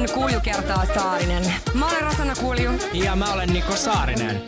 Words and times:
On 0.00 0.08
Kulju 0.14 0.40
kertaa 0.40 0.86
Saarinen. 0.94 1.54
Mä 1.74 1.88
olen 1.88 2.02
Rosanna 2.02 2.34
Kulju. 2.40 2.70
Ja 2.92 3.16
mä 3.16 3.32
olen 3.32 3.52
Niko 3.52 3.76
Saarinen. 3.76 4.42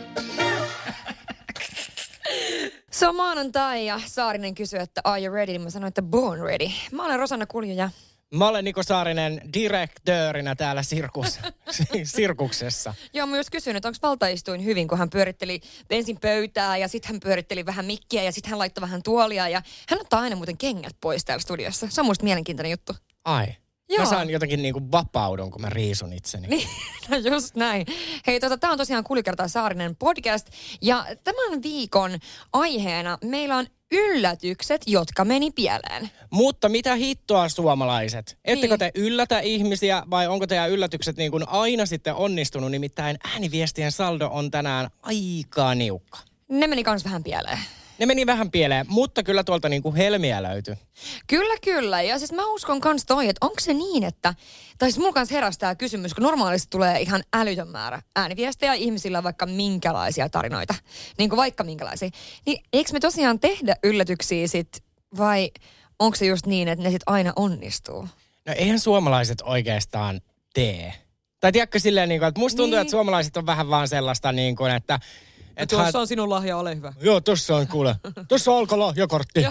Se 2.91 3.07
on 3.07 3.15
maanantai 3.15 3.85
ja 3.85 3.99
Saarinen 4.05 4.55
kysyy, 4.55 4.79
että 4.79 5.01
are 5.03 5.23
you 5.23 5.35
ready? 5.35 5.59
Mä 5.59 5.69
sanoin, 5.69 5.87
että 5.87 6.01
born 6.01 6.41
ready. 6.41 6.65
Mä 6.91 7.05
olen 7.05 7.19
Rosanna 7.19 7.45
Kulju 7.45 7.73
ja 7.73 7.89
Mä 8.35 8.47
olen 8.47 8.65
Niko 8.65 8.83
Saarinen 8.83 9.41
direktöörinä 9.53 10.55
täällä 10.55 10.83
sirkus, 10.83 11.39
sirkuksessa. 12.15 12.93
Joo, 13.13 13.27
mä 13.27 13.31
myös 13.31 13.49
kysyin, 13.49 13.75
että 13.75 13.87
onko 13.87 13.97
valtaistuin 14.01 14.65
hyvin, 14.65 14.87
kun 14.87 14.97
hän 14.97 15.09
pyöritteli 15.09 15.61
ensin 15.89 16.17
pöytää 16.21 16.77
ja 16.77 16.87
sitten 16.87 17.11
hän 17.11 17.19
pyöritteli 17.19 17.65
vähän 17.65 17.85
mikkiä 17.85 18.23
ja 18.23 18.31
sitten 18.31 18.49
hän 18.49 18.59
laittoi 18.59 18.81
vähän 18.81 19.03
tuolia 19.03 19.49
ja 19.49 19.61
hän 19.89 20.01
ottaa 20.01 20.19
aina 20.21 20.35
muuten 20.35 20.57
kengät 20.57 20.95
pois 21.01 21.25
täällä 21.25 21.41
studiossa. 21.41 21.87
Se 21.89 22.01
on 22.01 22.05
musta 22.05 22.23
mielenkiintoinen 22.23 22.71
juttu. 22.71 22.93
Ai. 23.25 23.47
Joo. 23.89 23.99
Mä 24.03 24.09
saan 24.09 24.29
jotenkin 24.29 24.61
niinku 24.61 24.91
vapaudun, 24.91 25.51
kun 25.51 25.61
mä 25.61 25.69
riisun 25.69 26.13
itseni. 26.13 26.47
Niin, 26.47 26.67
no 27.09 27.17
just 27.17 27.55
näin. 27.55 27.85
Hei, 28.27 28.39
tota, 28.39 28.57
tämä 28.57 28.71
on 28.71 28.77
tosiaan 28.77 29.03
Kuljukertaa 29.03 29.47
Saarinen 29.47 29.95
podcast. 29.95 30.47
Ja 30.81 31.05
tämän 31.23 31.63
viikon 31.63 32.19
aiheena 32.53 33.17
meillä 33.23 33.57
on 33.57 33.65
yllätykset, 33.91 34.81
jotka 34.87 35.25
meni 35.25 35.51
pieleen. 35.51 36.09
Mutta 36.29 36.69
mitä 36.69 36.95
hittoa 36.95 37.49
suomalaiset? 37.49 38.37
Ettekö 38.45 38.73
Niin. 38.73 38.79
te 38.79 38.91
yllätä 38.95 39.39
ihmisiä 39.39 40.03
vai 40.09 40.27
onko 40.27 40.47
teidän 40.47 40.69
yllätykset 40.69 41.17
niin 41.17 41.31
kuin 41.31 41.49
aina 41.49 41.85
sitten 41.85 42.15
onnistunut? 42.15 42.71
Nimittäin 42.71 43.17
ääniviestien 43.33 43.91
saldo 43.91 44.27
on 44.33 44.51
tänään 44.51 44.89
aika 45.01 45.75
niukka. 45.75 46.19
Ne 46.49 46.67
meni 46.67 46.83
kans 46.83 47.05
vähän 47.05 47.23
pieleen. 47.23 47.59
Ne 47.99 48.05
meni 48.05 48.25
vähän 48.25 48.51
pieleen, 48.51 48.85
mutta 48.89 49.23
kyllä 49.23 49.43
tuolta 49.43 49.69
niin 49.69 49.81
kuin 49.81 49.95
helmiä 49.95 50.43
löytyi. 50.43 50.75
Kyllä, 51.27 51.53
kyllä. 51.63 52.01
Ja 52.01 52.19
siis 52.19 52.31
mä 52.31 52.47
uskon 52.47 52.81
kans 52.81 53.05
toi, 53.05 53.29
että 53.29 53.45
onko 53.45 53.59
se 53.59 53.73
niin, 53.73 54.03
että... 54.03 54.33
Tai 54.77 54.91
siis 54.91 54.99
mulla 54.99 55.13
kans 55.13 55.31
heräsi 55.31 55.59
tää 55.59 55.75
kysymys, 55.75 56.13
kun 56.13 56.23
normaalisti 56.23 56.67
tulee 56.69 57.01
ihan 57.01 57.23
älytön 57.33 57.67
määrä 57.67 58.01
ääniviestejä 58.15 58.73
ihmisillä 58.73 59.17
on 59.17 59.23
vaikka 59.23 59.45
minkälaisia 59.45 60.29
tarinoita. 60.29 60.75
Niin 61.17 61.29
kuin 61.29 61.37
vaikka 61.37 61.63
minkälaisia. 61.63 62.09
Niin 62.45 62.63
eikö 62.73 62.93
me 62.93 62.99
tosiaan 62.99 63.39
tehdä 63.39 63.75
yllätyksiä 63.83 64.47
sit 64.47 64.83
vai 65.17 65.51
onko 65.99 66.15
se 66.15 66.25
just 66.25 66.45
niin, 66.45 66.67
että 66.67 66.83
ne 66.83 66.91
sit 66.91 67.03
aina 67.05 67.33
onnistuu? 67.35 68.07
No 68.45 68.53
eihän 68.57 68.79
suomalaiset 68.79 69.41
oikeastaan 69.41 70.21
tee. 70.53 70.93
Tai 71.39 71.51
tiedätkö 71.51 71.79
silleen, 71.79 72.09
niin 72.09 72.19
kuin, 72.21 72.27
että 72.27 72.39
musta 72.39 72.57
tuntuu, 72.57 72.75
Niin. 72.77 72.81
että 72.81 72.91
suomalaiset 72.91 73.37
on 73.37 73.45
vähän 73.45 73.69
vaan 73.69 73.87
sellaista, 73.87 74.31
niin 74.31 74.55
kuin, 74.55 74.71
että... 74.71 74.99
että 75.57 75.75
haet- 75.77 75.95
on 75.95 76.07
sinun 76.07 76.29
lahja, 76.29 76.57
ole 76.57 76.75
hyvä. 76.75 76.93
Joo, 77.01 77.21
tossa 77.21 77.55
on 77.55 77.67
kuule. 77.67 77.95
Tossa 78.29 78.51
on 78.51 78.57
alkolahjakortti. 78.57 79.45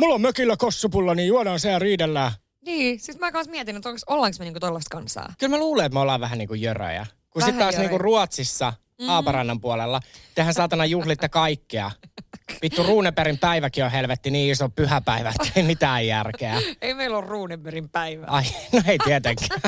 Mulla 0.00 0.14
on 0.14 0.20
mökillä 0.20 0.56
kossupulla, 0.56 1.14
niin 1.14 1.28
juodaan 1.28 1.60
se 1.60 1.70
ja 1.70 1.78
riidellään. 1.78 2.32
Niin, 2.66 3.00
siis 3.00 3.18
mä 3.18 3.32
kans 3.32 3.48
mietin, 3.48 3.76
että 3.76 3.88
onko, 3.88 4.00
ollaanko 4.06 4.36
me 4.38 4.44
niinku 4.44 4.60
tollaista 4.60 4.96
kansaa. 4.96 5.32
Kyllä 5.38 5.50
mä 5.50 5.58
luulen, 5.58 5.86
että 5.86 5.94
me 5.94 6.00
ollaan 6.00 6.20
vähän 6.20 6.38
niin 6.38 6.48
kuin 6.48 6.60
jöröjä. 6.60 7.06
Kun 7.30 7.42
sitten 7.42 7.58
taas 7.58 7.72
jöröjä. 7.74 7.80
niin 7.80 7.90
kuin 7.90 8.00
Ruotsissa, 8.00 8.72
Haaparannan 9.06 9.60
puolella, 9.60 10.00
tehän 10.34 10.54
saatana 10.54 10.84
juhlitte 10.84 11.28
kaikkea. 11.28 11.90
Vittu, 12.62 12.82
Ruuneperin 12.82 13.38
päiväkin 13.38 13.84
on 13.84 13.90
helvetti 13.90 14.30
niin 14.30 14.52
iso 14.52 14.68
pyhäpäivä, 14.68 15.28
että 15.28 15.52
ei 15.56 15.62
mitään 15.62 16.06
järkeä. 16.06 16.62
Ei 16.82 16.94
meillä 16.94 17.18
ole 17.18 17.26
Ruunenbergin 17.26 17.88
päivä. 17.88 18.26
Ai, 18.26 18.44
no 18.72 18.82
ei 18.86 18.98
tietenkään. 18.98 19.60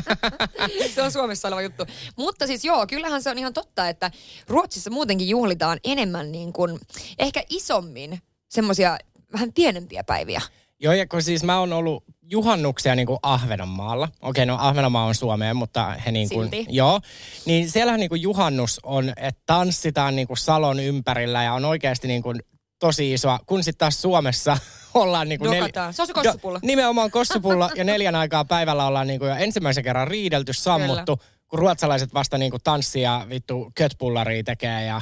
se 0.95 1.03
on 1.03 1.13
Suomessa 1.13 1.49
oleva 1.49 1.63
juttu. 1.63 1.87
Mutta 2.17 2.47
siis 2.47 2.65
joo, 2.65 2.87
kyllähän 2.87 3.23
se 3.23 3.31
on 3.31 3.39
ihan 3.39 3.53
totta, 3.53 3.89
että 3.89 4.11
Ruotsissa 4.49 4.91
muutenkin 4.91 5.29
juhlitaan 5.29 5.81
enemmän 5.85 6.33
niin 6.33 6.53
kuin, 6.53 6.79
ehkä 7.19 7.43
isommin 7.51 8.19
semmoisia 8.49 8.99
vähän 9.33 9.53
pienempiä 9.53 10.05
päiviä. 10.05 10.41
Joo, 10.81 10.93
ja 10.93 11.07
kun 11.07 11.23
siis 11.23 11.45
mä 11.45 11.59
oon 11.59 11.73
ollut 11.73 12.05
juhannuksia 12.23 12.95
niin 12.95 13.07
kuin 13.07 13.19
Ahvenanmaalla. 13.23 14.09
Okei, 14.21 14.47
no 14.47 14.57
Ahvenanmaa 14.61 15.05
on 15.05 15.15
Suomeen, 15.15 15.57
mutta 15.57 15.87
he 16.07 16.13
niin 16.13 16.29
kuin, 16.29 16.51
Silti. 16.51 16.67
Joo, 16.69 17.01
niin 17.45 17.71
siellähän 17.71 18.01
niin 18.01 18.09
kuin 18.09 18.23
juhannus 18.23 18.81
on, 18.83 19.09
että 19.09 19.43
tanssitaan 19.47 20.17
niin 20.17 20.27
kuin 20.27 20.37
salon 20.37 20.81
ympärillä 20.81 21.43
ja 21.43 21.55
on 21.55 21.65
oikeasti 21.65 22.09
niin 22.09 22.23
kuin 22.23 22.41
tosi 22.81 23.13
isoa, 23.13 23.39
kun 23.47 23.65
sitten 23.65 23.79
taas 23.79 24.03
Suomessa 24.03 24.57
ollaan 24.95 25.29
niin 25.29 25.39
kuin... 25.39 25.59
Dokataan. 25.59 25.95
Se 25.95 26.03
on 26.03 26.07
se 26.07 26.15
kossupulla. 26.15 26.59
Jo, 26.63 26.67
nimenomaan 26.67 27.11
kossupulla 27.11 27.71
ja 27.75 27.85
neljän 27.85 28.15
aikaa 28.15 28.45
päivällä 28.45 28.87
ollaan 28.87 29.07
niin 29.07 29.19
kuin 29.19 29.29
jo 29.29 29.37
ensimmäisen 29.37 29.85
kerran 29.85 30.09
riidelty, 30.09 30.53
sammuttu, 30.53 31.21
kun 31.49 31.59
ruotsalaiset 31.59 32.15
vasta 32.15 32.39
niin 32.39 32.51
kuin 32.51 32.63
tanssii 32.65 33.03
ja 33.03 33.27
vittu 33.29 33.73
kötpullaria 33.75 34.45
tekee 34.45 34.85
ja... 34.85 35.01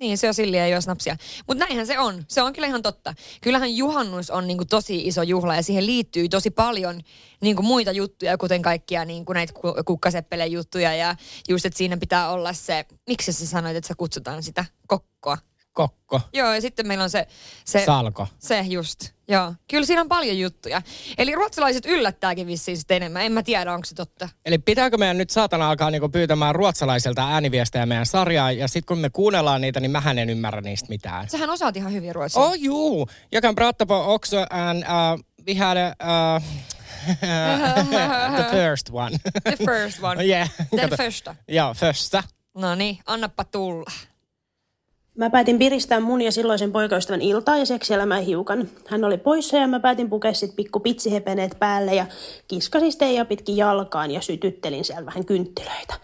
Niin, 0.00 0.18
se 0.18 0.28
on 0.28 0.52
ja 0.52 0.68
juo 0.68 0.80
snapsia. 0.80 1.16
Mutta 1.46 1.64
näinhän 1.64 1.86
se 1.86 1.98
on. 1.98 2.24
Se 2.28 2.42
on 2.42 2.52
kyllä 2.52 2.66
ihan 2.66 2.82
totta. 2.82 3.14
Kyllähän 3.40 3.76
juhannus 3.76 4.30
on 4.30 4.46
niinku 4.46 4.64
tosi 4.64 5.06
iso 5.06 5.22
juhla 5.22 5.56
ja 5.56 5.62
siihen 5.62 5.86
liittyy 5.86 6.28
tosi 6.28 6.50
paljon 6.50 7.00
niinku 7.40 7.62
muita 7.62 7.92
juttuja, 7.92 8.38
kuten 8.38 8.62
kaikkia 8.62 9.04
niinku 9.04 9.32
näitä 9.32 9.52
ku- 9.52 9.74
kukkaseppelen 9.84 10.52
juttuja. 10.52 10.94
Ja 10.94 11.16
just, 11.48 11.66
että 11.66 11.78
siinä 11.78 11.96
pitää 11.96 12.30
olla 12.30 12.52
se, 12.52 12.84
miksi 13.08 13.32
sä 13.32 13.46
sanoit, 13.46 13.76
että 13.76 13.88
sä 13.88 13.94
kutsutaan 13.96 14.42
sitä 14.42 14.64
kokkoa. 14.86 15.38
Kokko, 15.88 16.20
Joo, 16.32 16.54
ja 16.54 16.60
sitten 16.60 16.86
meillä 16.86 17.04
on 17.04 17.10
se... 17.10 17.26
se 17.64 17.84
salko. 17.84 18.26
Se 18.38 18.60
just, 18.60 19.00
joo. 19.28 19.54
Kyllä 19.70 19.86
siinä 19.86 20.00
on 20.00 20.08
paljon 20.08 20.38
juttuja. 20.38 20.82
Eli 21.18 21.34
ruotsalaiset 21.34 21.86
yllättääkin 21.86 22.46
vissiin 22.46 22.76
sitten 22.76 22.96
enemmän. 22.96 23.22
En 23.22 23.32
mä 23.32 23.42
tiedä, 23.42 23.72
onko 23.72 23.84
se 23.84 23.94
totta. 23.94 24.28
Eli 24.44 24.58
pitääkö 24.58 24.98
meidän 24.98 25.18
nyt 25.18 25.30
saatana 25.30 25.70
alkaa 25.70 25.90
niinku 25.90 26.08
pyytämään 26.08 26.54
ruotsalaiselta 26.54 27.28
ääniviestejä 27.28 27.86
meidän 27.86 28.06
sarjaan, 28.06 28.58
ja 28.58 28.68
sitten 28.68 28.86
kun 28.86 28.98
me 28.98 29.10
kuunnellaan 29.10 29.60
niitä, 29.60 29.80
niin 29.80 29.90
mähän 29.90 30.18
en 30.18 30.30
ymmärrä 30.30 30.60
niistä 30.60 30.88
mitään. 30.88 31.28
Sähän 31.28 31.50
osaat 31.50 31.76
ihan 31.76 31.92
hyvin 31.92 32.14
ruotsia. 32.14 32.42
Oh 32.42 32.54
juu, 32.54 33.08
jag 33.32 33.42
kan 33.42 33.54
prata 33.54 33.86
på 33.86 34.14
också 34.14 34.36
en, 34.36 34.76
uh, 34.76 35.24
vi 35.46 35.54
hade 35.54 35.92
uh, 36.02 36.42
the 38.36 38.48
first 38.50 38.90
one. 38.92 39.18
The 39.44 39.56
first 39.56 40.02
one. 40.02 40.24
yeah. 40.30 40.48
Den 40.76 40.90
första. 40.90 41.36
Joo, 41.48 41.74
första. 41.74 42.22
No 42.54 42.74
niin, 42.74 42.98
annappa 43.06 43.44
tulla. 43.44 43.90
Mä 45.20 45.30
päätin 45.30 45.58
piristää 45.58 46.00
mun 46.00 46.22
ja 46.22 46.32
silloisen 46.32 46.72
poikaystävän 46.72 47.22
iltaa 47.22 47.56
ja 47.56 47.66
seksielämää 47.66 48.18
hiukan. 48.18 48.68
Hän 48.88 49.04
oli 49.04 49.18
poissa 49.18 49.56
ja 49.56 49.66
mä 49.66 49.80
päätin 49.80 50.10
pukea 50.10 50.32
sit 50.32 50.56
pikku 50.56 50.80
pitsihepeneet 50.80 51.56
päälle 51.58 51.94
ja 51.94 52.06
kiskasin 52.48 52.92
Steija 52.92 53.24
pitkin 53.24 53.56
jalkaan 53.56 54.10
ja 54.10 54.20
sytyttelin 54.20 54.84
siellä 54.84 55.06
vähän 55.06 55.24
kynttilöitä. 55.24 55.94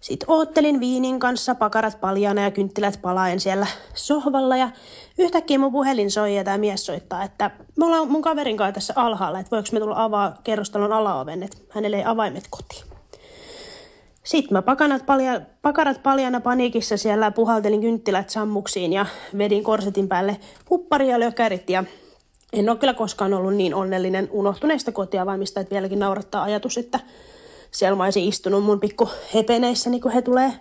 Sitten 0.00 0.30
oottelin 0.30 0.80
viinin 0.80 1.20
kanssa, 1.20 1.54
pakarat 1.54 2.00
paljana 2.00 2.42
ja 2.42 2.50
kynttilät 2.50 2.98
palaen 3.02 3.40
siellä 3.40 3.66
sohvalla 3.94 4.56
ja 4.56 4.70
yhtäkkiä 5.18 5.58
mun 5.58 5.72
puhelin 5.72 6.10
soi 6.10 6.36
ja 6.36 6.44
tämä 6.44 6.58
mies 6.58 6.86
soittaa, 6.86 7.22
että 7.22 7.50
me 7.76 7.84
ollaan 7.84 8.10
mun 8.10 8.22
kaverin 8.22 8.56
kanssa 8.56 8.74
tässä 8.74 8.92
alhaalla, 8.96 9.40
että 9.40 9.50
voiko 9.50 9.68
me 9.72 9.80
tulla 9.80 10.04
avaa 10.04 10.38
kerrostalon 10.44 10.92
alaoven, 10.92 11.42
että 11.42 11.56
hänelle 11.70 11.96
ei 11.96 12.04
avaimet 12.04 12.44
kotiin. 12.50 12.89
Sitten 14.24 14.52
mä 14.54 14.62
pakanat 14.62 15.06
palja, 15.06 15.40
pakarat 15.62 16.02
paljana 16.02 16.40
paniikissa 16.40 16.96
siellä 16.96 17.30
puhaltelin 17.30 17.80
kynttilät 17.80 18.30
sammuksiin 18.30 18.92
ja 18.92 19.06
vedin 19.38 19.64
korsetin 19.64 20.08
päälle 20.08 20.36
huppari 20.70 21.08
ja 21.08 21.20
lökärit 21.20 21.70
ja 21.70 21.84
en 22.52 22.70
ole 22.70 22.78
kyllä 22.78 22.94
koskaan 22.94 23.34
ollut 23.34 23.54
niin 23.54 23.74
onnellinen 23.74 24.28
unohtuneesta 24.30 24.92
kotiavaimista, 24.92 25.60
että 25.60 25.74
vieläkin 25.74 25.98
naurattaa 25.98 26.42
ajatus, 26.42 26.78
että 26.78 27.00
siellä 27.70 27.96
mä 27.96 28.04
olisin 28.04 28.28
istunut 28.28 28.64
mun 28.64 28.80
pikku 28.80 29.08
hepeneissä, 29.34 29.90
niin 29.90 30.00
kun 30.00 30.12
he 30.12 30.22
tulee 30.22 30.52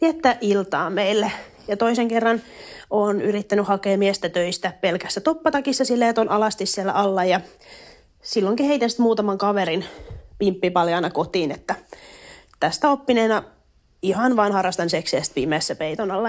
viettää 0.00 0.38
iltaa 0.40 0.90
meille. 0.90 1.32
Ja 1.68 1.76
toisen 1.76 2.08
kerran 2.08 2.42
on 2.90 3.20
yrittänyt 3.20 3.66
hakea 3.66 3.98
miestä 3.98 4.28
töistä 4.28 4.72
pelkässä 4.80 5.20
toppatakissa 5.20 5.84
silleen, 5.84 6.08
että 6.08 6.20
on 6.20 6.30
alasti 6.30 6.66
siellä 6.66 6.92
alla 6.92 7.24
ja 7.24 7.40
silloinkin 8.22 8.66
heitän 8.66 8.90
sitten 8.90 9.04
muutaman 9.04 9.38
kaverin 9.38 9.84
pimppipaljana 10.38 11.10
kotiin, 11.10 11.50
että 11.50 11.74
tästä 12.62 12.90
oppineena 12.90 13.42
ihan 14.02 14.36
vaan 14.36 14.52
harrastan 14.52 14.90
seksiä 14.90 15.22
pimeässä 15.34 15.74
peiton 15.74 16.10
alla. 16.10 16.28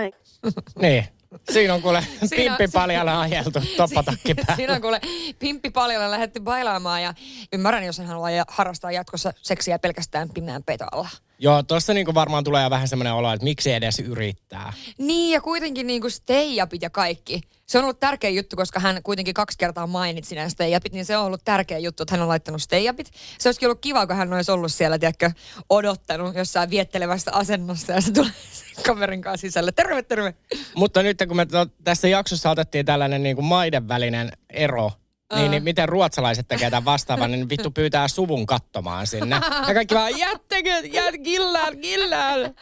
Niin. 0.82 1.06
Siinä 1.52 1.74
on 1.74 1.82
kuule 1.82 2.04
pimppi 2.36 2.68
paljalla 2.74 3.22
ajeltu 3.22 3.60
toppatakki 3.78 4.36
päällä. 4.36 4.56
Siinä 4.56 4.74
on 4.74 4.82
kuule 4.82 5.02
pimppi 5.40 5.70
paljon 5.70 6.12
lähdetty 6.12 6.40
bailaamaan 6.40 7.04
ja 7.04 7.14
ymmärrän, 7.54 7.84
jos 7.84 7.98
hän 7.98 8.08
haluaa 8.08 8.30
harrastaa 8.48 8.92
jatkossa 8.92 9.34
seksiä 9.42 9.80
pelkästään 9.80 10.30
pimeän 10.30 10.64
peiton 10.64 10.88
alla. 10.92 11.10
Joo, 11.44 11.64
tuossa 11.64 11.94
niinku 11.94 12.14
varmaan 12.14 12.44
tulee 12.44 12.70
vähän 12.70 12.88
semmoinen 12.88 13.14
olo, 13.14 13.34
että 13.34 13.44
miksi 13.44 13.72
edes 13.72 14.00
yrittää. 14.00 14.74
Niin, 14.98 15.34
ja 15.34 15.42
kuitenkin 15.42 15.88
niinku 15.88 16.10
stay-upit 16.10 16.82
ja 16.82 16.90
kaikki. 16.90 17.42
Se 17.66 17.78
on 17.78 17.84
ollut 17.84 18.00
tärkeä 18.00 18.30
juttu, 18.30 18.56
koska 18.56 18.80
hän 18.80 19.04
kuitenkin 19.04 19.34
kaksi 19.34 19.58
kertaa 19.58 19.88
mainitsi 19.88 20.36
nämä 20.36 20.50
stay-upit, 20.50 20.94
niin 20.94 21.06
se 21.06 21.18
on 21.18 21.26
ollut 21.26 21.42
tärkeä 21.46 21.78
juttu, 21.78 22.04
että 22.04 22.14
hän 22.14 22.22
on 22.22 22.28
laittanut 22.28 22.62
stay-upit. 22.62 23.12
Se 23.40 23.50
olisikin 23.50 23.68
ollut 23.68 23.82
kiva, 23.82 24.08
kun 24.08 24.16
hän 24.16 24.34
olisi 24.34 24.52
ollut 24.52 24.74
siellä, 24.74 25.00
tiedätkö, 25.00 25.32
odottanut 25.70 26.36
jossain 26.36 26.70
viettelevästä 26.70 27.32
asennossa 27.34 27.94
ja 27.94 28.02
se 28.02 28.12
tulee 28.12 28.32
kaverin 28.88 29.22
kanssa 29.22 29.42
sisälle. 29.42 29.72
Terve, 29.72 30.04
terve. 30.04 30.34
Mutta 30.76 31.04
nyt 31.04 31.18
kun 31.28 31.38
me 31.38 31.46
to, 31.46 31.66
tässä 31.84 32.08
jaksossa 32.08 32.50
otettiin 32.50 32.86
tällainen 32.86 33.24
niinku 33.24 33.42
maiden 33.42 33.88
välinen 33.88 34.32
ero, 34.50 34.92
niin, 35.36 35.52
niin 35.52 35.64
miten 35.64 35.90
ruotsalaiset 35.90 36.48
tekee 36.48 36.70
tämän 36.70 36.86
vastaavan, 36.86 37.32
niin 37.32 37.50
vittu 37.50 37.72
pyytää 37.72 38.08
suvun 38.08 38.46
katsomaan 38.46 39.08
sinne. 39.08 39.36
Ja 39.68 39.74
kaikki 39.74 39.96
vaan, 39.96 40.18
jättekö, 40.18 40.70
jät, 40.70 41.16
killään, 41.24 41.78
killään. 41.78 42.56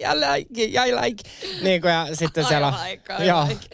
Ja 0.00 0.20
like, 0.20 0.64
ja 0.64 0.82
like. 0.82 1.30
Niin 1.62 1.80
kuin, 1.80 1.92
ja 1.92 2.06
sitten 2.12 2.44
siellä 2.44 2.72
like, 2.84 3.14
I 3.22 3.26
joo, 3.26 3.48
like. 3.48 3.68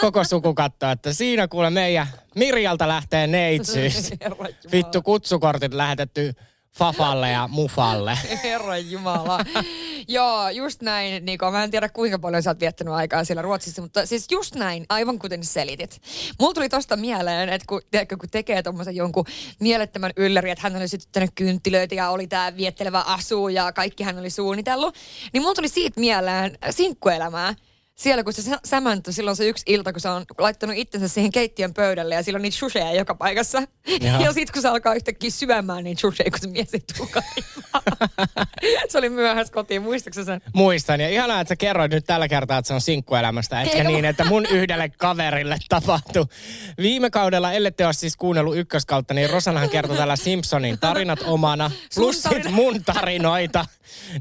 koko 0.00 0.24
suku 0.24 0.54
katsoo, 0.54 0.90
että 0.90 1.12
siinä 1.12 1.48
kuule 1.48 1.70
meidän 1.70 2.06
Mirjalta 2.34 2.88
lähtee 2.88 3.26
neitsyys. 3.26 4.10
Vittu 4.72 5.02
kutsukortit 5.02 5.74
lähetetty 5.74 6.34
Fafalle 6.78 7.30
ja 7.30 7.48
Mufalle. 7.48 8.18
Herra 8.44 8.78
Jumala. 8.78 9.40
Joo, 10.08 10.48
just 10.48 10.82
näin. 10.82 11.24
Niko, 11.26 11.50
mä 11.50 11.64
en 11.64 11.70
tiedä 11.70 11.88
kuinka 11.88 12.18
paljon 12.18 12.42
sä 12.42 12.50
oot 12.50 12.60
viettänyt 12.60 12.94
aikaa 12.94 13.24
siellä 13.24 13.42
Ruotsissa, 13.42 13.82
mutta 13.82 14.06
siis 14.06 14.26
just 14.30 14.54
näin, 14.54 14.86
aivan 14.88 15.18
kuten 15.18 15.44
selitit. 15.44 16.02
Mulla 16.40 16.54
tuli 16.54 16.68
tosta 16.68 16.96
mieleen, 16.96 17.48
että 17.48 17.66
kun, 17.68 17.80
tiedätkö, 17.90 18.16
kun 18.16 18.28
tekee 18.30 18.62
tommosen 18.62 18.96
jonkun 18.96 19.24
mielettömän 19.60 20.12
ylläri, 20.16 20.50
että 20.50 20.62
hän 20.62 20.76
oli 20.76 20.88
sytyttänyt 20.88 21.30
kynttilöitä 21.34 21.94
ja 21.94 22.10
oli 22.10 22.26
tää 22.26 22.56
viettelevä 22.56 23.00
asu 23.00 23.48
ja 23.48 23.72
kaikki 23.72 24.04
hän 24.04 24.18
oli 24.18 24.30
suunnitellut, 24.30 24.94
niin 25.32 25.42
mulla 25.42 25.54
tuli 25.54 25.68
siitä 25.68 26.00
mieleen 26.00 26.58
sinkkuelämää. 26.70 27.54
Siellä 27.98 28.24
kun 28.24 28.32
se 28.32 28.42
sä- 28.42 28.60
sämäntä, 28.64 29.12
silloin 29.12 29.36
se 29.36 29.48
yksi 29.48 29.62
ilta, 29.66 29.92
kun 29.92 30.00
se 30.00 30.08
on 30.08 30.24
laittanut 30.38 30.76
itsensä 30.76 31.08
siihen 31.08 31.32
keittiön 31.32 31.74
pöydälle 31.74 32.14
ja 32.14 32.22
silloin 32.22 32.42
niitä 32.42 32.56
shusheja 32.56 32.94
joka 32.94 33.14
paikassa. 33.14 33.62
Jaha. 34.00 34.22
Ja 34.22 34.32
sitten 34.32 34.52
kun 34.52 34.62
se 34.62 34.68
alkaa 34.68 34.94
yhtäkkiä 34.94 35.30
syömään 35.30 35.84
niitä 35.84 36.00
shusheja, 36.00 36.30
kun 36.30 36.40
se 36.40 36.48
mies 36.48 36.74
ei 36.74 36.82
Se 38.88 38.98
oli 38.98 39.08
myöhässä 39.08 39.52
kotiin, 39.52 39.82
muistatko 39.82 40.24
sen? 40.24 40.40
Muistan. 40.54 41.00
Ja 41.00 41.08
ihanaa, 41.08 41.40
että 41.40 41.48
sä 41.48 41.56
kerroit 41.56 41.92
nyt 41.92 42.04
tällä 42.04 42.28
kertaa, 42.28 42.58
että 42.58 42.66
se 42.66 42.74
on 42.74 42.80
sinkkuelämästä, 42.80 43.62
etkä 43.62 43.84
niin, 43.84 44.04
että 44.04 44.24
mun 44.24 44.46
yhdelle 44.46 44.88
kaverille 44.88 45.58
tapahtui. 45.68 46.26
Viime 46.78 47.10
kaudella, 47.10 47.52
ellette 47.52 47.84
ole 47.84 47.92
siis 47.92 48.16
kuunnellut 48.16 48.56
ykköskautta, 48.56 49.14
niin 49.14 49.30
Rosanhan 49.30 49.70
kertoi 49.70 49.96
täällä 49.96 50.16
Simpsonin 50.16 50.78
tarinat 50.78 51.20
omana, 51.24 51.70
plus 51.94 52.22
sit 52.22 52.50
mun 52.50 52.84
tarinoita. 52.84 53.64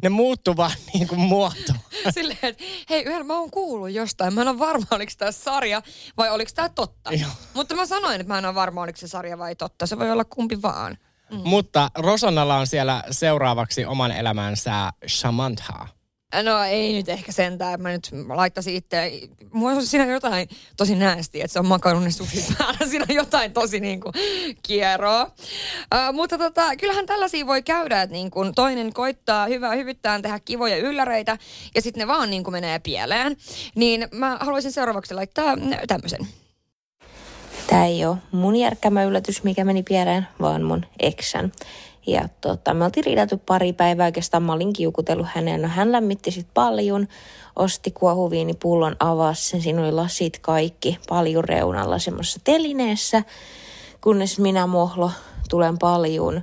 Ne 0.03 0.09
muuttuu 0.09 0.57
vaan 0.57 0.71
niin 0.94 1.07
kuin 1.07 1.21
muoto. 1.21 1.73
Silleen, 2.09 2.39
että 2.44 2.63
hei, 2.89 3.03
yhdellä 3.03 3.23
mä 3.23 3.39
oon 3.39 3.51
kuullut 3.51 3.67
jostain. 3.94 4.34
Mä 4.34 4.42
en 4.42 4.48
ole 4.48 4.60
varma, 4.60 4.86
oliko 4.92 5.12
tämä 5.18 5.31
sarja 5.31 5.81
vai 6.18 6.30
oliko 6.30 6.52
tämä 6.56 6.69
totta. 6.69 7.14
Joo. 7.14 7.30
Mutta 7.54 7.75
mä 7.75 7.86
sanoin, 7.86 8.22
että 8.22 8.34
mä 8.34 8.38
en 8.38 8.46
ole 8.46 8.56
varma, 8.56 8.81
oliko 8.81 8.98
se 8.98 9.08
sarja 9.08 9.38
vai 9.38 9.56
totta. 9.56 9.88
Se 9.88 10.00
voi 10.00 10.12
olla 10.12 10.25
kumpi 10.25 10.62
vaan. 10.62 10.98
Mm. 11.31 11.42
Mutta 11.44 11.92
Rosannalla 11.96 12.58
on 12.58 12.68
siellä 12.68 13.04
seuraavaksi 13.12 13.86
oman 13.86 14.12
elämänsä 14.12 14.94
Shamantha. 15.08 15.88
No 16.44 16.63
ei 16.63 16.94
nyt 16.94 17.09
ehkä 17.09 17.31
sentään, 17.31 17.81
mä 17.81 17.89
nyt 17.89 18.09
laittaisin 18.27 18.75
itse, 18.75 19.12
mulla 19.51 19.75
on 19.75 19.85
siinä 19.85 20.06
jotain 20.06 20.50
tosi 20.77 20.95
näästiä, 20.95 21.45
että 21.45 21.53
se 21.53 21.59
on 21.59 21.68
makaroninen 21.68 22.12
sushi 22.12 22.45
päällä, 22.57 22.79
siinä 22.89 23.06
on 23.09 23.15
jotain 23.15 23.53
tosi 23.53 23.79
niin 23.79 24.01
kuin 24.01 24.13
kieroa. 24.63 25.24
Uh, 25.24 26.13
mutta 26.13 26.38
tota, 26.38 26.75
kyllähän 26.75 27.06
tällaisia 27.06 27.47
voi 27.47 27.63
käydä, 27.63 28.01
että 28.01 28.13
niin 28.13 28.31
kuin 28.31 28.56
toinen 28.56 28.94
koittaa 28.94 29.47
hyvää 29.47 29.75
hyvittään 29.75 30.21
tehdä 30.21 30.39
kivoja 30.39 30.77
ylläreitä 30.77 31.38
ja 31.75 31.81
sitten 31.81 32.00
ne 32.01 32.07
vaan 32.07 32.30
niin 32.30 32.44
kuin 32.44 32.51
menee 32.51 32.80
pieleen. 32.80 33.38
Niin 33.75 34.07
mä 34.12 34.38
haluaisin 34.41 34.71
seuraavaksi 34.71 35.13
laittaa 35.13 35.56
tämmöisen. 35.88 36.27
Tämä 37.68 37.85
ei 37.85 38.06
ole 38.06 38.18
mun 38.31 38.56
järkkämä 38.56 39.03
yllätys, 39.03 39.44
mikä 39.44 39.65
meni 39.65 39.83
pieleen, 39.83 40.27
vaan 40.41 40.63
mun 40.63 40.85
eksän. 41.00 41.51
Ja 42.07 42.30
tota, 42.42 42.74
me 42.74 42.86
oltiin 42.86 43.06
riidelty 43.06 43.38
pari 43.38 43.74
päivää, 43.74 44.06
oikeastaan 44.06 44.44
mä 44.44 44.54
olin 44.54 44.74
kiukutellut 44.74 45.27
hänen. 45.30 45.62
No 45.62 45.68
hän 45.68 45.92
lämmitti 45.92 46.31
sit 46.31 46.48
paljon, 46.54 47.07
osti 47.56 47.92
kuohuviinipullon, 47.92 48.95
avasi 49.00 49.50
sen, 49.50 49.62
siinä 49.62 49.81
oli 49.81 49.92
lasit 49.92 50.39
kaikki 50.39 50.98
paljon 51.09 51.44
reunalla 51.44 52.00
semmoisessa 52.00 52.39
telineessä. 52.44 53.24
Kunnes 54.01 54.39
minä 54.39 54.68
mohlo 54.68 55.12
tulen 55.50 55.77
paljon, 55.77 56.42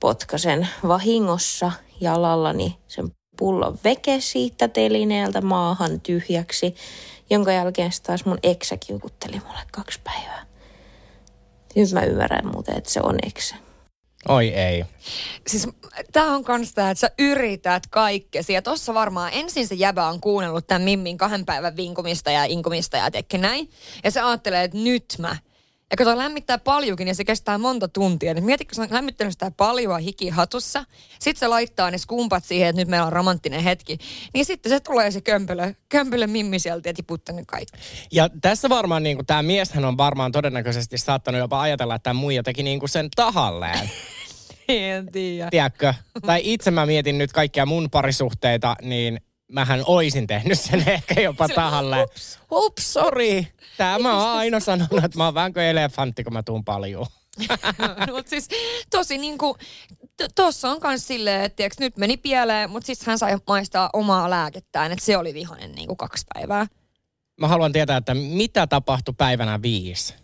potkasen 0.00 0.68
vahingossa 0.88 1.72
jalallani 2.00 2.78
sen 2.88 3.10
pullon 3.38 3.78
veke 3.84 4.20
siitä 4.20 4.68
telineeltä 4.68 5.40
maahan 5.40 6.00
tyhjäksi, 6.00 6.74
jonka 7.30 7.52
jälkeen 7.52 7.90
taas 8.02 8.24
mun 8.24 8.38
eksä 8.42 8.76
kiukutteli 8.76 9.40
mulle 9.46 9.60
kaksi 9.72 10.00
päivää. 10.04 10.46
Nyt 11.76 11.92
mä 11.92 12.04
ymmärrän 12.04 12.46
muuten, 12.52 12.76
että 12.76 12.90
se 12.90 13.00
on 13.02 13.16
eksä. 13.26 13.69
Oi 14.28 14.48
ei. 14.48 14.84
Siis 15.46 15.68
tää 16.12 16.26
on 16.26 16.44
kans 16.44 16.72
tää, 16.74 16.90
että 16.90 17.00
sä 17.00 17.10
yrität 17.18 17.82
kaikkesi. 17.90 18.52
Ja 18.52 18.62
tossa 18.62 18.94
varmaan 18.94 19.32
ensin 19.34 19.68
se 19.68 19.74
jäbä 19.74 20.06
on 20.06 20.20
kuunnellut 20.20 20.66
tämän 20.66 20.82
Mimmin 20.82 21.18
kahden 21.18 21.46
päivän 21.46 21.76
vinkumista 21.76 22.30
ja 22.30 22.44
inkumista 22.44 22.96
ja 22.96 23.10
tekee 23.10 23.40
näin. 23.40 23.70
Ja 24.04 24.10
se 24.10 24.20
ajattelee, 24.20 24.64
että 24.64 24.78
nyt 24.78 25.04
mä. 25.18 25.36
Ja 25.90 25.96
kun 25.96 26.06
toi 26.06 26.16
lämmittää 26.16 26.58
paljonkin 26.58 27.08
ja 27.08 27.14
se 27.14 27.24
kestää 27.24 27.58
monta 27.58 27.88
tuntia, 27.88 28.34
niin 28.34 28.44
mietitkö, 28.44 28.74
kun 28.74 28.84
se 28.84 28.90
on 28.90 28.94
lämmittänyt 28.94 29.32
sitä 29.32 29.50
paljoa 29.56 29.98
hiki 29.98 30.28
hatussa, 30.28 30.84
sit 31.18 31.36
se 31.36 31.48
laittaa 31.48 31.90
ne 31.90 31.98
skumpat 31.98 32.44
siihen, 32.44 32.68
että 32.68 32.82
nyt 32.82 32.88
meillä 32.88 33.06
on 33.06 33.12
romanttinen 33.12 33.60
hetki, 33.60 33.98
niin 34.34 34.44
sitten 34.44 34.70
se 34.70 34.80
tulee 34.80 35.10
se 35.10 35.20
kömpelö, 35.20 35.72
kömpelö 35.88 36.26
mimmi 36.26 36.58
sieltä 36.58 36.88
ja 36.88 36.94
tiputtanut 36.94 37.44
kaikki. 37.46 37.78
Ja 38.12 38.28
tässä 38.40 38.68
varmaan 38.68 39.02
niin 39.02 39.26
tämä 39.26 39.42
mieshän 39.42 39.84
on 39.84 39.96
varmaan 39.96 40.32
todennäköisesti 40.32 40.98
saattanut 40.98 41.38
jopa 41.38 41.60
ajatella, 41.60 41.94
että 41.94 42.02
tämä 42.02 42.20
muija 42.20 42.42
teki 42.42 42.62
niin 42.62 42.78
kuin 42.78 42.90
sen 42.90 43.08
tahalleen. 43.16 43.90
En 44.68 45.12
tiedä. 45.12 45.50
Tiedätkö? 45.50 45.94
Tai 46.26 46.40
itse 46.44 46.70
mä 46.70 46.86
mietin 46.86 47.18
nyt 47.18 47.32
kaikkia 47.32 47.66
mun 47.66 47.90
parisuhteita, 47.90 48.76
niin 48.82 49.20
mähän 49.50 49.82
oisin 49.86 50.26
tehnyt 50.26 50.60
sen 50.60 50.88
ehkä 50.88 51.20
jopa 51.20 51.48
tahalleen. 51.48 52.08
Ups, 52.52 52.92
sorry. 52.92 53.44
Tää 53.76 53.98
mä 53.98 54.18
oon 54.18 54.38
aina 54.38 54.60
sanonut, 54.60 55.04
että 55.04 55.18
mä 55.18 55.24
oon 55.24 55.34
vähän 55.34 55.52
kuin 55.52 55.64
elefantti, 55.64 56.24
kun 56.24 56.32
mä 56.32 56.42
tuun 56.42 56.64
paljon. 56.64 57.06
no, 58.06 58.14
mut 58.16 58.28
siis 58.28 58.48
tosi 58.90 59.18
niinku, 59.18 59.56
t- 60.16 60.34
tossa 60.34 60.70
on 60.70 60.80
kans 60.80 61.06
silleen, 61.06 61.44
että 61.44 61.56
tiiäks, 61.56 61.78
nyt 61.78 61.96
meni 61.96 62.16
pieleen, 62.16 62.70
mutta 62.70 62.86
siis 62.86 63.06
hän 63.06 63.18
sai 63.18 63.36
maistaa 63.46 63.90
omaa 63.92 64.30
lääkettään, 64.30 64.92
että 64.92 65.04
se 65.04 65.16
oli 65.16 65.34
vihonen 65.34 65.72
niinku 65.72 65.96
kaksi 65.96 66.24
päivää. 66.34 66.66
Mä 67.40 67.48
haluan 67.48 67.72
tietää, 67.72 67.96
että 67.96 68.14
mitä 68.14 68.66
tapahtui 68.66 69.14
päivänä 69.18 69.62
viisi. 69.62 70.14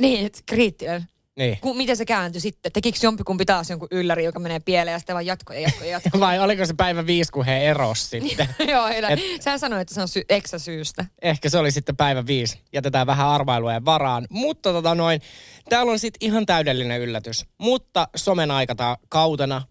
Niin, 0.00 0.30
kriittinen. 0.46 1.06
Niin. 1.38 1.58
Ku, 1.60 1.74
miten 1.74 1.96
se 1.96 2.04
kääntyi 2.04 2.40
sitten? 2.40 2.72
Tekikö 2.72 2.98
jompikumpi 3.02 3.44
taas 3.44 3.70
jonkun 3.70 3.88
ylläri, 3.90 4.24
joka 4.24 4.38
menee 4.38 4.60
pieleen 4.60 4.92
ja 4.92 4.98
sitten 4.98 5.14
vaan 5.14 5.26
jatkoi 5.26 5.56
ja 5.56 5.62
jatkoi 5.62 5.86
ja 5.86 5.92
jatkoi? 5.92 6.20
Vai 6.26 6.38
oliko 6.38 6.66
se 6.66 6.74
päivä 6.74 7.06
viisi, 7.06 7.32
kun 7.32 7.44
he 7.44 7.64
eros 7.70 8.10
sitten? 8.10 8.48
Joo, 8.72 8.86
ei, 8.86 9.02
Et- 9.08 9.42
Sä 9.42 9.58
sanoit, 9.58 9.80
että 9.80 9.94
se 9.94 10.00
on 10.02 10.08
sy- 10.08 10.24
eksä 10.28 10.58
syystä. 10.58 11.04
Ehkä 11.22 11.48
se 11.48 11.58
oli 11.58 11.70
sitten 11.70 11.96
päivä 11.96 12.26
viisi. 12.26 12.60
Jätetään 12.72 13.06
vähän 13.06 13.28
arvailujen 13.28 13.84
varaan. 13.84 14.26
Mutta 14.30 14.72
tota 14.72 14.94
noin, 14.94 15.20
täällä 15.68 15.92
on 15.92 15.98
sitten 15.98 16.26
ihan 16.26 16.46
täydellinen 16.46 17.00
yllätys. 17.00 17.46
Mutta 17.58 18.08
somen 18.16 18.50
aikata 18.50 18.98
kautena, 19.08 19.62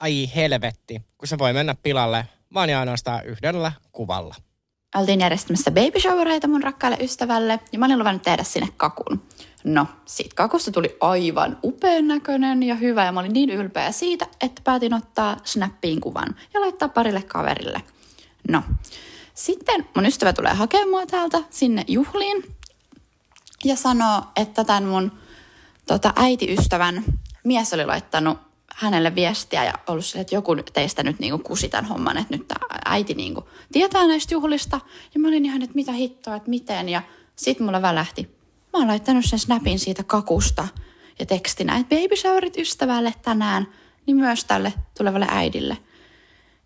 ai 0.00 0.30
helvetti, 0.36 1.02
kun 1.18 1.28
se 1.28 1.38
voi 1.38 1.52
mennä 1.52 1.74
pilalle 1.82 2.26
vaan 2.54 2.70
ja 2.70 2.80
ainoastaan 2.80 3.26
yhdellä 3.26 3.72
kuvalla. 3.92 4.34
Oltiin 4.96 5.20
järjestämässä 5.20 5.70
baby 5.70 6.00
showereita 6.00 6.48
mun 6.48 6.62
rakkaalle 6.62 6.96
ystävälle 7.00 7.60
ja 7.72 7.78
mä 7.78 7.86
olin 7.86 7.98
luvannut 7.98 8.22
tehdä 8.22 8.44
sinne 8.44 8.68
kakun. 8.76 9.22
No, 9.64 9.86
siitä 10.06 10.34
kakusta 10.34 10.72
tuli 10.72 10.96
aivan 11.00 11.58
upean 11.64 12.08
näköinen 12.08 12.62
ja 12.62 12.74
hyvä 12.74 13.04
ja 13.04 13.12
mä 13.12 13.20
olin 13.20 13.32
niin 13.32 13.50
ylpeä 13.50 13.92
siitä, 13.92 14.26
että 14.40 14.62
päätin 14.64 14.94
ottaa 14.94 15.36
snappiin 15.44 16.00
kuvan 16.00 16.36
ja 16.54 16.60
laittaa 16.60 16.88
parille 16.88 17.22
kaverille. 17.22 17.82
No, 18.48 18.62
sitten 19.34 19.86
mun 19.96 20.06
ystävä 20.06 20.32
tulee 20.32 20.54
hakemaan 20.54 21.06
täältä 21.06 21.42
sinne 21.50 21.84
juhliin 21.88 22.44
ja 23.64 23.76
sanoo, 23.76 24.22
että 24.36 24.64
tämän 24.64 24.84
mun 24.84 25.12
tota, 25.86 26.12
äitiystävän 26.16 27.04
mies 27.44 27.74
oli 27.74 27.86
laittanut 27.86 28.38
hänelle 28.74 29.14
viestiä 29.14 29.64
ja 29.64 29.74
ollut 29.86 30.04
sille, 30.04 30.20
että 30.20 30.34
joku 30.34 30.56
teistä 30.72 31.02
nyt 31.02 31.18
niinku 31.18 31.38
kusi 31.38 31.68
tämän 31.68 31.84
homman, 31.84 32.16
että 32.16 32.36
nyt 32.36 32.48
tää 32.48 32.58
äiti 32.84 33.14
niinku 33.14 33.48
tietää 33.72 34.06
näistä 34.06 34.34
juhlista. 34.34 34.80
Ja 35.14 35.20
mä 35.20 35.28
olin 35.28 35.44
ihan, 35.44 35.62
että 35.62 35.74
mitä 35.74 35.92
hittoa, 35.92 36.36
että 36.36 36.50
miten. 36.50 36.88
Ja 36.88 37.02
sit 37.36 37.60
mulla 37.60 37.82
välähti. 37.82 38.39
Mä 38.72 38.78
oon 38.78 38.88
laittanut 38.88 39.24
sen 39.24 39.38
snapin 39.38 39.78
siitä 39.78 40.04
kakusta 40.04 40.68
ja 41.18 41.26
tekstinä, 41.26 41.76
että 41.76 41.96
baby 41.96 42.16
showerit 42.16 42.56
ystävälle 42.56 43.14
tänään, 43.22 43.66
niin 44.06 44.16
myös 44.16 44.44
tälle 44.44 44.72
tulevalle 44.98 45.26
äidille. 45.30 45.76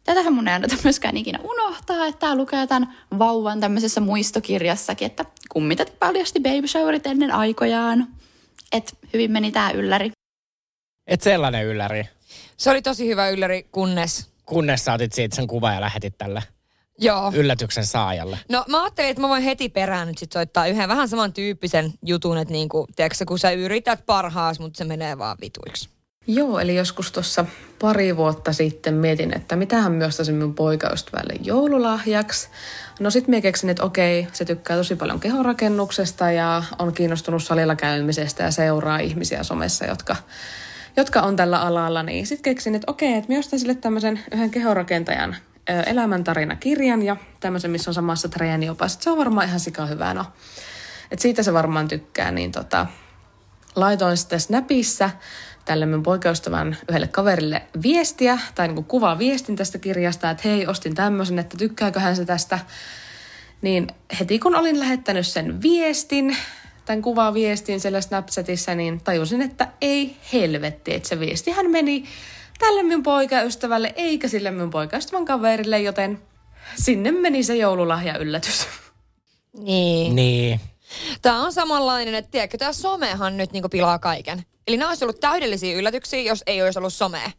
Tätähän 0.05 0.33
mun 0.33 0.49
ei 0.49 0.55
anneta 0.55 0.77
myöskään 0.85 1.17
ikinä 1.17 1.39
unohtaa, 1.43 2.07
että 2.07 2.19
tää 2.19 2.35
lukee 2.35 2.67
tämän 2.67 2.95
vauvan 3.19 3.61
tämmöisessä 3.61 4.01
muistokirjassakin, 4.01 5.07
että 5.07 5.25
kummitat 5.49 5.99
paljasti 5.99 6.41
baby 6.41 6.69
showerit 6.69 7.07
ennen 7.07 7.31
aikojaan. 7.31 8.07
Et 8.73 8.99
hyvin 9.13 9.31
meni 9.31 9.53
tää 9.53 9.71
ylläri. 9.71 10.11
Et 11.07 11.21
sellainen 11.21 11.67
ylläri. 11.67 12.05
Se 12.57 12.71
oli 12.71 12.83
tosi 12.83 13.09
hyvä 13.09 13.29
ylläri, 13.29 13.69
kunnes 13.73 14.35
kunnes 14.47 14.85
sä 14.85 14.93
otit 14.93 15.13
siitä 15.13 15.37
sen 15.37 15.47
kuvan 15.47 15.75
ja 15.75 15.81
lähetit 15.81 16.19
tälle 16.19 16.43
Joo. 16.99 17.33
yllätyksen 17.35 17.87
saajalle. 17.87 18.39
No 18.49 18.65
mä 18.69 18.83
ajattelin, 18.83 19.11
että 19.11 19.21
mä 19.21 19.29
voin 19.29 19.43
heti 19.43 19.69
perään 19.69 20.09
nyt 20.09 20.19
sit 20.19 20.33
soittaa 20.33 20.67
yhden 20.67 20.89
vähän 20.89 21.09
samantyyppisen 21.09 21.93
jutun, 22.03 22.39
että 22.39 22.53
niinku, 22.53 22.87
tiedätkö, 22.97 23.25
kun 23.29 23.39
sä 23.39 23.51
yrität 23.51 24.07
parhaas, 24.07 24.61
mutta 24.61 24.79
se 24.79 24.85
menee 24.85 25.19
vaan 25.19 25.37
vituiksi. 25.41 25.89
Joo, 26.27 26.59
eli 26.59 26.75
joskus 26.75 27.13
tuossa 27.13 27.45
pari 27.81 28.17
vuotta 28.17 28.53
sitten 28.53 28.95
mietin, 28.95 29.37
että 29.37 29.57
mitähän 29.57 29.93
myös 29.93 30.17
tosi 30.17 30.33
minun 30.33 30.55
poikaystävälle 30.55 31.35
joululahjaksi. 31.43 32.49
No 33.01 33.11
sit 33.11 33.29
mä 33.29 33.41
keksin, 33.41 33.71
että 33.71 33.85
okei, 33.85 34.27
se 34.33 34.45
tykkää 34.45 34.77
tosi 34.77 34.97
paljon 34.97 35.21
kehorakennuksesta 35.21 36.31
ja 36.31 36.63
on 36.79 36.93
kiinnostunut 36.93 37.45
salilla 37.45 37.77
käymisestä 37.77 38.43
ja 38.43 38.51
seuraa 38.51 38.99
ihmisiä 38.99 39.43
somessa, 39.43 39.87
jotka, 39.87 40.17
jotka 40.97 41.21
on 41.21 41.37
tällä 41.37 41.61
alalla. 41.61 42.03
Niin 42.03 42.27
sit 42.27 42.41
keksin, 42.41 42.75
että 42.75 42.91
okei, 42.91 43.15
että 43.15 43.33
mä 43.33 43.39
ostan 43.39 43.59
sille 43.59 43.75
tämmöisen 43.75 44.21
yhden 44.33 44.51
kehorakentajan 44.51 45.37
elämäntarinakirjan 45.67 47.03
ja 47.03 47.17
tämmöisen, 47.41 47.71
missä 47.71 47.91
on 47.91 47.95
samassa 47.95 48.29
treeniopas. 48.29 48.99
Se 49.01 49.11
on 49.11 49.19
varmaan 49.19 49.47
ihan 49.47 49.61
sika 49.61 49.87
hyvä, 49.87 50.15
no. 50.15 50.25
Et 51.11 51.19
siitä 51.19 51.43
se 51.43 51.53
varmaan 51.53 51.89
tykkää, 51.89 52.31
niin 52.31 52.53
tota, 52.53 52.87
laitoin 53.77 54.17
sitten 54.17 54.41
Snapissa 54.41 55.11
tälle 55.65 55.87
mun 55.87 56.03
poikaystävän 56.03 56.77
yhdelle 56.89 57.09
kaverille 57.09 57.63
viestiä, 57.83 58.39
tai 58.55 58.69
niin 58.69 58.85
kuvaa 58.85 59.19
viestin 59.19 59.57
tästä 59.57 59.79
kirjasta, 59.79 60.31
että 60.31 60.49
hei, 60.49 60.67
ostin 60.67 60.95
tämmöisen, 60.95 61.39
että 61.39 61.57
tykkääkö 61.57 62.01
hän 62.01 62.17
se 62.17 62.25
tästä. 62.25 62.59
Niin 63.63 63.87
heti 64.21 64.39
kun 64.39 64.57
olin 64.57 64.81
lähettänyt 64.81 65.27
sen 65.27 65.63
viestin, 65.63 66.37
tämän 66.85 67.03
kuvaa 67.03 67.35
viestin 67.35 67.81
siellä 67.81 68.01
Snapchatissa, 68.01 68.75
niin 68.75 69.01
tajusin, 69.01 69.43
että 69.43 69.69
ei 69.81 70.17
helvetti, 70.33 70.95
että 70.95 71.09
se 71.09 71.21
viestihän 71.21 71.71
meni 71.71 72.05
tälle 72.59 72.83
mun 72.83 73.03
poikaystävälle, 73.03 73.93
eikä 73.97 74.29
sille 74.29 74.51
mun 74.51 74.71
poikaystävän 74.71 75.25
kaverille, 75.25 75.81
joten 75.81 76.23
sinne 76.77 77.13
meni 77.13 77.43
se 77.43 77.57
joululahja 77.57 78.19
yllätys. 78.19 78.67
Niin. 79.59 80.17
Niin. 80.17 80.61
Tämä 81.23 81.43
on 81.43 81.53
samanlainen, 81.53 82.15
että 82.15 82.31
tiedätkö, 82.31 82.59
tämä 82.59 82.73
somehan 82.73 83.37
nyt 83.37 83.53
niinku 83.53 83.69
pilaa 83.69 83.99
kaiken. 83.99 84.45
Eli 84.67 84.77
nämä 84.77 84.89
olisi 84.89 85.05
ollut 85.05 85.21
täydellisiä 85.21 85.77
yllätyksiä, 85.77 86.21
jos 86.21 86.43
ei 86.47 86.63
olisi 86.63 86.79
ollut 86.79 86.95
somea. 86.95 87.31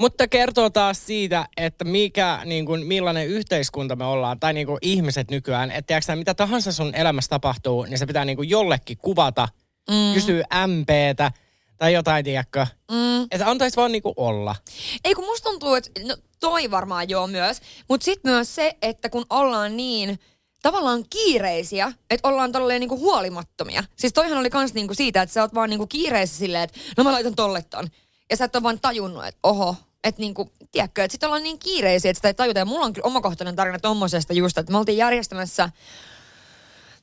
Mutta 0.00 0.28
kertoo 0.28 0.70
taas 0.70 1.06
siitä, 1.06 1.46
että 1.56 1.84
mikä, 1.84 2.40
niin 2.44 2.66
kuin, 2.66 2.86
millainen 2.86 3.26
yhteiskunta 3.26 3.96
me 3.96 4.04
ollaan, 4.04 4.40
tai 4.40 4.52
niin 4.52 4.66
kuin 4.66 4.78
ihmiset 4.82 5.30
nykyään. 5.30 5.70
Että 5.70 5.86
tiedätkö, 5.86 6.16
mitä 6.16 6.34
tahansa 6.34 6.72
sun 6.72 6.94
elämässä 6.94 7.28
tapahtuu, 7.28 7.84
niin 7.84 7.98
se 7.98 8.06
pitää 8.06 8.24
niin 8.24 8.36
kuin 8.36 8.50
jollekin 8.50 8.98
kuvata, 8.98 9.48
mm. 9.90 10.14
kysyä 10.14 10.44
MPtä 10.66 11.32
tai 11.80 11.92
jotain, 11.92 12.24
tiedätkö. 12.24 12.66
Mm. 12.90 13.22
Että 13.22 13.50
antaisi 13.50 13.76
vaan 13.76 13.92
niin 13.92 14.02
kuin 14.02 14.14
olla. 14.16 14.56
Ei 15.04 15.14
kun 15.14 15.24
musta 15.24 15.50
tuntuu, 15.50 15.74
että 15.74 15.90
no, 16.04 16.16
toi 16.40 16.70
varmaan 16.70 17.08
joo 17.08 17.26
myös, 17.26 17.60
mutta 17.88 18.04
sitten 18.04 18.32
myös 18.32 18.54
se, 18.54 18.76
että 18.82 19.08
kun 19.08 19.26
ollaan 19.30 19.76
niin 19.76 20.20
tavallaan 20.62 21.04
kiireisiä, 21.10 21.92
että 22.10 22.28
ollaan 22.28 22.52
tolleen 22.52 22.80
niinku 22.80 22.98
huolimattomia. 22.98 23.84
Siis 23.96 24.12
toihan 24.12 24.38
oli 24.38 24.50
kans 24.50 24.74
niinku 24.74 24.94
siitä, 24.94 25.22
että 25.22 25.32
sä 25.32 25.42
oot 25.42 25.54
vaan 25.54 25.70
niinku 25.70 25.86
kiireessä 25.86 26.38
silleen, 26.38 26.62
että 26.62 26.80
no 26.96 27.04
mä 27.04 27.12
laitan 27.12 27.34
tolle 27.34 27.62
ton. 27.62 27.88
Ja 28.30 28.36
sä 28.36 28.44
et 28.44 28.56
ole 28.56 28.62
vaan 28.62 28.80
tajunnut, 28.80 29.26
että 29.26 29.40
oho, 29.42 29.76
että 30.04 30.20
niinku, 30.20 30.52
tiedätkö, 30.72 31.04
että 31.04 31.12
sit 31.12 31.24
ollaan 31.24 31.42
niin 31.42 31.58
kiireisiä, 31.58 32.10
että 32.10 32.18
sitä 32.18 32.28
ei 32.28 32.34
tajuta. 32.34 32.58
Ja 32.58 32.64
mulla 32.64 32.86
on 32.86 32.92
kyllä 32.92 33.06
omakohtainen 33.06 33.56
tarina 33.56 33.78
tommosesta 33.78 34.32
just, 34.32 34.58
että 34.58 34.72
me 34.72 34.78
oltiin 34.78 34.98
järjestämässä 34.98 35.70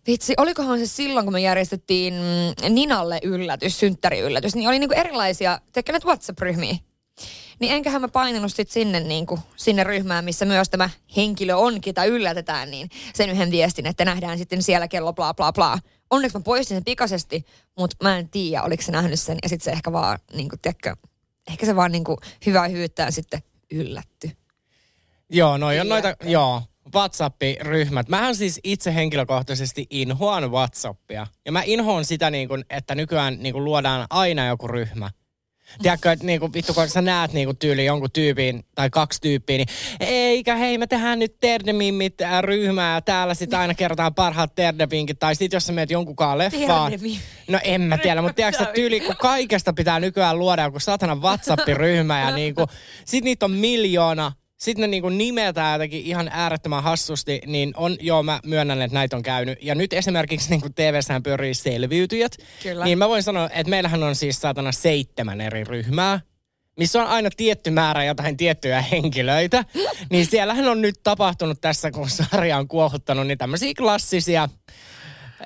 Vitsi, 0.07 0.33
olikohan 0.37 0.79
se 0.79 0.85
silloin, 0.85 1.25
kun 1.25 1.33
me 1.33 1.39
järjestettiin 1.39 2.13
mm, 2.13 2.73
Ninalle 2.73 3.19
yllätys, 3.23 3.79
synttäriyllätys, 3.79 4.55
niin 4.55 4.69
oli 4.69 4.79
niinku 4.79 4.95
erilaisia, 4.97 5.59
teikö 5.73 5.91
näitä 5.91 6.07
WhatsApp-ryhmiä? 6.07 6.75
Niin 7.59 7.73
enköhän 7.73 8.01
mä 8.01 8.07
painanut 8.07 8.53
sit 8.53 8.69
sinne, 8.69 8.99
niin 8.99 9.25
kuin, 9.25 9.41
sinne 9.55 9.83
ryhmään, 9.83 10.25
missä 10.25 10.45
myös 10.45 10.69
tämä 10.69 10.89
henkilö 11.15 11.55
on, 11.55 11.81
ketä 11.81 12.05
yllätetään, 12.05 12.71
niin 12.71 12.89
sen 13.13 13.29
yhden 13.29 13.51
viestin, 13.51 13.85
että 13.85 14.05
nähdään 14.05 14.37
sitten 14.37 14.63
siellä 14.63 14.87
kello 14.87 15.13
bla 15.13 15.33
bla 15.33 15.53
bla. 15.53 15.79
Onneksi 16.09 16.37
mä 16.37 16.43
poistin 16.43 16.77
sen 16.77 16.83
pikaisesti, 16.83 17.45
mutta 17.77 17.95
mä 18.03 18.17
en 18.17 18.29
tiedä, 18.29 18.63
oliko 18.63 18.83
se 18.83 18.91
nähnyt 18.91 19.19
sen. 19.19 19.37
Ja 19.43 19.49
sitten 19.49 19.65
se 19.65 19.71
ehkä 19.71 19.91
vaan, 19.91 20.19
niin 20.33 20.49
kuin, 20.49 20.59
tiedätkö, 20.59 20.95
ehkä 21.51 21.65
se 21.65 21.75
vaan 21.75 21.91
niin 21.91 22.03
kuin, 22.03 22.17
hyvää 22.45 22.67
hyvyyttään 22.67 23.11
sitten 23.11 23.43
yllätty. 23.71 24.31
Joo, 25.29 25.57
noi 25.57 25.79
on 25.79 25.89
noita, 25.89 26.15
joo, 26.23 26.63
WhatsApp-ryhmät. 26.95 28.09
Mähän 28.09 28.35
siis 28.35 28.59
itse 28.63 28.95
henkilökohtaisesti 28.95 29.87
inhoan 29.89 30.51
WhatsAppia. 30.51 31.27
Ja 31.45 31.51
mä 31.51 31.61
inhoan 31.65 32.05
sitä, 32.05 32.29
niin 32.29 32.47
kuin, 32.47 32.65
että 32.69 32.95
nykyään 32.95 33.37
niin 33.39 33.53
kuin, 33.53 33.63
luodaan 33.63 34.07
aina 34.09 34.47
joku 34.47 34.67
ryhmä. 34.67 35.09
Tiedätkö, 35.81 36.11
että 36.11 36.25
niinku, 36.25 36.53
vittu 36.53 36.73
kun 36.73 36.89
sä 36.89 37.01
näet 37.01 37.33
niinku 37.33 37.53
tyyli 37.53 37.85
jonkun 37.85 38.11
tyypin 38.11 38.65
tai 38.75 38.89
kaksi 38.89 39.21
tyyppiä, 39.21 39.57
niin 39.57 39.67
eikä 39.99 40.55
hei 40.55 40.77
me 40.77 40.87
tehdään 40.87 41.19
nyt 41.19 41.39
Terdemimmit 41.39 42.21
äh, 42.21 42.43
ryhmää 42.43 42.93
ja 42.93 43.01
täällä 43.01 43.33
sitten 43.33 43.59
aina 43.59 43.73
kerrotaan 43.73 44.15
parhaat 44.15 44.55
Terdepinkit. 44.55 45.19
Tai 45.19 45.35
sitten 45.35 45.55
jos 45.55 45.65
sä 45.65 45.73
meet 45.73 45.91
jonkunkaan 45.91 46.37
leffaan. 46.37 46.91
Terdemi. 46.91 47.19
No 47.47 47.59
en 47.63 47.81
mä 47.81 47.97
tiedä, 47.97 48.21
mutta 48.21 48.35
tiedätkö 48.35 48.63
että 48.63 48.73
tyyli 48.73 48.99
kun 48.99 49.15
kaikesta 49.17 49.73
pitää 49.73 49.99
nykyään 49.99 50.39
luoda 50.39 50.63
joku 50.63 50.79
satana 50.79 51.15
WhatsApp-ryhmä 51.15 52.21
ja 52.21 52.31
niinku, 52.35 52.65
sit 53.05 53.23
niitä 53.23 53.45
on 53.45 53.51
miljoona 53.51 54.31
sitten 54.57 54.81
ne 54.81 54.87
niinku 54.87 55.09
nimetään 55.09 55.73
jotenkin 55.73 56.05
ihan 56.05 56.29
äärettömän 56.31 56.83
hassusti, 56.83 57.41
niin 57.45 57.73
on, 57.75 57.97
joo 57.99 58.23
mä 58.23 58.39
myönnän, 58.45 58.81
että 58.81 58.93
näitä 58.93 59.15
on 59.15 59.23
käynyt. 59.23 59.59
Ja 59.61 59.75
nyt 59.75 59.93
esimerkiksi 59.93 60.49
niinku 60.49 60.69
TV-sään 60.75 61.23
pyörii 61.23 61.53
selviytyjät. 61.53 62.37
Kyllä. 62.63 62.85
Niin 62.85 62.97
mä 62.97 63.09
voin 63.09 63.23
sanoa, 63.23 63.49
että 63.53 63.69
meillähän 63.69 64.03
on 64.03 64.15
siis 64.15 64.41
saatana 64.41 64.71
seitsemän 64.71 65.41
eri 65.41 65.63
ryhmää 65.63 66.19
missä 66.77 67.01
on 67.01 67.07
aina 67.07 67.29
tietty 67.37 67.69
määrä 67.69 68.03
jotain 68.03 68.37
tiettyjä 68.37 68.81
henkilöitä, 68.81 69.65
niin 70.11 70.25
siellähän 70.25 70.67
on 70.67 70.81
nyt 70.81 70.95
tapahtunut 71.03 71.61
tässä, 71.61 71.91
kun 71.91 72.09
sarja 72.09 72.57
on 72.57 72.67
kuohuttanut, 72.67 73.27
niin 73.27 73.37
tämmöisiä 73.37 73.73
klassisia 73.77 74.49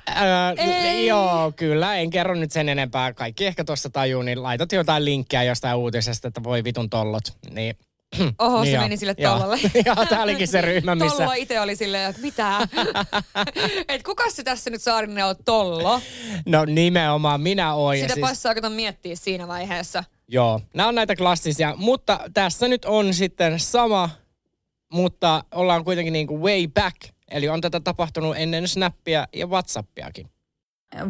Ää, 0.07 0.53
Ei. 0.57 1.07
joo, 1.07 1.53
kyllä. 1.55 1.95
En 1.95 2.09
kerro 2.09 2.35
nyt 2.35 2.51
sen 2.51 2.69
enempää. 2.69 3.13
Kaikki 3.13 3.45
ehkä 3.45 3.63
tuossa 3.63 3.89
tajuu, 3.89 4.21
niin 4.21 4.43
laitat 4.43 4.71
jotain 4.71 5.05
linkkiä 5.05 5.43
jostain 5.43 5.77
uutisesta, 5.77 6.27
että 6.27 6.43
voi 6.43 6.63
vitun 6.63 6.89
tollot. 6.89 7.23
Niin 7.51 7.75
Oho, 8.39 8.57
se 8.57 8.63
Niin 8.63 8.73
joo, 8.73 8.83
meni 8.83 8.97
sille 8.97 9.15
tollalle. 9.15 9.59
Joo, 9.85 10.05
tää 10.09 10.23
olikin 10.23 10.47
se 10.47 10.61
ryhmä, 10.61 10.95
missä... 10.95 11.17
Tollo 11.17 11.33
itse 11.33 11.61
oli 11.61 11.75
silleen, 11.75 12.09
että 12.09 12.21
mitä? 12.21 12.67
että 13.89 14.05
kuka 14.05 14.29
se 14.29 14.43
tässä 14.43 14.69
nyt 14.69 14.81
Saarinen 14.81 15.25
on 15.25 15.35
Tollo? 15.45 16.01
No 16.45 16.65
nimenomaan, 16.65 17.41
minä 17.41 17.73
oon. 17.73 17.97
ja 17.97 18.01
Sitä 18.01 18.13
siis, 18.13 18.27
passaa 18.27 18.55
kato 18.55 18.69
miettiä 18.69 19.15
siinä 19.15 19.47
vaiheessa. 19.47 20.03
Joo, 20.27 20.61
nämä 20.73 20.89
on 20.89 20.95
näitä 20.95 21.15
klassisia, 21.15 21.73
mutta 21.77 22.19
tässä 22.33 22.67
nyt 22.67 22.85
on 22.85 23.13
sitten 23.13 23.59
sama, 23.59 24.09
mutta 24.93 25.43
ollaan 25.51 25.83
kuitenkin 25.83 26.13
niin 26.13 26.27
kuin 26.27 26.41
way 26.41 26.67
back. 26.67 26.97
Eli 27.31 27.49
on 27.49 27.61
tätä 27.61 27.79
tapahtunut 27.79 28.35
ennen 28.37 28.67
Snappia 28.67 29.27
ja 29.33 29.47
Whatsappiakin. 29.47 30.29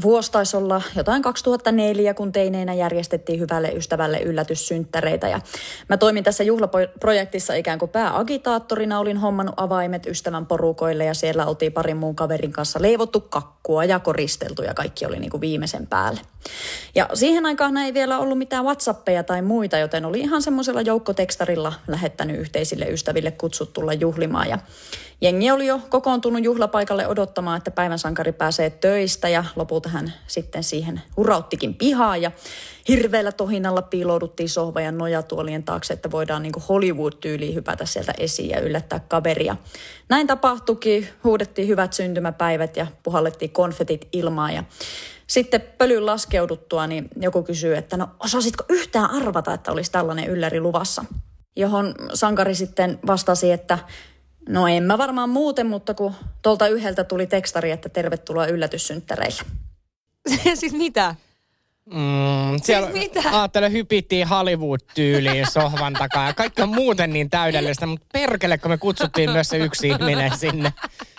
Vuosi 0.01 0.31
taisi 0.31 0.57
olla 0.57 0.81
jotain 0.95 1.21
2004, 1.21 2.13
kun 2.13 2.31
teineinä 2.31 2.73
järjestettiin 2.73 3.39
hyvälle 3.39 3.69
ystävälle 3.69 4.19
yllätyssynttäreitä. 4.19 5.27
Ja 5.27 5.41
mä 5.88 5.97
toimin 5.97 6.23
tässä 6.23 6.43
juhlaprojektissa 6.43 7.53
ikään 7.53 7.79
kuin 7.79 7.89
pääagitaattorina. 7.89 9.00
Olin 9.00 9.17
hommannut 9.17 9.55
avaimet 9.57 10.05
ystävän 10.05 10.45
porukoille 10.45 11.05
ja 11.05 11.13
siellä 11.13 11.45
oltiin 11.45 11.71
parin 11.71 11.97
muun 11.97 12.15
kaverin 12.15 12.51
kanssa 12.51 12.81
leivottu 12.81 13.19
kakkua 13.19 13.85
ja 13.85 14.00
koristeltu 14.00 14.61
ja 14.61 14.73
kaikki 14.73 15.05
oli 15.05 15.19
niin 15.19 15.31
kuin 15.31 15.41
viimeisen 15.41 15.88
päälle. 15.88 16.21
Ja 16.95 17.09
siihen 17.13 17.45
aikaan 17.45 17.77
ei 17.77 17.93
vielä 17.93 18.19
ollut 18.19 18.38
mitään 18.38 18.65
Whatsappeja 18.65 19.23
tai 19.23 19.41
muita, 19.41 19.77
joten 19.77 20.05
oli 20.05 20.19
ihan 20.19 20.41
semmoisella 20.41 20.81
joukkotekstarilla 20.81 21.73
lähettänyt 21.88 22.39
yhteisille 22.39 22.85
ystäville 22.85 23.31
kutsut 23.31 23.73
tulla 23.73 23.93
juhlimaan. 23.93 24.50
Ja 24.50 24.59
jengi 25.21 25.51
oli 25.51 25.67
jo 25.67 25.79
kokoontunut 25.89 26.43
juhlapaikalle 26.43 27.07
odottamaan, 27.07 27.57
että 27.57 27.71
päivän 27.71 27.99
sankari 27.99 28.31
pääsee 28.31 28.69
töistä 28.69 29.29
ja 29.29 29.45
lopulta 29.55 29.89
hän 29.89 30.13
sitten 30.27 30.63
siihen 30.63 31.01
urauttikin 31.17 31.75
pihaa 31.75 32.17
ja 32.17 32.31
hirveällä 32.87 33.31
tohinalla 33.31 33.81
piilouduttiin 33.81 34.49
sohva 34.49 34.81
ja 34.81 34.91
nojatuolien 34.91 35.63
taakse, 35.63 35.93
että 35.93 36.11
voidaan 36.11 36.43
niin 36.43 36.53
Hollywood-tyyliin 36.69 37.55
hypätä 37.55 37.85
sieltä 37.85 38.13
esiin 38.17 38.49
ja 38.49 38.59
yllättää 38.59 38.99
kaveria. 38.99 39.55
Näin 40.09 40.27
tapahtuikin, 40.27 41.07
huudettiin 41.23 41.67
hyvät 41.67 41.93
syntymäpäivät 41.93 42.77
ja 42.77 42.87
puhallettiin 43.03 43.51
konfetit 43.51 44.07
ilmaan 44.11 44.53
ja 44.53 44.63
sitten 45.27 45.61
pölyn 45.61 46.05
laskeuduttua, 46.05 46.87
niin 46.87 47.07
joku 47.21 47.43
kysyy, 47.43 47.75
että 47.75 47.97
no 47.97 48.07
osasitko 48.19 48.63
yhtään 48.69 49.11
arvata, 49.11 49.53
että 49.53 49.71
olisi 49.71 49.91
tällainen 49.91 50.29
ylläri 50.29 50.59
luvassa? 50.59 51.05
Johon 51.55 51.95
sankari 52.13 52.55
sitten 52.55 52.99
vastasi, 53.07 53.51
että 53.51 53.79
no 54.50 54.67
en 54.67 54.83
mä 54.83 54.98
varmaan 54.98 55.29
muuten, 55.29 55.67
mutta 55.67 55.93
kun 55.93 56.13
tuolta 56.41 56.67
yhdeltä 56.67 57.03
tuli 57.03 57.27
tekstari, 57.27 57.71
että 57.71 57.89
tervetuloa 57.89 58.45
yllätyssynttäreille. 58.45 59.41
siis 60.53 60.74
mitä? 60.74 61.15
Mm, 61.86 62.62
siellä, 62.63 62.89
mitä? 62.89 63.21
Ajattele, 63.31 63.71
hypittiin 63.71 64.27
Hollywood-tyyliin 64.27 65.51
sohvan 65.51 65.93
takaa 65.93 66.27
ja 66.27 66.33
kaikki 66.33 66.62
on 66.62 66.69
muuten 66.69 67.13
niin 67.13 67.29
täydellistä, 67.29 67.86
mutta 67.86 68.07
perkele, 68.13 68.57
kun 68.57 68.71
me 68.71 68.77
kutsuttiin 68.77 69.31
myös 69.31 69.50
se 69.50 69.57
yksi 69.57 69.88
ihminen 69.88 70.38
sinne. 70.38 70.74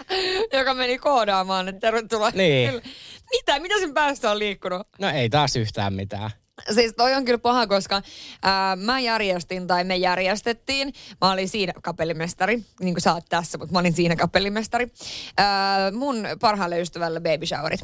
Joka 0.59 0.75
meni 0.75 0.99
koodaamaan, 0.99 1.69
että 1.69 1.81
tervetuloa. 1.81 2.31
Niin. 2.31 2.83
Mitä? 3.31 3.61
Mitä 3.61 3.79
sen 3.79 3.95
päästä 3.95 4.31
on 4.31 4.39
liikkunut? 4.39 4.87
No 4.99 5.09
ei 5.09 5.31
taas 5.31 5.57
yhtään 5.57 5.93
mitään. 5.95 6.31
Siis 6.75 6.95
toi 6.97 7.15
on 7.15 7.25
kyllä 7.25 7.39
paha, 7.39 7.67
koska 7.67 8.03
ää, 8.43 8.77
mä 8.77 9.01
järjestin 9.01 9.67
tai 9.67 9.85
me 9.85 9.97
järjestettiin. 9.97 10.93
Mä 11.21 11.33
olin 11.33 11.49
siinä 11.49 11.73
kapellimestari, 11.83 12.63
niin 12.81 12.95
kuin 12.95 13.03
sä 13.03 13.15
oot 13.15 13.25
tässä, 13.29 13.59
mutta 13.59 13.73
mä 13.73 13.79
olin 13.79 13.93
siinä 13.93 14.17
kapellimestari. 14.17 14.93
Ää, 15.37 15.91
mun 15.91 16.27
parhaalle 16.41 16.81
ystävälle 16.81 17.21
baby 17.21 17.47
showerit. 17.47 17.81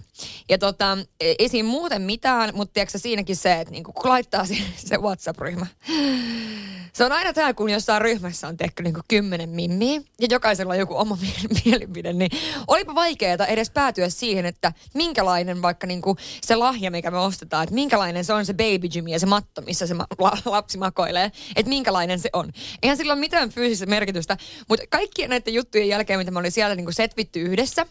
Ja 0.49 0.59
tota, 0.59 0.99
ei 1.21 1.49
siinä 1.49 1.69
muuten 1.69 2.03
mitään, 2.03 2.51
mutta 2.55 2.73
tiedätkö 2.73 2.99
siinäkin 2.99 3.37
se, 3.37 3.61
että 3.61 3.73
niinku, 3.73 3.93
kun 3.93 4.11
laittaa 4.11 4.45
se, 4.47 4.57
se 4.77 4.97
WhatsApp-ryhmä. 4.97 5.67
Se 6.99 7.05
on 7.05 7.13
aina 7.13 7.33
tää, 7.33 7.55
kun 7.55 7.71
jossain 7.71 8.03
ryhmässä 8.03 8.49
on 8.49 8.57
tehty 8.57 8.83
niin 8.83 8.95
kymmenen 9.09 9.49
mimmiä 9.49 10.01
ja 10.21 10.27
jokaisella 10.31 10.73
on 10.73 10.79
joku 10.79 10.97
oma 10.97 11.19
mie- 11.21 11.57
mielipide, 11.65 12.13
niin 12.13 12.31
olipa 12.67 12.95
vaikeaa 12.95 13.47
edes 13.47 13.71
päätyä 13.71 14.09
siihen, 14.09 14.47
että 14.47 14.73
minkälainen 14.95 15.63
vaikka 15.63 15.87
niin 15.87 16.03
kuin 16.03 16.17
se 16.43 16.57
lahja, 16.57 16.91
mikä 16.91 17.11
me 17.11 17.19
ostetaan, 17.19 17.63
että 17.63 17.75
minkälainen 17.75 18.25
se 18.25 18.33
on 18.33 18.47
se 18.47 18.55
baby 18.55 18.89
gym 18.89 19.09
ja 19.09 19.19
se 19.19 19.27
matto, 19.27 19.63
missä 19.63 19.87
se 19.87 19.95
ma- 19.95 20.07
la- 20.19 20.39
lapsi 20.45 20.79
makoilee, 20.79 21.33
että 21.57 21.69
minkälainen 21.69 22.19
se 22.19 22.31
on. 22.33 22.53
Eihän 22.83 22.97
sillä 22.97 23.13
ole 23.13 23.21
mitään 23.21 23.51
fyysistä 23.51 23.87
merkitystä, 23.87 24.37
mutta 24.69 24.87
kaikkien 24.91 25.31
näiden 25.31 25.55
juttujen 25.55 25.89
jälkeen, 25.89 26.19
mitä 26.19 26.31
me 26.31 26.39
oli 26.39 26.51
siellä 26.51 26.75
niin 26.75 26.87
kuin 26.87 26.95
setvitty 26.95 27.41
yhdessä, 27.41 27.87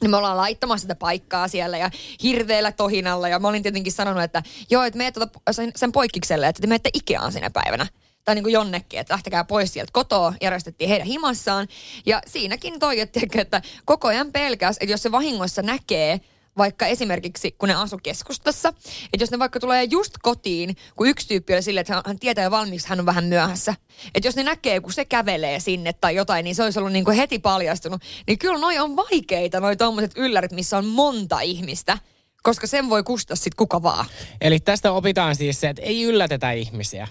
niin 0.00 0.10
me 0.10 0.16
ollaan 0.16 0.36
laittamassa 0.36 0.82
sitä 0.82 0.94
paikkaa 0.94 1.48
siellä 1.48 1.78
ja 1.78 1.90
hirveällä 2.22 2.72
tohinalla. 2.72 3.28
Ja 3.28 3.38
mä 3.38 3.48
olin 3.48 3.62
tietenkin 3.62 3.92
sanonut, 3.92 4.22
että 4.22 4.42
joo, 4.70 4.82
että 4.82 4.98
meet 4.98 5.14
tuota 5.14 5.40
sen, 5.50 5.72
sen 5.76 5.92
poikkikselle, 5.92 6.48
että 6.48 6.60
te 6.60 6.66
menette 6.66 6.90
Ikeaan 6.94 7.32
sinä 7.32 7.50
päivänä. 7.50 7.86
Tai 8.28 8.34
niin 8.34 8.44
kuin 8.44 8.52
jonnekin, 8.52 9.00
että 9.00 9.14
lähtekää 9.14 9.44
pois 9.44 9.72
sieltä 9.72 9.92
kotoa, 9.92 10.34
järjestettiin 10.40 10.90
heidän 10.90 11.06
himassaan. 11.06 11.68
Ja 12.06 12.22
siinäkin 12.26 12.78
toi, 12.78 13.00
että, 13.00 13.20
että 13.34 13.62
koko 13.84 14.08
ajan 14.08 14.32
pelkäs, 14.32 14.76
että 14.80 14.92
jos 14.92 15.02
se 15.02 15.12
vahingossa 15.12 15.62
näkee, 15.62 16.20
vaikka 16.58 16.86
esimerkiksi 16.86 17.52
kun 17.58 17.68
ne 17.68 17.74
asu 17.74 17.98
keskustassa, 18.02 18.68
että 19.12 19.22
jos 19.22 19.30
ne 19.30 19.38
vaikka 19.38 19.60
tulee 19.60 19.84
just 19.84 20.14
kotiin, 20.22 20.76
kun 20.96 21.08
yksi 21.08 21.28
tyyppi 21.28 21.54
oli 21.54 21.62
silleen, 21.62 21.80
että 21.80 22.02
hän, 22.06 22.18
tietää 22.18 22.44
jo 22.44 22.50
valmiiksi, 22.50 22.88
hän 22.88 23.00
on 23.00 23.06
vähän 23.06 23.24
myöhässä. 23.24 23.74
Että 24.14 24.28
jos 24.28 24.36
ne 24.36 24.42
näkee, 24.42 24.80
kun 24.80 24.92
se 24.92 25.04
kävelee 25.04 25.60
sinne 25.60 25.92
tai 25.92 26.14
jotain, 26.14 26.44
niin 26.44 26.54
se 26.54 26.62
olisi 26.62 26.78
ollut 26.78 26.92
niin 26.92 27.04
kuin 27.04 27.16
heti 27.16 27.38
paljastunut. 27.38 28.02
Niin 28.26 28.38
kyllä 28.38 28.58
noi 28.58 28.78
on 28.78 28.96
vaikeita, 28.96 29.60
noi 29.60 29.76
tommoset 29.76 30.12
yllärit, 30.16 30.52
missä 30.52 30.78
on 30.78 30.86
monta 30.86 31.40
ihmistä. 31.40 31.98
Koska 32.42 32.66
sen 32.66 32.90
voi 32.90 33.02
kustaa 33.02 33.36
sit 33.36 33.54
kuka 33.54 33.82
vaan. 33.82 34.06
Eli 34.40 34.60
tästä 34.60 34.92
opitaan 34.92 35.36
siis 35.36 35.60
se, 35.60 35.68
että 35.68 35.82
ei 35.82 36.02
yllätetä 36.02 36.52
ihmisiä. 36.52 37.08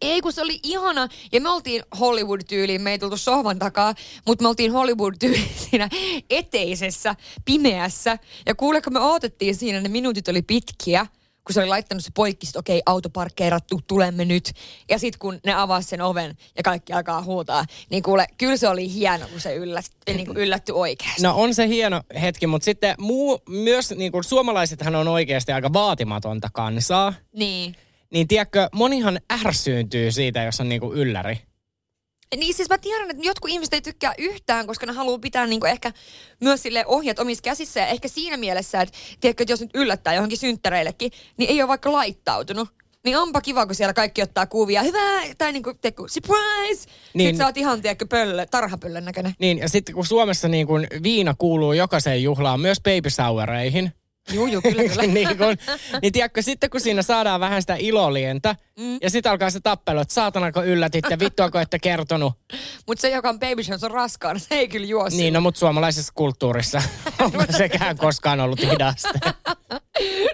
Ei, 0.00 0.20
kun 0.20 0.32
se 0.32 0.42
oli 0.42 0.60
ihana. 0.62 1.08
Ja 1.32 1.40
me 1.40 1.48
oltiin 1.48 1.82
Hollywood-tyyliin, 2.00 2.82
me 2.82 2.90
ei 2.90 2.98
tultu 2.98 3.16
sohvan 3.16 3.58
takaa, 3.58 3.94
mutta 4.26 4.42
me 4.42 4.48
oltiin 4.48 4.72
Hollywood-tyyliin 4.72 5.54
siinä 5.70 5.88
eteisessä, 6.30 7.14
pimeässä. 7.44 8.18
Ja 8.46 8.54
kuule, 8.54 8.82
kun 8.82 8.92
me 8.92 9.00
odotettiin 9.00 9.56
siinä, 9.56 9.80
ne 9.80 9.88
minuutit 9.88 10.28
oli 10.28 10.42
pitkiä, 10.42 11.06
kun 11.44 11.54
se 11.54 11.60
oli 11.60 11.68
laittanut 11.68 12.04
se 12.04 12.10
poikki, 12.14 12.46
että 12.46 12.58
okei, 12.58 12.82
auto 12.86 13.10
parkkeerattu, 13.10 13.80
tulemme 13.88 14.24
nyt. 14.24 14.52
Ja 14.88 14.98
sitten 14.98 15.18
kun 15.18 15.40
ne 15.46 15.54
avasi 15.54 15.88
sen 15.88 16.00
oven 16.00 16.36
ja 16.56 16.62
kaikki 16.62 16.92
alkaa 16.92 17.22
huutaa, 17.22 17.64
niin 17.90 18.02
kuule, 18.02 18.26
kyllä 18.38 18.56
se 18.56 18.68
oli 18.68 18.92
hieno, 18.92 19.26
kun 19.28 19.40
se 19.40 19.54
yllät, 19.54 19.84
niin 20.06 20.26
kuin 20.26 20.38
yllätty 20.38 20.72
oikeasti. 20.72 21.22
No 21.22 21.34
on 21.36 21.54
se 21.54 21.68
hieno 21.68 22.00
hetki, 22.20 22.46
mutta 22.46 22.64
sitten 22.64 22.94
muu, 22.98 23.42
myös 23.48 23.90
niin 23.90 24.12
kuin 24.12 24.24
suomalaisethan 24.24 24.94
on 24.94 25.08
oikeasti 25.08 25.52
aika 25.52 25.72
vaatimatonta 25.72 26.48
kansaa. 26.52 27.14
Niin. 27.32 27.76
Niin 28.10 28.28
tiedätkö, 28.28 28.68
monihan 28.72 29.20
ärsyyntyy 29.46 30.12
siitä, 30.12 30.42
jos 30.42 30.60
on 30.60 30.68
niinku 30.68 30.92
ylläri. 30.92 31.38
Niin 32.36 32.54
siis 32.54 32.68
mä 32.68 32.78
tiedän, 32.78 33.10
että 33.10 33.22
jotkut 33.26 33.50
ihmiset 33.50 33.74
ei 33.74 33.82
tykkää 33.82 34.14
yhtään, 34.18 34.66
koska 34.66 34.86
ne 34.86 34.92
haluaa 34.92 35.18
pitää 35.18 35.46
niinku 35.46 35.66
ehkä 35.66 35.92
myös 36.40 36.62
sille 36.62 36.86
ohjat 36.86 37.18
omissa 37.18 37.42
käsissä. 37.42 37.80
Ja 37.80 37.86
ehkä 37.86 38.08
siinä 38.08 38.36
mielessä, 38.36 38.80
että 38.80 38.98
tiedätkö, 39.20 39.42
että 39.42 39.52
jos 39.52 39.60
nyt 39.60 39.70
yllättää 39.74 40.14
johonkin 40.14 40.38
synttäreillekin, 40.38 41.12
niin 41.36 41.50
ei 41.50 41.62
ole 41.62 41.68
vaikka 41.68 41.92
laittautunut. 41.92 42.68
Niin 43.04 43.18
onpa 43.18 43.40
kiva, 43.40 43.66
kun 43.66 43.74
siellä 43.74 43.92
kaikki 43.92 44.22
ottaa 44.22 44.46
kuvia. 44.46 44.82
Hyvä! 44.82 45.34
Tai 45.38 45.52
niinku, 45.52 45.74
tiedätkö, 45.74 46.02
surprise! 46.08 46.88
Niin. 47.14 47.28
Sitten 47.28 47.36
sä 47.36 47.46
oot 47.46 47.56
ihan, 47.56 47.82
tiedätkö, 47.82 48.06
pöllö, 48.06 48.46
tarhapöllön 48.46 49.04
näköinen. 49.04 49.34
Niin, 49.38 49.58
ja 49.58 49.68
sitten 49.68 49.94
kun 49.94 50.06
Suomessa 50.06 50.48
niin 50.48 50.66
kun 50.66 50.86
viina 51.02 51.34
kuuluu 51.38 51.72
jokaiseen 51.72 52.22
juhlaan, 52.22 52.60
myös 52.60 52.80
baby 52.80 53.10
showereihin, 53.10 53.92
Juu, 54.32 54.46
juu, 54.46 54.62
kyllä, 54.62 54.82
kyllä. 54.88 55.02
niin, 55.02 55.38
kun, 55.38 55.56
niin 56.02 56.12
tiedätkö, 56.12 56.42
sitten 56.42 56.70
kun 56.70 56.80
siinä 56.80 57.02
saadaan 57.02 57.40
vähän 57.40 57.62
sitä 57.62 57.76
ilolientä, 57.78 58.56
mm. 58.78 58.98
ja 59.02 59.10
sitten 59.10 59.32
alkaa 59.32 59.50
se 59.50 59.60
tappelu, 59.60 60.00
että 60.00 60.14
saatanako 60.14 60.62
yllätitte, 60.62 61.18
vittuako 61.18 61.58
ette 61.58 61.78
kertonut. 61.78 62.32
Mutta 62.86 63.02
se, 63.02 63.10
joka 63.10 63.28
on 63.28 63.40
baby 63.40 63.62
shows, 63.62 63.84
on 63.84 63.90
raskaana, 63.90 64.38
se 64.38 64.54
ei 64.54 64.68
kyllä 64.68 64.86
juo 64.86 65.08
Niin, 65.10 65.34
no 65.34 65.40
mutta 65.40 65.58
suomalaisessa 65.58 66.12
kulttuurissa 66.16 66.82
on 67.20 67.32
sekään 67.56 67.96
koskaan 67.96 68.40
ollut 68.40 68.60
hidasta. 68.60 69.08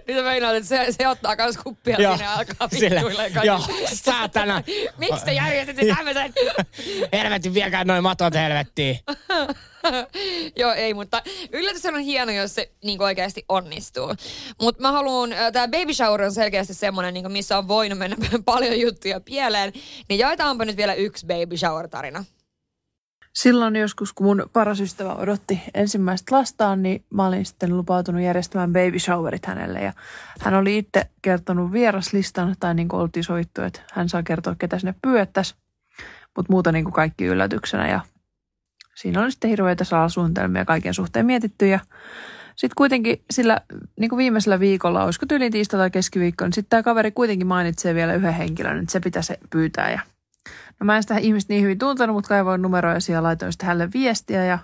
Nyt 0.09 0.17
sä 0.17 0.23
meinaat, 0.23 0.55
että 0.55 0.69
se, 0.69 0.87
se 0.91 1.09
ottaa 1.09 1.37
kans 1.37 1.59
kuppia 1.59 1.97
Joo. 2.01 2.13
sinne 2.13 2.25
ja 2.25 2.35
alkaa 2.35 2.69
vittuille 2.73 3.31
Joo, 3.45 3.61
saatana. 3.95 4.63
Miksi 4.99 5.25
te 5.25 5.33
järjestitte 5.33 5.87
tämmöisen? 5.97 6.33
Helvetti, 7.13 7.55
viekää 7.55 7.85
noin 7.85 8.03
matot 8.03 8.35
helvettiin. 8.35 8.99
Joo, 10.61 10.73
ei, 10.73 10.95
mutta 10.95 11.23
yllätys 11.53 11.87
on 11.87 11.99
hieno, 11.99 12.33
jos 12.33 12.55
se 12.55 12.71
niin 12.85 13.03
oikeasti 13.03 13.45
onnistuu. 13.49 14.15
Mutta 14.61 14.83
mä 14.83 14.93
haluan, 14.93 15.31
tämä 15.53 15.69
baby 15.69 15.95
shower 15.95 16.23
on 16.23 16.33
selkeästi 16.33 16.75
semmoinen, 16.75 17.15
niin 17.15 17.33
missä 17.33 17.59
on 17.59 17.69
voinut 17.69 17.99
mennä 17.99 18.17
paljon 18.45 18.81
juttuja 18.81 19.21
pieleen. 19.21 19.73
Niin 20.09 20.19
jaetaanpa 20.19 20.65
nyt 20.65 20.77
vielä 20.77 20.95
yksi 20.95 21.27
baby 21.27 21.57
shower 21.57 21.89
tarina. 21.89 22.25
Silloin 23.37 23.77
joskus, 23.77 24.13
kun 24.13 24.27
mun 24.27 24.51
paras 24.53 24.81
ystävä 24.81 25.15
odotti 25.15 25.63
ensimmäistä 25.75 26.37
lastaan, 26.37 26.83
niin 26.83 27.05
mä 27.11 27.27
olin 27.27 27.47
sitten 27.47 27.77
lupautunut 27.77 28.23
järjestämään 28.23 28.73
baby 28.73 28.99
showerit 28.99 29.47
hänelle. 29.47 29.81
Ja 29.81 29.93
hän 30.41 30.55
oli 30.55 30.79
itse 30.79 31.07
kertonut 31.23 31.73
vieraslistan, 31.73 32.57
tai 32.61 32.75
niin 32.75 32.89
kuin 32.89 33.01
oltiin 33.01 33.25
sovittu, 33.25 33.63
että 33.63 33.81
hän 33.93 34.09
saa 34.09 34.23
kertoa, 34.23 34.55
ketä 34.59 34.79
sinne 34.79 34.95
pyydettäisi. 35.03 35.55
Mutta 36.37 36.53
muuta 36.53 36.73
niin 36.73 36.85
kuin 36.85 36.95
kaikki 36.95 37.25
yllätyksenä. 37.25 37.89
Ja 37.89 38.01
siinä 38.97 39.23
oli 39.23 39.31
sitten 39.31 39.51
hirveitä 39.51 39.85
salasuunnitelmia 39.85 40.65
kaiken 40.65 40.95
suhteen 40.95 41.27
mietitty. 41.27 41.69
Ja 41.69 41.81
sitten 42.57 42.75
kuitenkin 42.77 43.23
sillä 43.31 43.61
niin 44.01 44.09
kuin 44.09 44.19
viimeisellä 44.19 44.61
viikolla, 44.61 45.05
olisiko 45.05 45.27
tyyliin 45.27 45.53
tiistai 45.53 45.79
tai 45.79 45.91
keskiviikko, 45.91 46.45
niin 46.45 46.53
sitten 46.53 46.71
tämä 46.71 46.83
kaveri 46.83 47.11
kuitenkin 47.11 47.47
mainitsee 47.47 47.95
vielä 47.95 48.15
yhden 48.15 48.35
henkilön, 48.35 48.79
että 48.79 48.93
se 48.93 49.01
pitäisi 49.01 49.35
pyytää. 49.51 49.91
Ja 49.91 50.01
No 50.81 50.85
mä 50.85 50.97
en 50.97 51.03
sitä 51.03 51.17
ihmistä 51.17 51.53
niin 51.53 51.63
hyvin 51.63 51.79
tuntenut, 51.79 52.17
mutta 52.17 52.29
kaivoin 52.29 52.63
numeroja 52.63 52.99
ja 53.09 53.23
laitoin 53.23 53.53
sitten 53.53 53.67
hänelle 53.67 53.91
viestiä 53.95 54.45
ja 54.45 54.59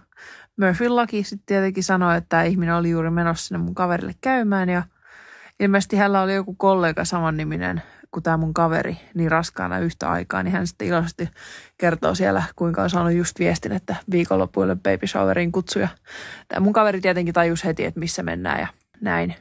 Murphyn 0.60 0.96
laki 0.96 1.24
sitten 1.24 1.46
tietenkin 1.46 1.84
sanoi, 1.84 2.16
että 2.16 2.28
tämä 2.28 2.42
ihminen 2.42 2.74
oli 2.74 2.90
juuri 2.90 3.10
menossa 3.10 3.46
sinne 3.46 3.64
mun 3.64 3.74
kaverille 3.74 4.14
käymään 4.20 4.68
ja 4.68 4.82
ilmeisesti 5.60 5.96
hänellä 5.96 6.22
oli 6.22 6.34
joku 6.34 6.54
kollega 6.54 7.04
samanniminen 7.04 7.82
kuin 8.12 8.22
tämä 8.22 8.36
mun 8.36 8.54
kaveri 8.54 8.96
niin 9.14 9.30
raskaana 9.30 9.78
yhtä 9.78 10.10
aikaa, 10.10 10.42
niin 10.42 10.52
hän 10.52 10.66
sitten 10.66 10.88
iloisesti 10.88 11.28
kertoo 11.78 12.14
siellä, 12.14 12.42
kuinka 12.56 12.82
on 12.82 12.90
saanut 12.90 13.12
just 13.12 13.38
viestin, 13.38 13.72
että 13.72 13.96
viikonloppuille 14.10 14.76
baby 14.76 15.06
showeriin 15.06 15.52
kutsuja. 15.52 15.88
Tämä 16.48 16.60
mun 16.60 16.72
kaveri 16.72 17.00
tietenkin 17.00 17.34
tajus 17.34 17.64
heti, 17.64 17.84
että 17.84 18.00
missä 18.00 18.22
mennään 18.22 18.60
ja 18.60 18.66
näin. 19.00 19.34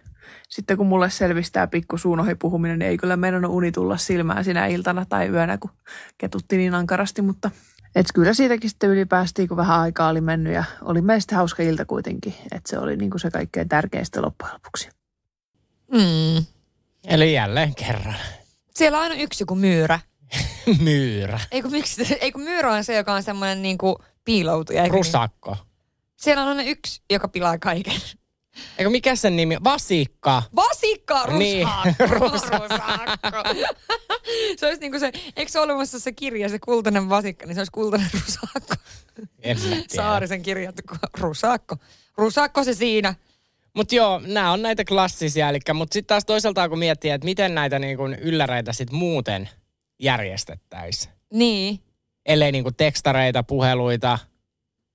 Sitten 0.49 0.77
kun 0.77 0.87
mulle 0.87 1.09
selvisi 1.09 1.51
tämä 1.51 1.67
pikku 1.67 1.97
suun 1.97 2.19
ohi 2.19 2.35
puhuminen, 2.35 2.79
niin 2.79 2.89
ei 2.89 2.97
kyllä 2.97 3.17
meinannut 3.17 3.51
uni 3.51 3.71
tulla 3.71 3.97
silmään 3.97 4.43
sinä 4.43 4.65
iltana 4.67 5.05
tai 5.05 5.29
yönä, 5.29 5.57
kun 5.57 5.71
ketutti 6.17 6.57
niin 6.57 6.75
ankarasti, 6.75 7.21
mutta 7.21 7.51
et 7.95 8.05
kyllä 8.13 8.33
siitäkin 8.33 8.69
sitten 8.69 8.89
ylipäästiin, 8.89 9.47
kun 9.47 9.57
vähän 9.57 9.79
aikaa 9.79 10.09
oli 10.09 10.21
mennyt 10.21 10.53
ja 10.53 10.63
oli 10.81 11.01
meistä 11.01 11.35
hauska 11.35 11.63
ilta 11.63 11.85
kuitenkin, 11.85 12.33
että 12.51 12.69
se 12.69 12.77
oli 12.77 12.97
niinku 12.97 13.17
se 13.17 13.31
kaikkein 13.31 13.69
tärkein 13.69 14.05
sitten 14.05 14.23
loppujen 14.23 14.53
lopuksi. 14.53 14.89
Mm. 15.91 16.45
Eli 17.07 17.33
jälleen 17.33 17.75
kerran. 17.75 18.15
Siellä 18.81 18.97
on 18.97 19.03
aina 19.03 19.15
yksi 19.15 19.43
joku 19.43 19.55
myyrä. 19.55 19.99
Myyrä. 20.79 21.39
Ei 21.51 21.61
kun, 21.61 21.71
miksi, 21.71 22.17
ei 22.21 22.31
kun 22.31 22.41
myyrä 22.41 22.71
on 22.73 22.83
se, 22.83 22.95
joka 22.95 23.13
on 23.13 23.23
semmoinen 23.23 23.61
niinku 23.61 24.03
piiloutuja. 24.25 24.83
eikö 24.83 24.95
niin? 24.95 25.05
Rusakko. 25.05 25.57
Siellä 26.15 26.43
on 26.43 26.49
aina 26.49 26.63
yksi, 26.63 27.01
joka 27.09 27.27
pilaa 27.27 27.57
kaiken. 27.57 27.93
Eikö 28.77 28.89
mikä 28.89 29.15
sen 29.15 29.35
nimi? 29.35 29.57
Vasikka. 29.63 30.43
Vasikka, 30.55 31.27
Niin, 31.27 31.67
rusakko. 32.09 32.57
rusakko. 32.67 33.53
se 34.57 34.67
olisi 34.67 34.81
niinku 34.81 34.99
se, 34.99 35.11
eikö 35.35 35.51
se 35.51 35.59
ole 35.59 35.65
olemassa 35.73 35.99
se 35.99 36.11
kirja, 36.11 36.49
se 36.49 36.59
kultainen 36.59 37.09
vasikka, 37.09 37.45
niin 37.45 37.55
se 37.55 37.59
olisi 37.61 37.71
kultainen 37.71 38.09
rusakko. 38.13 38.75
Saarisen 39.95 40.41
kirjattu 40.43 40.81
kuin 40.87 40.99
rusakko. 41.19 41.75
Rusakko 42.17 42.63
se 42.63 42.73
siinä. 42.73 43.15
Mutta 43.75 43.95
joo, 43.95 44.21
nämä 44.25 44.51
on 44.51 44.61
näitä 44.61 44.85
klassisia, 44.85 45.47
mutta 45.73 45.93
sitten 45.93 46.07
taas 46.07 46.25
toisaalta 46.25 46.69
kun 46.69 46.79
miettii, 46.79 47.11
että 47.11 47.25
miten 47.25 47.55
näitä 47.55 47.79
niin 47.79 47.97
kuin 47.97 48.13
ylläreitä 48.15 48.73
sitten 48.73 48.97
muuten 48.97 49.49
järjestettäisiin. 49.99 51.13
Niin. 51.33 51.79
Ellei 52.25 52.51
niin 52.51 52.63
kuin 52.63 52.75
tekstareita, 52.75 53.43
puheluita. 53.43 54.19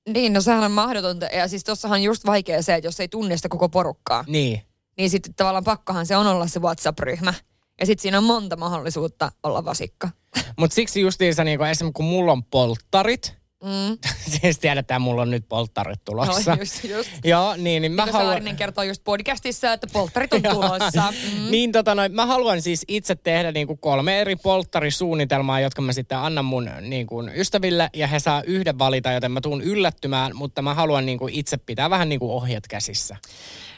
Niin, 0.09 0.33
no 0.33 0.41
sehän 0.41 0.65
on 0.65 0.71
mahdotonta. 0.73 1.27
Ja 1.27 1.49
siis 1.49 1.65
tossahan 1.65 1.99
on 1.99 2.03
just 2.03 2.27
vaikea 2.27 2.63
se, 2.63 2.75
että 2.75 2.87
jos 2.89 3.01
ei 3.01 3.09
tunnista 3.09 3.49
koko 3.49 3.69
porukkaa, 3.69 4.25
Niin. 4.29 4.63
niin 4.97 5.11
sitten 5.11 5.35
tavallaan 5.35 5.65
pakkohan 5.65 6.07
se 6.07 6.17
on 6.17 6.27
olla 6.27 6.47
se 6.47 6.61
WhatsApp-ryhmä. 6.61 7.35
Ja 7.81 7.87
sitten 7.87 8.03
siinä 8.03 8.19
on 8.19 8.25
monta 8.25 8.57
mahdollisuutta 8.57 9.33
olla 9.43 9.65
vasikka. 9.65 10.11
Mutta 10.59 10.75
siksi 10.75 11.01
justiinsa 11.01 11.45
niin 11.45 11.59
kuin 11.59 11.71
esimerkiksi 11.71 11.97
kun 11.97 12.05
mulla 12.05 12.33
on 12.33 12.45
polttarit, 12.45 13.36
Mm. 13.65 13.99
siis 14.41 14.59
tiedetään, 14.59 15.03
mulla 15.03 15.23
on 15.23 15.31
nyt 15.31 15.49
polttarit 15.49 16.05
tulossa. 16.05 16.51
No, 16.51 16.61
just, 16.61 16.85
just. 16.85 17.11
Joo, 17.25 17.57
niin, 17.57 17.83
niin 17.83 17.93
mä 17.93 18.07
haluan... 18.07 18.25
Saarinen 18.25 18.57
kertoo 18.57 18.85
just 18.85 19.05
podcastissa, 19.05 19.73
että 19.73 19.87
polttarit 19.93 20.33
on 20.33 20.43
tulossa. 20.55 21.13
Mm. 21.35 21.51
Niin 21.51 21.73
tota 21.73 21.95
noin, 21.95 22.15
mä 22.15 22.27
haluan 22.27 22.63
siis 22.63 22.85
itse 22.89 23.15
tehdä 23.15 23.53
niinku 23.53 23.77
kolme 23.77 24.21
eri 24.21 24.37
polttarisuunnitelmaa, 24.37 25.61
jotka 25.61 25.83
mä 25.83 25.93
sitten 25.93 26.19
annan 26.19 26.45
mun 26.45 26.71
niinku 26.81 27.23
ystäville 27.35 27.91
ja 27.95 28.07
he 28.07 28.19
saa 28.19 28.43
yhden 28.43 28.79
valita, 28.79 29.13
joten 29.13 29.33
mä 29.33 29.41
tuun 29.41 29.63
yllättymään, 29.63 30.37
mutta 30.37 30.63
mä 30.63 30.75
haluan 30.75 31.07
niinku 31.07 31.29
itse 31.31 31.57
pitää 31.57 31.91
vähän 31.91 32.09
niinku 32.09 32.37
ohjat 32.37 32.65
käsissä. 32.69 33.17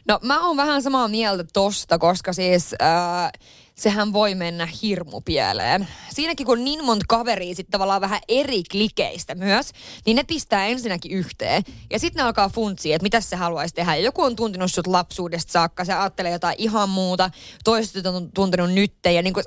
No 0.09 0.19
mä 0.23 0.47
oon 0.47 0.57
vähän 0.57 0.83
samaa 0.83 1.09
mieltä 1.09 1.45
tosta, 1.53 1.99
koska 1.99 2.33
siis 2.33 2.75
äh, 2.83 3.33
sehän 3.79 4.13
voi 4.13 4.35
mennä 4.35 4.69
hirmupieleen. 4.83 5.89
Siinäkin 6.11 6.47
kun 6.47 6.65
niin 6.65 6.85
monta 6.85 7.05
kaveria 7.09 7.55
sitten 7.55 7.71
tavallaan 7.71 8.01
vähän 8.01 8.21
eri 8.29 8.63
klikeistä 8.71 9.35
myös, 9.35 9.71
niin 10.07 10.17
ne 10.17 10.25
pistää 10.25 10.67
ensinnäkin 10.67 11.13
yhteen. 11.13 11.63
Ja 11.91 11.99
sitten 11.99 12.21
ne 12.21 12.27
alkaa 12.27 12.49
funtsia, 12.49 12.97
että 12.97 13.03
mitä 13.03 13.21
se 13.21 13.37
haluaisi 13.37 13.75
tehdä. 13.75 13.97
Ja 13.97 14.03
joku 14.03 14.23
on 14.23 14.37
tuntenut 14.37 14.73
sut 14.73 14.87
lapsuudesta 14.87 15.53
saakka, 15.53 15.85
se 15.85 15.93
ajattelee 15.93 16.33
jotain 16.33 16.55
ihan 16.59 16.89
muuta, 16.89 17.31
toiset 17.65 18.07
on 18.07 18.33
tuntenut 18.33 18.73
nytte. 18.73 19.13
Ja 19.13 19.23
niin 19.23 19.35
kun, 19.35 19.43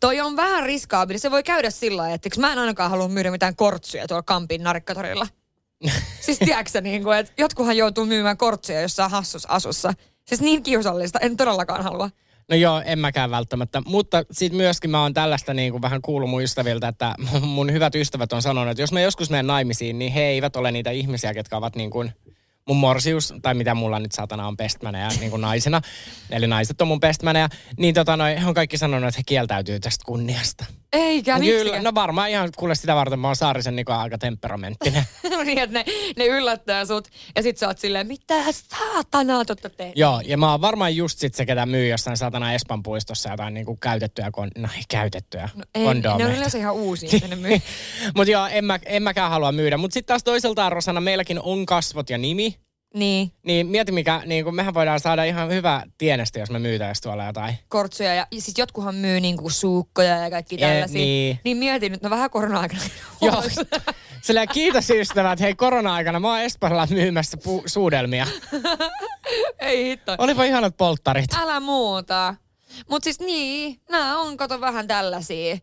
toi 0.00 0.20
on 0.20 0.36
vähän 0.36 0.64
riskaabili. 0.64 1.18
Se 1.18 1.30
voi 1.30 1.42
käydä 1.42 1.70
sillä 1.70 2.02
lailla, 2.02 2.14
että 2.14 2.40
mä 2.40 2.52
en 2.52 2.58
ainakaan 2.58 2.90
halua 2.90 3.08
myydä 3.08 3.30
mitään 3.30 3.56
kortsuja 3.56 4.08
tuolla 4.08 4.22
Kampin 4.22 4.62
narikkatorilla. 4.62 5.26
siis 6.26 6.38
tiedätkö 6.38 6.80
niin 6.80 7.02
kuin, 7.02 7.18
että 7.18 7.32
jotkuhan 7.38 7.76
joutuu 7.76 8.06
myymään 8.06 8.36
kortsuja 8.36 8.80
jossain 8.80 9.10
hassus 9.10 9.50
asussa. 9.50 9.94
Siis 10.24 10.40
niin 10.40 10.62
kiusallista, 10.62 11.18
en 11.18 11.36
todellakaan 11.36 11.84
halua. 11.84 12.10
No 12.50 12.56
joo, 12.56 12.82
en 12.84 12.98
mäkään 12.98 13.30
välttämättä. 13.30 13.82
Mutta 13.86 14.24
sitten 14.30 14.56
myöskin 14.56 14.90
mä 14.90 15.02
oon 15.02 15.14
tällaista 15.14 15.54
niin 15.54 15.72
kuin 15.72 15.82
vähän 15.82 16.02
kuullut 16.02 16.30
mun 16.30 16.42
ystäviltä, 16.42 16.88
että 16.88 17.14
mun 17.40 17.72
hyvät 17.72 17.94
ystävät 17.94 18.32
on 18.32 18.42
sanonut, 18.42 18.70
että 18.70 18.82
jos 18.82 18.92
mä 18.92 19.00
joskus 19.00 19.30
menen 19.30 19.46
naimisiin, 19.46 19.98
niin 19.98 20.12
he 20.12 20.22
eivät 20.22 20.56
ole 20.56 20.72
niitä 20.72 20.90
ihmisiä, 20.90 21.34
ketkä 21.34 21.56
ovat 21.56 21.76
niin 21.76 21.90
kuin 21.90 22.12
mun 22.68 22.76
morsius, 22.76 23.34
tai 23.42 23.54
mitä 23.54 23.74
mulla 23.74 23.98
nyt 23.98 24.12
saatana 24.12 24.48
on 24.48 24.56
bestmaneja 24.56 25.08
niin 25.20 25.30
kuin 25.30 25.40
naisena, 25.40 25.80
eli 26.30 26.46
naiset 26.46 26.80
on 26.80 26.88
mun 26.88 27.00
bestmaneja, 27.00 27.48
niin 27.78 27.94
tota 27.94 28.16
noi, 28.16 28.40
he 28.40 28.46
on 28.46 28.54
kaikki 28.54 28.78
sanonut, 28.78 29.08
että 29.08 29.18
he 29.18 29.22
kieltäytyy 29.26 29.80
tästä 29.80 30.04
kunniasta. 30.06 30.64
Eikä, 30.94 31.38
Kyllä, 31.38 31.82
no 31.82 31.94
varmaan 31.94 32.30
ihan 32.30 32.50
kuule 32.56 32.74
sitä 32.74 32.94
varten, 32.94 33.18
mä 33.18 33.26
oon 33.26 33.36
Saarisen 33.36 33.76
Niko 33.76 33.92
aika 33.92 34.18
temperamenttinen. 34.18 35.04
no 35.30 35.42
niin, 35.42 35.58
että 35.58 35.78
ne, 35.78 35.84
ne 36.16 36.26
yllättää 36.26 36.84
sut 36.84 37.08
ja 37.36 37.42
sit 37.42 37.58
sä 37.58 37.66
oot 37.68 37.78
silleen, 37.78 38.06
mitä 38.06 38.34
saatanaa 38.52 39.44
totta 39.44 39.70
te. 39.70 39.92
Joo, 39.96 40.20
ja 40.24 40.38
mä 40.38 40.50
oon 40.50 40.60
varmaan 40.60 40.96
just 40.96 41.18
sit 41.18 41.34
se, 41.34 41.46
ketä 41.46 41.66
myy 41.66 41.88
jossain 41.88 42.16
saatana 42.16 42.52
Espan 42.52 42.82
puistossa 42.82 43.30
jotain 43.30 43.54
niinku 43.54 43.76
käytettyjä, 43.76 44.30
kon... 44.30 44.50
no 44.58 44.68
ei 44.76 44.82
käytettyä, 44.88 45.48
no, 45.54 45.64
ei, 45.74 45.84
Ne 45.94 46.26
on 46.26 46.34
yleensä 46.34 46.58
ihan 46.58 46.74
uusia, 46.74 47.08
mitä 47.12 47.28
ne 47.28 47.36
myy. 47.36 47.58
Mutta 48.16 48.30
joo, 48.30 48.46
en, 48.46 48.64
mä, 48.64 48.78
en 48.86 49.02
mäkään 49.02 49.30
halua 49.30 49.52
myydä. 49.52 49.76
Mutta 49.76 49.94
sitten 49.94 50.08
taas 50.08 50.24
toiseltaan, 50.24 50.72
Rosana, 50.72 51.00
meilläkin 51.00 51.40
on 51.40 51.66
kasvot 51.66 52.10
ja 52.10 52.18
nimi. 52.18 52.63
Niin. 52.94 53.32
Niin 53.42 53.66
mieti 53.66 53.92
mikä, 53.92 54.22
niin 54.26 54.44
kun 54.44 54.54
mehän 54.54 54.74
voidaan 54.74 55.00
saada 55.00 55.24
ihan 55.24 55.50
hyvä 55.50 55.82
tienestä, 55.98 56.38
jos 56.38 56.50
me 56.50 56.58
myytäisiin 56.58 57.02
tuolla 57.02 57.24
jotain. 57.24 57.58
Kortsuja 57.68 58.14
ja 58.14 58.26
siis 58.38 58.58
jotkuhan 58.58 58.94
myy 58.94 59.20
niinku 59.20 59.50
suukkoja 59.50 60.16
ja 60.18 60.30
kaikki 60.30 60.56
tällaisia. 60.56 61.00
E, 61.00 61.04
niin. 61.04 61.40
niin 61.44 61.56
mietin 61.56 61.92
nyt, 61.92 62.02
no 62.02 62.10
vähän 62.10 62.30
korona-aikana. 62.30 62.80
Joo. 63.20 63.42
Sillä 64.22 64.46
kiitos 64.46 64.90
ystävät, 64.90 65.40
hei 65.40 65.54
korona-aikana 65.54 66.20
mä 66.20 66.28
oon 66.28 66.40
Espalla 66.40 66.86
myymässä 66.90 67.38
pu- 67.44 67.62
suudelmia. 67.66 68.26
Ei 69.58 69.84
hitto. 69.84 70.14
Olipa 70.18 70.44
ihanat 70.44 70.76
polttarit. 70.76 71.34
Älä 71.38 71.60
muuta. 71.60 72.34
Mut 72.90 73.04
siis 73.04 73.20
niin, 73.20 73.80
nää 73.90 74.18
on 74.18 74.36
kato 74.36 74.60
vähän 74.60 74.86
tällaisia. 74.86 75.56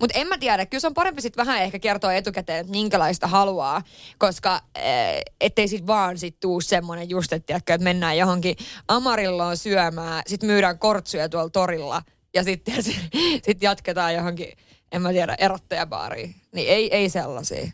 Mutta 0.00 0.18
en 0.18 0.28
mä 0.28 0.38
tiedä, 0.38 0.66
kyllä 0.66 0.80
se 0.80 0.86
on 0.86 0.94
parempi 0.94 1.22
sitten 1.22 1.46
vähän 1.46 1.62
ehkä 1.62 1.78
kertoa 1.78 2.14
etukäteen, 2.14 2.60
että 2.60 2.70
minkälaista 2.70 3.26
haluaa, 3.26 3.82
koska 4.18 4.60
eh, 4.74 5.22
ettei 5.40 5.68
sit 5.68 5.86
vaan 5.86 6.18
sit 6.18 6.40
tuu 6.40 6.60
semmonen 6.60 7.10
just, 7.10 7.32
että, 7.32 7.46
tiedätkö, 7.46 7.74
että 7.74 7.84
mennään 7.84 8.18
johonkin 8.18 8.56
Amarilloon 8.88 9.56
syömään, 9.56 10.22
sitten 10.26 10.46
myydään 10.46 10.78
kortsuja 10.78 11.28
tuolla 11.28 11.50
torilla 11.50 12.02
ja 12.34 12.44
sitten 12.44 12.82
sit 13.46 13.62
jatketaan 13.62 14.14
johonkin, 14.14 14.52
en 14.92 15.02
mä 15.02 15.12
tiedä, 15.12 15.36
erottajabaariin. 15.38 16.34
Niin 16.52 16.68
ei, 16.68 16.94
ei 16.94 17.08
sellaisia. 17.08 17.70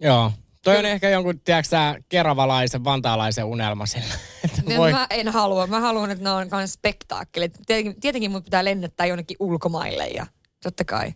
Joo, 0.00 0.32
Toi 0.64 0.76
on 0.76 0.84
ehkä 0.84 1.08
jonkun, 1.08 1.40
tiedätkö 1.40 1.68
sä, 1.68 1.94
keravalaisen, 2.08 2.84
vantaalaisen 2.84 3.44
unelma 3.44 3.86
sillä. 3.86 4.14
Että 4.44 4.62
voi... 4.76 4.92
Mä 4.92 5.06
en 5.10 5.28
halua. 5.28 5.66
Mä 5.66 5.80
haluan, 5.80 6.10
että 6.10 6.24
ne 6.24 6.30
on 6.30 6.48
myös 6.50 6.72
spektaakkelit. 6.72 7.58
Tietenkin, 7.66 8.00
tietenkin 8.00 8.30
mut 8.30 8.44
pitää 8.44 8.64
lennättää 8.64 9.06
jonnekin 9.06 9.36
ulkomaille 9.40 10.06
ja 10.06 10.26
Totta 10.64 10.84
kai. 10.84 11.14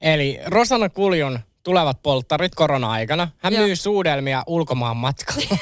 Eli 0.00 0.38
Rosanna 0.46 0.88
Kuljun 0.88 1.40
tulevat 1.62 2.02
polttarit 2.02 2.54
korona-aikana. 2.54 3.28
Hän 3.38 3.52
Joo. 3.52 3.62
myy 3.62 3.76
suudelmia 3.76 4.42
ulkomaan 4.46 4.96
matkalla. 4.96 5.58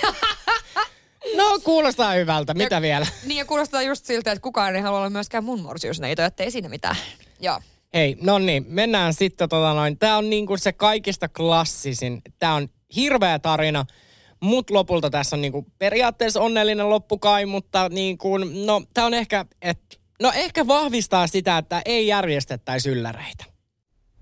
no, 1.36 1.58
kuulostaa 1.64 2.12
hyvältä. 2.12 2.54
Mitä 2.54 2.74
ja, 2.74 2.82
vielä? 2.82 3.06
Niin, 3.26 3.38
ja 3.38 3.44
kuulostaa 3.44 3.82
just 3.82 4.04
siltä, 4.04 4.32
että 4.32 4.42
kukaan 4.42 4.76
ei 4.76 4.82
halua 4.82 4.98
olla 4.98 5.10
myöskään 5.10 5.44
mun 5.44 5.60
morsiusneito, 5.60 6.22
ettei 6.22 6.50
siinä 6.50 6.68
mitään. 6.68 6.96
Joo. 7.40 7.60
Hei, 7.94 8.16
no 8.20 8.38
niin, 8.38 8.64
mennään 8.68 9.14
sitten 9.14 9.48
tota 9.48 9.74
noin. 9.74 9.98
Tää 9.98 10.16
on 10.16 10.30
niinku 10.30 10.56
se 10.56 10.72
kaikista 10.72 11.28
klassisin. 11.28 12.22
Tää 12.38 12.54
on 12.54 12.68
hirveä 12.96 13.38
tarina. 13.38 13.84
Mut 14.40 14.70
lopulta 14.70 15.10
tässä 15.10 15.36
on 15.36 15.40
niinku 15.40 15.66
periaatteessa 15.78 16.40
onnellinen 16.40 16.90
loppukai, 16.90 17.46
mutta 17.46 17.88
niinku, 17.88 18.36
no 18.36 18.82
tää 18.94 19.06
on 19.06 19.14
ehkä, 19.14 19.44
että 19.62 19.96
No 20.22 20.32
ehkä 20.34 20.66
vahvistaa 20.66 21.26
sitä, 21.26 21.58
että 21.58 21.82
ei 21.84 22.06
järjestettäisi 22.06 22.90
ylläreitä. 22.90 23.44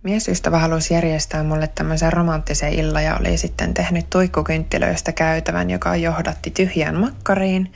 Miesystävä 0.02 0.58
halusi 0.58 0.94
järjestää 0.94 1.44
mulle 1.44 1.68
tämmöisen 1.74 2.12
romanttisen 2.12 2.72
illan 2.72 3.04
ja 3.04 3.16
oli 3.16 3.36
sitten 3.36 3.74
tehnyt 3.74 4.10
tuikkukynttilöistä 4.10 5.12
käytävän, 5.12 5.70
joka 5.70 5.96
johdatti 5.96 6.50
tyhjään 6.50 6.94
makkariin. 6.94 7.72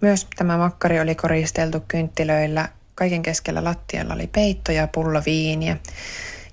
Myös 0.00 0.26
tämä 0.36 0.58
makkari 0.58 1.00
oli 1.00 1.14
koristeltu 1.14 1.80
kynttilöillä. 1.88 2.68
Kaiken 2.94 3.22
keskellä 3.22 3.64
lattialla 3.64 4.14
oli 4.14 4.26
peitto 4.26 4.72
ja 4.72 4.88
pullo 4.94 5.22
viiniä, 5.26 5.76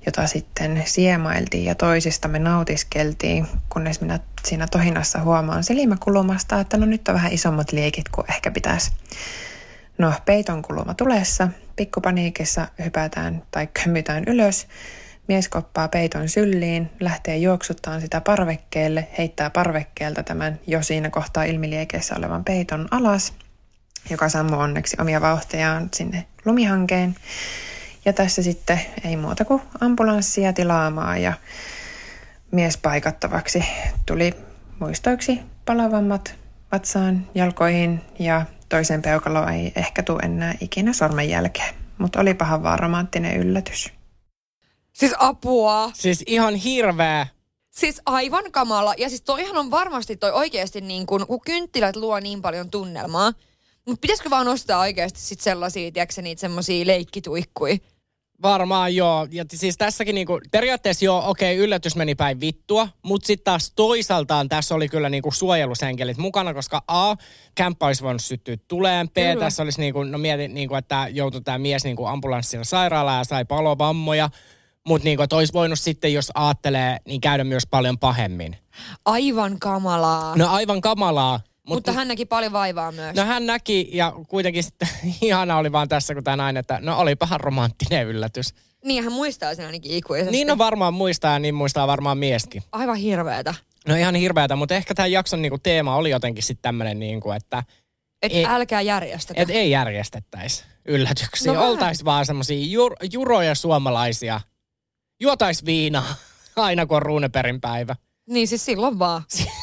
jota 0.05 0.27
sitten 0.27 0.83
siemailtiin 0.85 1.65
ja 1.65 1.75
toisistamme 1.75 2.39
nautiskeltiin, 2.39 3.47
kunnes 3.69 4.01
minä 4.01 4.19
siinä 4.45 4.67
tohinassa 4.71 5.21
huomaan 5.21 5.63
silmäkulmasta, 5.63 6.59
että 6.59 6.77
no 6.77 6.85
nyt 6.85 7.07
on 7.07 7.13
vähän 7.13 7.33
isommat 7.33 7.71
liekit 7.71 8.09
kuin 8.09 8.31
ehkä 8.31 8.51
pitäisi. 8.51 8.91
No, 10.01 10.13
peiton 10.25 10.61
kuluma 10.61 10.93
tulessa, 10.93 11.47
pikkupaniikissa 11.75 12.67
hypätään 12.85 13.43
tai 13.51 13.67
kömmytään 13.67 14.23
ylös, 14.27 14.67
mies 15.27 15.49
koppaa 15.49 15.87
peiton 15.87 16.29
sylliin, 16.29 16.89
lähtee 16.99 17.37
juoksuttaan 17.37 18.01
sitä 18.01 18.21
parvekkeelle, 18.21 19.07
heittää 19.17 19.49
parvekkeelta 19.49 20.23
tämän 20.23 20.59
jo 20.67 20.83
siinä 20.83 21.09
kohtaa 21.09 21.43
ilmiliekeissä 21.43 22.15
olevan 22.17 22.43
peiton 22.43 22.87
alas, 22.91 23.33
joka 24.09 24.29
sammuu 24.29 24.59
onneksi 24.59 24.97
omia 24.99 25.21
vauhtejaan 25.21 25.89
sinne 25.93 26.25
lumihankeen. 26.45 27.15
Ja 28.05 28.13
tässä 28.13 28.43
sitten 28.43 28.81
ei 29.03 29.15
muuta 29.15 29.45
kuin 29.45 29.61
ambulanssia 29.81 30.53
tilaamaan 30.53 31.21
ja 31.21 31.33
mies 32.51 32.77
paikattavaksi 32.77 33.63
tuli 34.05 34.33
muistoiksi 34.79 35.39
palavammat 35.65 36.35
vatsaan, 36.71 37.27
jalkoihin 37.35 38.01
ja 38.19 38.45
toisen 38.71 39.01
peukalo 39.01 39.47
ei 39.47 39.71
ehkä 39.75 40.03
tule 40.03 40.19
enää 40.23 40.55
ikinä 40.61 40.93
sormen 40.93 41.29
jälkeen. 41.29 41.75
Mutta 41.97 42.19
oli 42.19 42.33
pahan 42.33 42.63
vaan 42.63 42.79
romanttinen 42.79 43.37
yllätys. 43.37 43.89
Siis 44.93 45.13
apua. 45.17 45.91
Siis 45.93 46.23
ihan 46.27 46.55
hirveä. 46.55 47.27
Siis 47.71 48.01
aivan 48.05 48.51
kamala. 48.51 48.93
Ja 48.97 49.09
siis 49.09 49.21
toihan 49.21 49.57
on 49.57 49.71
varmasti 49.71 50.17
toi 50.17 50.31
oikeasti 50.31 50.81
niin 50.81 51.05
kuin, 51.05 51.27
kun 51.27 51.41
kynttilät 51.45 51.95
luo 51.95 52.19
niin 52.19 52.41
paljon 52.41 52.69
tunnelmaa. 52.69 53.33
Mutta 53.85 54.01
pitäisikö 54.01 54.29
vaan 54.29 54.47
ostaa 54.47 54.79
oikeasti 54.79 55.19
sit 55.19 55.41
sellaisia, 55.41 55.91
tiedätkö 55.91 56.21
niitä 56.21 56.39
semmosia 56.39 56.87
leikkituikkui, 56.87 57.81
Varmaan 58.41 58.95
joo. 58.95 59.27
Ja 59.31 59.45
siis 59.53 59.77
tässäkin 59.77 60.15
niinku, 60.15 60.39
periaatteessa 60.51 61.05
joo, 61.05 61.29
okei, 61.29 61.55
okay, 61.55 61.65
yllätys 61.65 61.95
meni 61.95 62.15
päin 62.15 62.39
vittua, 62.39 62.87
mutta 63.03 63.27
sitten 63.27 63.43
taas 63.43 63.71
toisaaltaan 63.75 64.49
tässä 64.49 64.75
oli 64.75 64.89
kyllä 64.89 65.09
niinku 65.09 65.31
suojelusenkelit 65.31 66.17
mukana, 66.17 66.53
koska 66.53 66.81
A, 66.87 67.15
kämppä 67.55 67.85
olisi 67.85 68.03
voinut 68.03 68.21
syttyä 68.21 68.57
tuleen, 68.67 69.09
B, 69.09 69.13
kyllä. 69.13 69.45
tässä 69.45 69.63
olisi 69.63 69.81
niinku, 69.81 70.03
no 70.03 70.17
mietin, 70.17 70.53
niinku, 70.53 70.75
että 70.75 71.07
joutui 71.11 71.41
tämä 71.41 71.57
mies 71.57 71.83
niinku 71.83 72.05
ambulanssilla 72.05 72.63
sairaalaan 72.63 73.17
ja 73.17 73.23
sai 73.23 73.45
palovammoja, 73.45 74.29
mutta 74.87 75.03
niinku, 75.03 75.23
olisi 75.31 75.53
voinut 75.53 75.79
sitten, 75.79 76.13
jos 76.13 76.31
ajattelee, 76.33 76.97
niin 77.07 77.21
käydä 77.21 77.43
myös 77.43 77.67
paljon 77.67 77.99
pahemmin. 77.99 78.55
Aivan 79.05 79.59
kamalaa. 79.59 80.35
No 80.35 80.47
aivan 80.49 80.81
kamalaa. 80.81 81.39
Mut, 81.67 81.75
Mutta 81.75 81.91
hän 81.91 82.07
näki 82.07 82.25
paljon 82.25 82.51
vaivaa 82.51 82.91
myös. 82.91 83.15
No 83.15 83.25
hän 83.25 83.45
näki 83.45 83.89
ja 83.93 84.13
kuitenkin 84.27 84.63
sitten 84.63 84.87
ihana 85.21 85.57
oli 85.57 85.71
vaan 85.71 85.89
tässä 85.89 86.13
kun 86.13 86.23
tämä 86.23 86.37
nainen, 86.37 86.59
että 86.59 86.79
no 86.81 86.99
oli 86.99 87.15
pahan 87.15 87.39
romanttinen 87.39 88.07
yllätys. 88.07 88.53
Niin 88.85 89.03
hän 89.03 89.13
muistaa 89.13 89.55
sen 89.55 89.65
ainakin 89.65 89.91
ikuisesti. 89.91 90.31
Niin 90.31 90.47
no 90.47 90.57
varmaan 90.57 90.93
muistaa 90.93 91.33
ja 91.33 91.39
niin 91.39 91.55
muistaa 91.55 91.87
varmaan 91.87 92.17
mieskin. 92.17 92.63
Aivan 92.71 92.95
hirveetä. 92.95 93.55
No 93.87 93.95
ihan 93.95 94.15
hirveätä, 94.15 94.55
mutta 94.55 94.75
ehkä 94.75 94.95
tämän 94.95 95.11
jakson 95.11 95.41
niinku 95.41 95.57
teema 95.57 95.95
oli 95.95 96.09
jotenkin 96.09 96.43
sitten 96.43 96.61
tämmöinen, 96.61 96.99
niinku, 96.99 97.31
että... 97.31 97.63
Et 98.21 98.31
ei, 98.33 98.45
älkää 98.45 98.81
järjestetä. 98.81 99.41
Et 99.41 99.49
ei 99.49 99.71
järjestettäisi 99.71 100.63
yllätyksiä. 100.85 101.53
No 101.53 101.69
Oltaisi 101.69 102.05
vaan 102.05 102.25
semmoisia 102.25 102.65
jur, 102.65 102.95
juroja 103.11 103.55
suomalaisia. 103.55 104.41
Juotais 105.21 105.65
viinaa. 105.65 106.15
Aina 106.55 106.85
kun 106.85 106.97
on 106.97 107.01
Runeperin 107.01 107.61
päivä. 107.61 107.95
Niin 108.29 108.47
siis 108.47 108.65
silloin 108.65 108.99
vaan. 108.99 109.23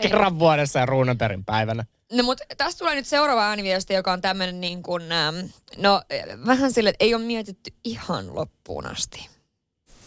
Kerran 0.00 0.38
vuodessa 0.38 0.78
ja 0.78 0.86
Runeperin 0.86 1.44
päivänä. 1.44 1.84
No 2.12 2.22
mutta 2.22 2.44
tästä 2.56 2.78
tulee 2.78 2.94
nyt 2.94 3.06
seuraava 3.06 3.48
ääniviesti, 3.48 3.94
joka 3.94 4.12
on 4.12 4.20
tämmöinen 4.20 4.60
niin 4.60 4.82
kuin, 4.82 5.12
ähm, 5.12 5.36
no 5.76 6.02
vähän 6.46 6.72
sille, 6.72 6.90
että 6.90 7.04
ei 7.04 7.14
ole 7.14 7.22
mietitty 7.22 7.72
ihan 7.84 8.34
loppuun 8.34 8.86
asti. 8.86 9.28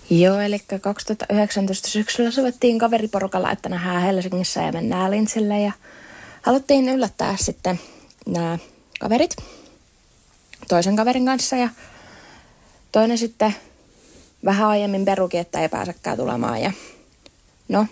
Joo, 0.10 0.40
eli 0.40 0.60
2019 0.82 1.88
syksyllä 1.88 2.32
sovittiin 2.32 2.80
kaveriporukalla, 2.80 3.52
että 3.52 3.70
nähdään 3.70 4.02
Helsingissä 4.02 4.62
ja 4.62 4.72
mennään 4.72 5.12
Lintsille 5.12 5.62
ja 5.62 5.72
haluttiin 6.42 6.90
yllättää 6.90 7.36
sitten 7.40 7.80
nämä 8.28 8.58
kaverit 9.00 9.36
toisen 10.68 10.96
kaverin 10.96 11.26
kanssa 11.26 11.56
ja 11.56 11.70
toinen 12.92 13.18
sitten 13.18 13.56
vähän 14.46 14.68
aiemmin 14.68 15.06
peruki, 15.06 15.38
että 15.38 15.62
ei 15.62 15.70
pääsekään 15.70 16.18
tulemaan 16.18 16.62
ja 16.62 16.72
no, 17.70 17.86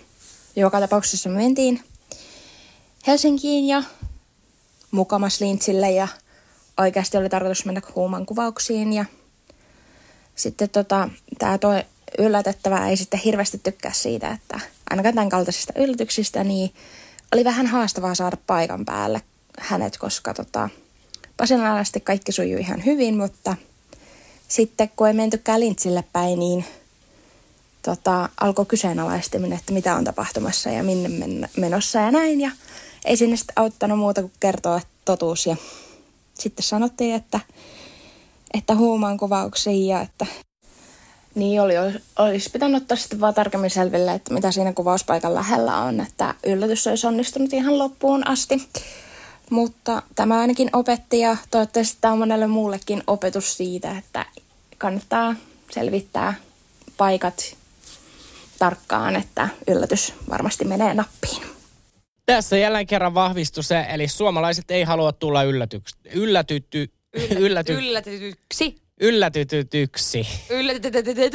joka 0.56 0.80
tapauksessa 0.80 1.28
me 1.28 1.36
mentiin 1.36 1.82
Helsinkiin 3.06 3.68
ja 3.68 3.82
mukamas 4.90 5.40
Lintsille 5.40 5.90
ja 5.90 6.08
oikeasti 6.78 7.16
oli 7.16 7.28
tarkoitus 7.28 7.64
mennä 7.64 7.80
huuman 7.94 8.26
kuvauksiin 8.26 8.92
ja 8.92 9.04
sitten 10.34 10.68
tota, 10.68 11.08
tämä 11.38 11.58
toi 11.58 11.82
yllätettävä 12.18 12.88
ei 12.88 12.96
sitten 12.96 13.20
hirveästi 13.20 13.58
tykkää 13.58 13.92
siitä, 13.92 14.30
että 14.30 14.60
ainakaan 14.90 15.14
tämän 15.14 15.28
kaltaisista 15.28 15.72
yllätyksistä, 15.76 16.44
niin 16.44 16.74
oli 17.34 17.44
vähän 17.44 17.66
haastavaa 17.66 18.14
saada 18.14 18.36
paikan 18.46 18.84
päälle 18.84 19.22
hänet, 19.58 19.98
koska 19.98 20.34
tota, 20.34 20.68
Pasinalaisesti 21.40 22.00
kaikki 22.00 22.32
sujui 22.32 22.60
ihan 22.60 22.84
hyvin, 22.84 23.16
mutta 23.16 23.56
sitten 24.48 24.90
kun 24.96 25.08
ei 25.08 25.14
mentykään 25.14 25.60
lintsille 25.60 26.04
päin, 26.12 26.38
niin 26.38 26.64
tota, 27.82 28.28
alkoi 28.40 28.66
kyseenalaistaminen, 28.66 29.58
että 29.58 29.72
mitä 29.72 29.96
on 29.96 30.04
tapahtumassa 30.04 30.70
ja 30.70 30.82
minne 30.82 31.08
men- 31.08 31.48
menossa 31.56 31.98
ja 31.98 32.10
näin. 32.10 32.40
Ja 32.40 32.50
ei 33.04 33.16
sinne 33.16 33.36
sitten 33.36 33.58
auttanut 33.58 33.98
muuta 33.98 34.20
kuin 34.20 34.32
kertoa 34.40 34.80
totuus. 35.04 35.46
Ja 35.46 35.56
sitten 36.34 36.62
sanottiin, 36.62 37.14
että, 37.14 37.40
että 38.54 38.74
huumaan 38.74 39.16
kuvauksiin 39.16 39.86
ja 39.86 40.00
että 40.00 40.26
niin 41.34 41.62
oli, 41.62 41.74
olisi 42.18 42.50
pitänyt 42.50 42.82
ottaa 42.82 42.96
sitten 42.96 43.20
vaan 43.20 43.34
tarkemmin 43.34 43.70
selville, 43.70 44.12
että 44.14 44.34
mitä 44.34 44.52
siinä 44.52 44.72
kuvauspaikan 44.72 45.34
lähellä 45.34 45.76
on, 45.76 46.00
että 46.00 46.34
yllätys 46.46 46.86
olisi 46.86 47.06
onnistunut 47.06 47.52
ihan 47.52 47.78
loppuun 47.78 48.28
asti. 48.28 48.68
Mutta 49.50 50.02
tämä 50.14 50.40
ainakin 50.40 50.70
opetti 50.72 51.18
ja 51.18 51.36
toivottavasti 51.50 51.98
tämä 52.00 52.12
on 52.12 52.18
monelle 52.18 52.46
muullekin 52.46 53.02
opetus 53.06 53.56
siitä, 53.56 53.98
että 53.98 54.26
kannattaa 54.78 55.34
selvittää 55.70 56.34
paikat 56.96 57.56
tarkkaan, 58.60 59.16
että 59.16 59.48
yllätys 59.68 60.14
varmasti 60.30 60.64
menee 60.64 60.94
nappiin. 60.94 61.42
Tässä 62.26 62.56
jälleen 62.56 62.86
kerran 62.86 63.14
vahvistui 63.14 63.64
se, 63.64 63.86
eli 63.88 64.08
suomalaiset 64.08 64.70
ei 64.70 64.82
halua 64.82 65.12
tulla 65.12 65.42
yllätyksi. 65.42 65.96
Yllätytty, 66.14 66.92
ylläty, 67.38 67.72
yllätytyksi. 67.72 68.74
Yllätytytyksi. 69.00 70.26
Yllätytytyksi. 70.50 71.32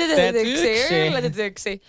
Yllätytyksi. 1.07 1.81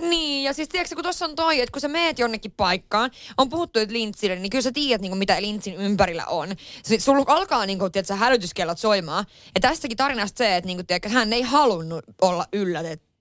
Niin, 0.00 0.44
ja 0.44 0.52
siis 0.52 0.68
tiedätkö, 0.68 0.94
kun 0.94 1.04
tuossa 1.04 1.24
on 1.24 1.36
toi, 1.36 1.60
että 1.60 1.72
kun 1.72 1.80
sä 1.80 1.88
meet 1.88 2.18
jonnekin 2.18 2.52
paikkaan, 2.56 3.10
on 3.38 3.48
puhuttu, 3.48 3.78
että 3.78 3.92
lintsille, 3.92 4.36
niin 4.36 4.50
kyllä 4.50 4.62
sä 4.62 4.72
tiedät, 4.72 5.00
niin 5.00 5.10
kuin, 5.10 5.18
mitä 5.18 5.42
lintsin 5.42 5.74
ympärillä 5.74 6.26
on. 6.26 6.48
Sulla 6.98 7.24
alkaa, 7.26 7.66
niin 7.66 7.78
kuin, 7.78 7.92
tiedätkö, 7.92 8.14
hälytyskellot 8.14 8.78
soimaan. 8.78 9.24
Ja 9.54 9.60
tästäkin 9.60 9.96
tarinasta 9.96 10.38
se, 10.38 10.56
että 10.56 10.66
niin 10.66 10.76
kuin, 10.76 10.86
tiedätkö, 10.86 11.08
hän 11.08 11.32
ei 11.32 11.42
halunnut 11.42 12.04
olla 12.22 12.46
yllätetty. 12.52 13.13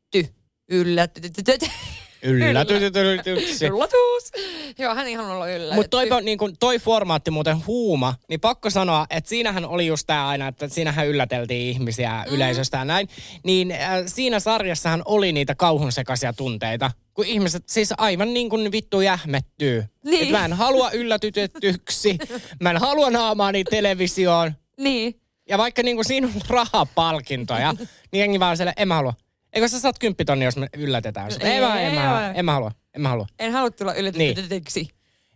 Yllätytytytyty. 0.70 1.66
Yllätytytytyksi. 2.24 3.66
Yllätys. 3.66 4.32
Joo, 4.80 4.96
hän 4.96 5.16
halunnut 5.16 5.36
olla 5.36 5.48
yllätetty. 5.48 5.76
Mutta 5.76 5.90
toi, 5.90 6.24
niin 6.24 6.38
kun, 6.38 6.58
toi 6.60 6.80
formaatti 6.80 7.32
muuten 7.32 7.68
huuma, 7.68 8.16
niin 8.30 8.40
pakko 8.40 8.70
sanoa, 8.70 9.06
että 9.10 9.30
siinähän 9.30 9.66
oli 9.66 9.88
just 9.88 10.08
tämä 10.08 10.28
aina, 10.28 10.48
että 10.48 10.68
siinähän 10.68 11.08
ylläteltiin 11.08 11.70
ihmisiä 11.70 12.26
mm. 12.28 12.36
yleisöstä 12.36 12.78
ja 12.78 12.86
näin. 12.86 13.10
Niin 13.44 13.72
äh, 13.72 14.04
siinä 14.06 14.40
sarjassahan 14.40 15.02
oli 15.06 15.32
niitä 15.32 15.56
kauhun 15.56 15.92
sekaisia 15.92 16.34
tunteita. 16.34 16.92
Kun 17.14 17.26
ihmiset 17.26 17.64
siis 17.70 17.94
aivan 17.98 18.34
niin 18.34 18.50
kuin 18.50 18.72
vittu 18.72 19.02
jähmettyy. 19.02 19.86
Niin. 20.06 20.24
Et 20.24 20.32
mä 20.32 20.46
en 20.46 20.54
halua 20.54 20.92
yllätytettyksi. 20.92 22.18
mä 22.62 22.70
en 22.70 22.78
halua 22.78 23.10
naamaani 23.10 23.64
televisioon. 23.64 24.54
Niin. 24.78 25.20
Ja 25.50 25.58
vaikka 25.58 25.84
niin 25.84 25.98
kuin 25.98 26.06
siinä 26.06 26.28
on 26.28 26.34
rahapalkintoja, 26.48 27.74
niin 28.12 28.20
jengi 28.20 28.40
vaan 28.40 28.58
siellä, 28.58 28.74
en 28.78 28.88
mä 28.88 28.96
halua. 28.96 29.14
Eikö 29.54 29.68
sä 29.68 29.80
saat 29.80 30.00
kymppitonni, 30.00 30.46
jos 30.46 30.58
me 30.58 30.68
yllätetään? 30.78 31.32
Ei, 31.40 31.58
en, 31.58 31.64
mä, 31.64 31.82
en, 31.82 31.94
mä, 31.94 32.32
en 32.36 32.46
mä 32.46 32.52
halua. 32.54 32.72
En 32.96 33.02
mä 33.02 33.10
halua. 33.10 33.28
En 33.40 33.52
halua 33.52 33.72
tulla 33.72 33.94
yllätetyksi. 33.94 34.80
Niin. 34.80 34.92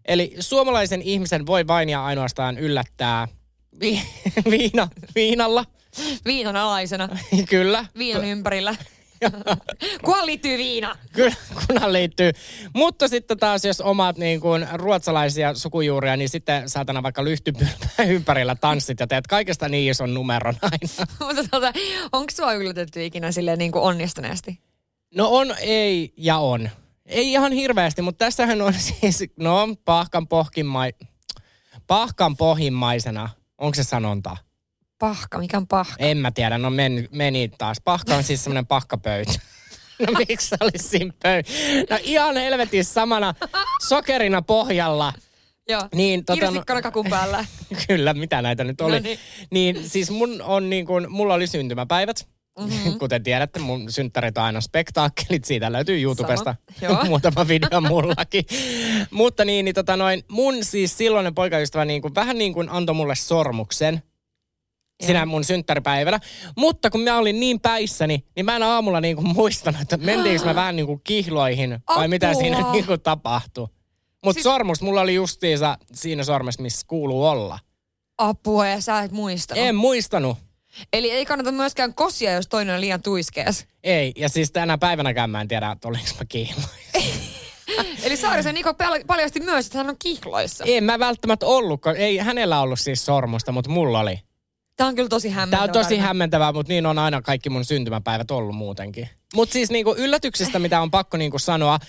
Eli 0.05 0.35
suomalaisen 0.39 1.01
ihmisen 1.01 1.45
voi 1.45 1.67
vain 1.67 1.89
ja 1.89 2.05
ainoastaan 2.05 2.57
yllättää 2.57 3.27
vi- 3.81 4.01
viina, 4.51 4.87
viinalla. 5.15 5.65
Viinan 6.25 6.55
alaisena. 6.55 7.09
Kyllä. 7.49 7.85
Viinan 7.97 8.25
ympärillä. 8.25 8.75
kunhan 10.05 10.25
liittyy 10.25 10.57
viina. 10.57 10.97
Kyllä, 11.13 11.35
kunhan 11.67 11.93
liittyy. 11.93 12.31
Mutta 12.73 13.07
sitten 13.07 13.37
taas, 13.37 13.65
jos 13.65 13.81
omat 13.81 14.17
niin 14.17 14.41
kuin, 14.41 14.67
ruotsalaisia 14.73 15.55
sukujuuria, 15.55 16.17
niin 16.17 16.29
sitten 16.29 16.69
saatana 16.69 17.03
vaikka 17.03 17.23
lyhtypylpää 17.23 18.05
ympärillä 18.07 18.55
tanssit 18.55 18.99
ja 18.99 19.07
teet 19.07 19.27
kaikesta 19.27 19.69
niin 19.69 19.91
ison 19.91 20.13
numeron 20.13 20.55
aina. 20.61 21.11
Mutta 21.27 21.43
tota, 21.51 21.73
onko 22.11 22.31
sua 22.35 22.53
yllätetty 22.53 23.05
ikinä 23.05 23.31
silleen 23.31 23.59
niin 23.59 23.71
kuin 23.71 23.83
onnistuneesti? 23.83 24.59
No 25.15 25.27
on, 25.29 25.55
ei 25.59 26.13
ja 26.17 26.37
on. 26.37 26.69
Ei 27.05 27.31
ihan 27.31 27.51
hirveästi, 27.51 28.01
mutta 28.01 28.25
tässähän 28.25 28.61
on 28.61 28.73
siis, 29.01 29.23
no 29.39 29.67
pahkan 29.85 30.27
pohkimmai, 30.27 30.93
pahkan 31.87 32.37
pohjimmaisena. 32.37 33.29
Onko 33.57 33.75
se 33.75 33.83
sanonta? 33.83 34.37
Pahka, 34.99 35.37
mikä 35.39 35.57
on 35.57 35.67
pahka? 35.67 35.95
En 35.99 36.17
mä 36.17 36.31
tiedä, 36.31 36.57
no 36.57 36.69
meni, 36.69 37.07
meni 37.11 37.51
taas. 37.57 37.77
Pahka 37.83 38.15
on 38.15 38.23
siis 38.23 38.43
semmoinen 38.43 38.67
pahkapöytä. 38.67 39.33
No 40.07 40.13
miksi 40.27 40.55
olisi 40.61 40.87
siinä 40.89 41.13
pöytä? 41.23 41.49
No 41.89 41.99
ihan 42.03 42.37
helvetin 42.37 42.85
samana 42.85 43.33
sokerina 43.87 44.41
pohjalla. 44.41 45.13
Joo, 45.69 45.87
niin, 45.95 46.25
tota, 46.25 46.39
kirsikkana 46.39 46.81
kakun 46.81 47.05
päällä. 47.09 47.45
Kyllä, 47.87 48.13
mitä 48.13 48.41
näitä 48.41 48.63
nyt 48.63 48.81
oli. 48.81 48.95
No 48.95 49.03
niin. 49.03 49.19
niin 49.51 49.89
siis 49.89 50.09
mun 50.09 50.41
on 50.41 50.69
niin 50.69 50.85
kuin, 50.85 51.11
mulla 51.11 51.33
oli 51.33 51.47
syntymäpäivät. 51.47 52.27
Mm-hmm. 52.59 52.97
Kuten 52.99 53.23
tiedätte, 53.23 53.59
mun 53.59 53.91
synttärit 53.91 54.37
on 54.37 54.43
aina 54.43 54.61
spektaakkelit. 54.61 55.45
Siitä 55.45 55.71
löytyy 55.71 56.01
YouTubesta 56.01 56.55
muutama 57.07 57.47
video 57.47 57.81
mullakin. 57.81 58.45
Mutta 59.11 59.45
niin, 59.45 59.65
niin 59.65 59.75
tota 59.75 59.97
noin, 59.97 60.23
mun 60.27 60.65
siis 60.65 60.97
silloinen 60.97 61.35
poikaystävä 61.35 61.85
niin 61.85 62.01
kuin, 62.01 62.15
vähän 62.15 62.37
niin 62.37 62.53
kuin 62.53 62.69
antoi 62.69 62.95
mulle 62.95 63.15
sormuksen 63.15 64.01
sinä 65.03 65.25
mun 65.25 65.43
synttäripäivänä. 65.43 66.19
Mutta 66.57 66.89
kun 66.89 67.01
mä 67.01 67.17
olin 67.17 67.39
niin 67.39 67.59
päissäni, 67.59 68.23
niin 68.35 68.45
mä 68.45 68.55
en 68.55 68.63
aamulla 68.63 69.01
niinku 69.01 69.21
muistanut, 69.21 69.81
että 69.81 69.97
mentiinkö 69.97 70.45
mä 70.45 70.55
vähän 70.63 70.75
niinku 70.75 70.97
kihloihin 70.97 71.69
vai 71.69 71.79
Apua. 71.87 72.07
mitä 72.07 72.33
siinä 72.33 72.65
niinku 72.71 72.97
tapahtui. 72.97 73.67
Mutta 74.25 74.33
siis... 74.33 74.43
sormus 74.43 74.81
mulla 74.81 75.01
oli 75.01 75.15
justiinsa 75.15 75.77
siinä 75.93 76.23
sormessa, 76.23 76.61
missä 76.61 76.85
kuuluu 76.87 77.25
olla. 77.25 77.59
Apua 78.17 78.67
ja 78.67 78.81
sä 78.81 78.99
et 78.99 79.11
muistanut. 79.11 79.63
En 79.63 79.75
muistanut. 79.75 80.37
Eli 80.93 81.11
ei 81.11 81.25
kannata 81.25 81.51
myöskään 81.51 81.93
kosia, 81.93 82.31
jos 82.31 82.47
toinen 82.47 82.75
on 82.75 82.81
liian 82.81 83.01
tuiskeas. 83.01 83.65
Ei, 83.83 84.11
ja 84.15 84.29
siis 84.29 84.51
tänä 84.51 84.77
päivänäkään 84.77 85.29
mä 85.29 85.41
en 85.41 85.47
tiedä, 85.47 85.71
että 85.71 85.87
olinko 85.87 86.09
mä 86.19 86.25
kihloissa. 86.25 86.77
Eli 88.03 88.17
Saarisen 88.17 88.55
Niko 88.55 88.73
paljasti 89.07 89.39
myös, 89.39 89.65
että 89.65 89.77
hän 89.77 89.89
on 89.89 89.95
kihloissa. 89.99 90.63
Ei 90.63 90.81
mä 90.81 90.99
välttämättä 90.99 91.45
ollut, 91.45 91.81
ei 91.97 92.17
hänellä 92.17 92.61
ollut 92.61 92.79
siis 92.79 93.05
sormusta, 93.05 93.51
mutta 93.51 93.69
mulla 93.69 93.99
oli. 93.99 94.19
Tämä 94.77 94.87
on 94.87 94.95
kyllä 94.95 95.09
tosi 95.09 95.29
hämmentävää. 95.29 95.67
Tämä 95.67 95.79
on 95.79 95.85
tosi 95.85 95.97
hämmentävää, 95.97 96.51
mutta 96.51 96.73
niin 96.73 96.85
on 96.85 96.97
aina 96.97 97.21
kaikki 97.21 97.49
mun 97.49 97.65
syntymäpäivät 97.65 98.31
ollut 98.31 98.55
muutenkin. 98.55 99.09
Mutta 99.35 99.53
siis 99.53 99.69
niinku 99.69 99.95
yllätyksistä, 99.97 100.59
mitä 100.59 100.81
on 100.81 100.91
pakko 100.91 101.17
niinku 101.17 101.39
sanoa, 101.39 101.79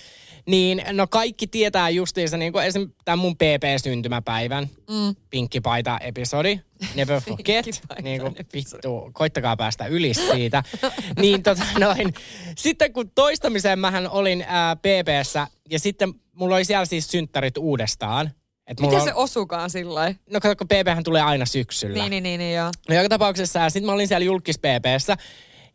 niin 0.45 0.83
no 0.91 1.07
kaikki 1.07 1.47
tietää 1.47 1.89
justiinsa 1.89 2.37
niinku 2.37 2.59
esim. 2.59 2.91
tämän 3.05 3.19
mun 3.19 3.35
PP-syntymäpäivän, 3.35 4.69
mm. 4.89 5.15
pinkkipaita-episodi, 5.29 6.59
Never 6.95 7.21
Forget, 7.27 7.65
niin 8.01 8.21
kuin 8.21 8.35
vittu, 8.53 9.09
koittakaa 9.13 9.57
päästä 9.57 9.85
yli 9.85 10.13
siitä. 10.13 10.63
niin 11.21 11.43
tota 11.43 11.63
noin, 11.79 12.13
sitten 12.57 12.93
kun 12.93 13.11
toistamiseen 13.11 13.79
mähän 13.79 14.09
olin 14.09 14.45
ää, 14.47 14.75
PPssä 14.75 15.47
ja 15.69 15.79
sitten 15.79 16.13
mulla 16.33 16.55
oli 16.55 16.65
siellä 16.65 16.85
siis 16.85 17.07
synttärit 17.07 17.57
uudestaan. 17.57 18.31
Et 18.69 18.79
Miten 18.79 18.99
on... 18.99 19.05
se 19.05 19.13
osukaan 19.13 19.69
sillä 19.69 20.13
No 20.29 20.39
kato, 20.39 20.55
kun 20.55 20.67
PP 20.67 21.03
tulee 21.03 21.21
aina 21.21 21.45
syksyllä. 21.45 21.93
Niin, 21.93 22.09
niin, 22.09 22.23
niin, 22.23 22.39
niin 22.39 22.55
joo. 22.55 22.71
No 22.89 22.95
joka 22.95 23.09
tapauksessa, 23.09 23.69
sitten 23.69 23.85
mä 23.85 23.93
olin 23.93 24.07
siellä 24.07 24.25
julkis 24.25 24.59
PPssä. 24.59 25.17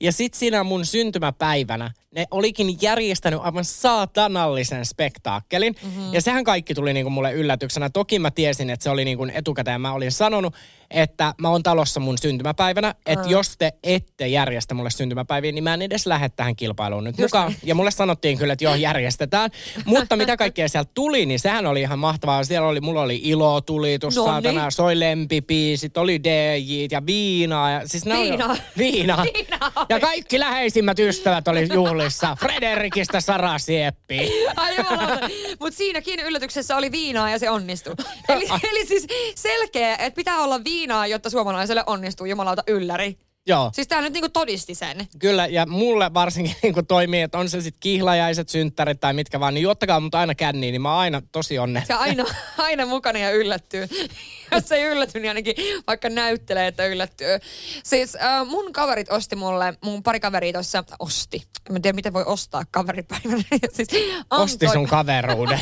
Ja 0.01 0.13
sitten 0.13 0.39
siinä 0.39 0.65
mun 0.65 0.87
syntymäpäivänä, 0.87 1.91
ne 2.15 2.27
olikin 2.31 2.77
järjestänyt 2.83 3.41
aivan 3.43 3.65
saatanallisen 3.65 4.87
spektaakkelin. 4.87 5.75
Mm-hmm. 5.83 6.13
Ja 6.15 6.21
sehän 6.21 6.45
kaikki 6.45 6.75
tuli 6.75 6.93
niinku 6.93 7.11
mulle 7.11 7.33
yllätyksenä. 7.33 7.91
Toki 7.91 8.19
mä 8.19 8.31
tiesin, 8.31 8.71
että 8.71 8.85
se 8.85 8.91
oli 8.91 9.05
niinku 9.05 9.27
etukäteen. 9.35 9.81
Mä 9.81 9.93
olin 9.93 10.13
sanonut, 10.13 10.55
että 10.91 11.35
mä 11.39 11.49
oon 11.49 11.63
talossa 11.63 12.01
mun 12.01 12.19
syntymäpäivänä. 12.19 12.95
Että 13.07 13.29
jos 13.29 13.57
te 13.59 13.73
ette 13.83 14.29
järjestä 14.29 14.75
mulle 14.75 14.91
syntymäpäiviä, 14.91 15.53
niin 15.53 15.65
mä 15.65 15.75
en 15.75 15.83
edes 15.83 16.07
lähde 16.07 16.29
tähän 16.29 16.57
kilpailuun 16.57 17.05
nyt 17.05 17.19
mukaan. 17.19 17.55
Ja 17.63 17.75
mulle 17.75 17.91
sanottiin 17.91 18.39
kyllä, 18.39 18.53
että 18.53 18.65
joo, 18.65 18.75
järjestetään. 18.75 19.51
Mutta 19.85 20.17
mitä 20.17 20.37
kaikkea 20.37 20.69
sieltä 20.69 20.91
tuli, 20.95 21.27
niin 21.27 21.41
sehän 21.41 21.67
oli 21.67 21.81
ihan 21.81 21.99
mahtavaa. 21.99 22.45
Siellä 22.45 22.69
oli, 22.69 22.81
mulla 22.81 23.03
oli 23.03 23.21
ilo, 23.25 23.61
tulitus, 23.61 24.17
No 24.17 24.25
saatana, 24.25 24.63
niin. 24.63 24.73
soi 24.73 25.01
lempipiisit, 25.01 25.97
oli 25.97 26.25
DJ 26.25 26.87
ja 26.91 27.07
viinaa. 27.07 27.71
Ja, 27.71 27.89
siis 27.89 28.05
ne 28.05 28.15
oli- 28.15 28.31
Viinaa. 28.31 28.57
Viinaa. 28.79 29.25
Viinaa 29.35 29.87
Ja 29.89 30.01
kaikki 30.01 30.41
läheisimmät 30.41 30.99
ystävät 30.99 31.49
oli 31.49 31.69
juhlissa. 32.05 32.37
Frederikistä 32.41 33.21
Sara 33.21 33.59
Sieppi. 33.59 34.31
Ai 34.57 34.77
jumalauta. 34.77 35.29
Mut 35.61 35.75
siinäkin 35.75 36.21
yllätyksessä 36.21 36.77
oli 36.77 36.93
viinaa 36.93 37.31
ja 37.31 37.39
se 37.39 37.51
onnistui. 37.51 37.95
Eli, 38.29 38.47
eli 38.71 38.87
siis 38.87 39.07
selkeä, 39.35 39.97
että 39.97 40.17
pitää 40.17 40.39
olla 40.39 40.65
viinaa, 40.65 41.07
jotta 41.07 41.31
suomalaiselle 41.31 41.85
onnistuu 41.87 42.27
jumalauta 42.27 42.63
ylläri. 42.67 43.19
Joo. 43.47 43.71
Siis 43.75 43.89
tää 43.89 44.01
nyt 44.01 44.13
niinku 44.13 44.29
todisti 44.29 44.75
sen. 44.75 45.09
Kyllä, 45.19 45.47
ja 45.47 45.67
mulle 45.67 46.15
varsinkin 46.15 46.57
niin 46.63 46.75
kun 46.75 46.87
toimii, 46.87 47.23
että 47.23 47.39
on 47.39 47.49
se 47.49 47.61
sitten 47.61 47.81
kihlajaiset, 47.81 48.49
synttärit 48.49 49.01
tai 49.01 49.13
mitkä 49.13 49.41
vaan, 49.41 49.55
niin 49.55 49.63
juottakaa 49.63 50.01
mut 50.01 50.15
aina 50.15 50.35
känniin, 50.35 50.73
niin 50.73 50.83
mä 50.83 50.91
oon 50.91 51.01
aina 51.01 51.23
tosi 51.33 51.59
onnellinen. 51.59 51.87
Se 51.87 51.95
aina, 51.95 52.25
aina 52.59 52.87
mukana 52.87 53.19
ja 53.19 53.31
yllättyy. 53.31 53.89
Jos 54.53 54.73
ei 54.73 54.85
ylläty, 54.85 55.21
niin 55.21 55.31
ainakin 55.31 55.55
vaikka 55.87 56.09
näyttelee, 56.09 56.67
että 56.67 56.87
yllättyy. 56.87 57.39
Siis 57.85 58.17
äh, 58.17 58.47
mun 58.47 58.73
kaverit 58.73 59.11
osti 59.11 59.37
mulle, 59.37 59.75
mun 59.85 60.03
pari 60.03 60.21
kaveria 60.21 60.53
tuossa 60.53 60.85
osti. 60.99 61.43
En 61.71 61.83
tiedä, 61.83 61.95
miten 61.97 62.13
voi 62.13 62.25
ostaa 62.27 62.63
kaveripäivänä. 62.71 63.43
siis 63.73 63.89
Osti 64.31 64.69
sun 64.69 64.87
kaveruuden. 64.87 65.61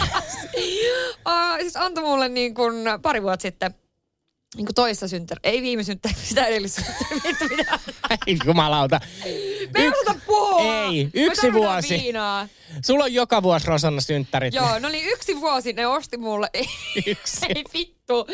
uh, 1.27 1.61
siis 1.61 1.77
antoi 1.77 2.05
mulle 2.05 2.29
niin 2.29 2.55
kuin 2.55 2.75
pari 3.03 3.23
vuotta 3.23 3.43
sitten 3.43 3.75
niin 4.57 4.67
kuin 4.67 4.75
toista 4.75 5.09
synttäri. 5.09 5.41
Ei 5.45 5.63
viime 5.63 5.83
synttäri, 5.85 6.15
sitä 6.25 6.47
edellistä? 6.47 6.83
Ei 8.27 8.39
jumalauta. 8.45 9.01
Me 9.75 9.81
ei 9.81 9.89
osata 9.89 10.21
puhua. 10.27 10.85
Ei, 10.85 11.09
yksi 11.15 11.53
vuosi. 11.53 11.89
Viinaa. 12.03 12.49
Sulla 12.85 13.05
on 13.05 13.15
joka 13.15 13.43
vuosi 13.43 13.67
Rosanna 13.67 14.01
synttärit. 14.01 14.55
Joo, 14.55 14.79
no 14.79 14.89
niin 14.89 15.09
yksi 15.09 15.41
vuosi 15.41 15.73
ne 15.73 15.87
osti 15.87 16.17
mulle. 16.17 16.51
Ei, 16.55 16.67
Yksi. 17.07 17.47
ei 17.49 17.65
vittu. 17.75 18.27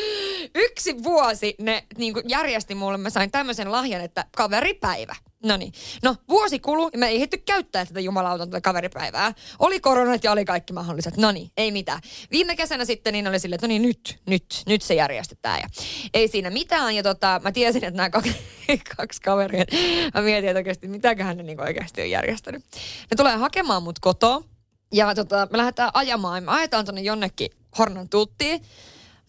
Yksi 0.55 1.03
vuosi 1.03 1.55
ne 1.61 1.85
niin 1.97 2.15
järjesti 2.27 2.75
mulle. 2.75 2.99
Mä 2.99 3.11
sain 3.11 3.31
tämmöisen 3.31 3.73
lahjan, 3.73 4.01
että 4.01 4.25
kaveripäivä. 4.37 5.15
No 5.45 5.57
niin. 5.57 5.73
No, 6.03 6.17
vuosi 6.29 6.59
kulu 6.59 6.91
ja 6.93 6.99
me 6.99 7.07
ei 7.07 7.17
ehditty 7.17 7.39
käyttää 7.39 7.87
tätä 7.87 8.01
jumalautan 8.01 8.51
tätä 8.51 8.61
kaveripäivää. 8.61 9.35
Oli 9.59 9.81
koronat 9.81 10.25
ja 10.25 10.33
oli 10.33 10.45
kaikki 10.45 10.73
mahdolliset. 10.73 11.17
No 11.17 11.33
niin, 11.33 11.51
ei 11.57 11.73
mitään. 11.73 12.01
Viime 12.31 12.57
kesänä 12.57 12.85
sitten 12.85 13.13
niin 13.13 13.29
oli 13.29 13.39
silleen, 13.39 13.55
että 13.55 13.67
no 13.67 13.69
niin 13.69 13.83
nyt, 13.83 14.19
nyt, 14.27 14.63
nyt 14.67 14.83
se 14.83 14.95
järjestetään. 14.95 15.61
Ja 15.61 15.69
ei 16.15 16.29
siinä 16.29 16.51
mitään. 16.51 16.97
Ja 16.97 17.03
tota, 17.03 17.41
mä 17.45 17.53
tiesin, 17.53 17.85
että 17.85 17.97
nämä 17.97 18.11
kaksi, 18.11 18.37
kaksi 18.97 19.23
kaveria, 19.23 19.65
mä 20.15 20.21
mietin, 20.21 20.49
että 20.49 20.59
oikeasti 20.59 20.89
mitäköhän 20.89 21.37
ne 21.37 21.43
niin 21.43 21.61
oikeasti 21.61 22.03
on 22.03 22.11
järjestänyt. 22.11 22.65
Ne 23.11 23.17
tulee 23.17 23.37
hakemaan 23.37 23.83
mut 23.83 23.99
kotoa. 23.99 24.43
Ja 24.93 25.15
tota, 25.15 25.49
me 25.51 25.59
lähdetään 25.59 25.91
ajamaan. 25.95 26.45
Me 26.45 26.51
ajetaan 26.51 26.85
tonne 26.85 27.01
jonnekin 27.01 27.51
Hornan 27.79 28.09
tuttiin. 28.09 28.61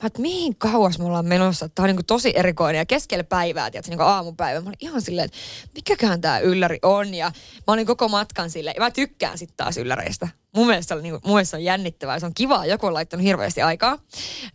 Mä 0.04 0.08
että 0.08 0.22
mihin 0.22 0.56
kauas 0.56 1.00
me 1.00 1.06
ollaan 1.06 1.26
menossa. 1.26 1.70
Tämä 1.70 1.90
on 1.90 1.96
niin 1.96 2.06
tosi 2.06 2.34
erikoinen 2.36 2.80
ja 2.80 2.86
keskellä 2.86 3.24
päivää, 3.24 3.72
tiedätkö, 3.72 3.92
niin 3.92 4.02
aamupäivä. 4.02 4.62
Mä 4.62 4.68
olin 4.68 4.78
ihan 4.80 5.02
silleen, 5.02 5.26
että 5.26 5.38
mikäköhän 5.76 6.22
tämä 6.22 6.40
ylläri 6.40 6.80
on. 6.82 7.14
Ja 7.14 7.32
mä 7.68 7.74
olin 7.74 7.86
koko 7.86 8.08
matkan 8.08 8.50
silleen. 8.50 8.74
Ja 8.78 8.82
mä 8.82 8.92
tykkään 8.92 9.38
sitten 9.38 9.58
taas 9.58 9.78
ylläreistä. 9.78 10.28
Mun 10.56 10.68
mielestä, 10.68 10.94
oli, 10.94 11.04
niin 11.04 11.14
kuin, 11.14 11.22
mun 11.26 11.36
mielestä 11.36 11.58
on 11.58 11.64
jännittävää. 11.64 12.20
Se 12.20 12.26
on 12.26 12.34
kivaa. 12.34 12.66
Joku 12.66 12.88
on 12.88 12.94
laittanut 12.94 13.26
hirveästi 13.26 13.62
aikaa. 13.62 13.98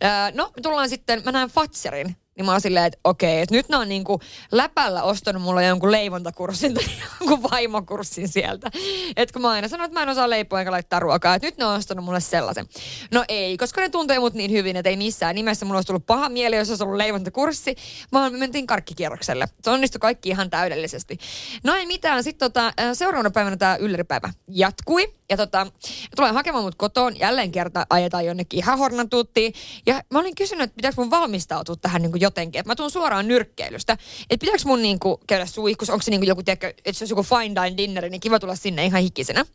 Öö, 0.03 0.09
no, 0.33 0.51
me 0.55 0.61
tullaan 0.61 0.89
sitten, 0.89 1.21
mä 1.25 1.31
näen 1.31 1.49
Fatserin. 1.49 2.15
Niin 2.37 2.45
mä 2.45 2.51
oon 2.51 2.61
silleen, 2.61 2.85
että 2.85 2.99
okei, 3.03 3.41
että 3.41 3.55
nyt 3.55 3.69
ne 3.69 3.77
on 3.77 3.89
niinku 3.89 4.19
läpällä 4.51 5.03
ostanut 5.03 5.41
mulle 5.41 5.65
jonkun 5.65 5.91
leivontakurssin 5.91 6.73
tai 6.73 6.83
jonkun 7.19 7.51
vaimokurssin 7.51 8.27
sieltä. 8.27 8.71
Että 9.15 9.33
kun 9.33 9.41
mä 9.41 9.49
aina 9.49 9.67
sanon, 9.67 9.85
että 9.85 9.99
mä 9.99 10.03
en 10.03 10.09
osaa 10.09 10.29
leipoa 10.29 10.59
eikä 10.59 10.71
laittaa 10.71 10.99
ruokaa, 10.99 11.35
että 11.35 11.47
nyt 11.47 11.57
ne 11.57 11.65
on 11.65 11.75
ostanut 11.75 12.05
mulle 12.05 12.19
sellaisen. 12.19 12.65
No 13.11 13.25
ei, 13.27 13.57
koska 13.57 13.81
ne 13.81 13.89
tuntee 13.89 14.19
mut 14.19 14.33
niin 14.33 14.51
hyvin, 14.51 14.75
että 14.75 14.89
ei 14.89 14.97
missään 14.97 15.35
nimessä 15.35 15.65
mulla 15.65 15.77
olisi 15.77 15.87
tullut 15.87 16.05
paha 16.05 16.29
mieli, 16.29 16.55
jos 16.55 16.69
olisi 16.69 16.83
ollut 16.83 16.97
leivontakurssi, 16.97 17.75
vaan 18.11 18.31
me 18.31 18.37
mentiin 18.37 18.67
karkkikierrokselle. 18.67 19.47
Se 19.61 19.69
onnistui 19.69 19.99
kaikki 19.99 20.29
ihan 20.29 20.49
täydellisesti. 20.49 21.17
No 21.63 21.75
ei 21.75 21.85
mitään, 21.85 22.23
sitten 22.23 22.51
tota, 22.51 22.67
äh, 22.67 22.73
seuraavana 22.93 23.31
päivänä 23.31 23.57
tämä 23.57 23.75
ylläripäivä 23.75 24.33
jatkui. 24.47 25.13
Ja 25.29 25.37
tota, 25.37 25.67
tulee 26.15 26.31
hakemaan 26.31 26.63
mut 26.63 26.75
kotoon, 26.75 27.19
jälleen 27.19 27.51
kerta 27.51 27.85
ajetaan 27.89 28.25
jonnekin 28.25 28.57
ihan 28.57 28.77
hornatuttiin. 28.77 29.53
Ja 29.85 30.03
mä 30.09 30.19
olin 30.19 30.35
kysynyt, 30.35 30.63
että 30.63 30.75
pitääkö 30.75 30.95
mun 30.97 31.09
valmistautua 31.09 31.75
tähän 31.75 32.01
niin 32.01 32.21
jotenkin. 32.25 32.59
Että 32.59 32.69
mä 32.69 32.75
tuun 32.75 32.91
suoraan 32.91 33.27
nyrkkeilystä. 33.27 33.93
Että 34.29 34.43
pitääkö 34.45 34.63
mun 34.65 34.81
niin 34.81 34.99
kuin, 34.99 35.17
käydä 35.27 35.45
suihkus, 35.45 35.89
onko 35.89 36.03
se 36.03 36.11
niin 36.11 36.27
joku, 36.27 36.43
tiedätkö, 36.43 36.67
että 36.67 36.93
se 36.93 37.03
olisi 37.03 37.11
joku 37.11 37.23
fine 37.23 37.55
dine 37.55 37.77
dinneri, 37.77 38.09
niin 38.09 38.21
kiva 38.21 38.39
tulla 38.39 38.55
sinne 38.55 38.85
ihan 38.85 39.01
hikisenä. 39.01 39.45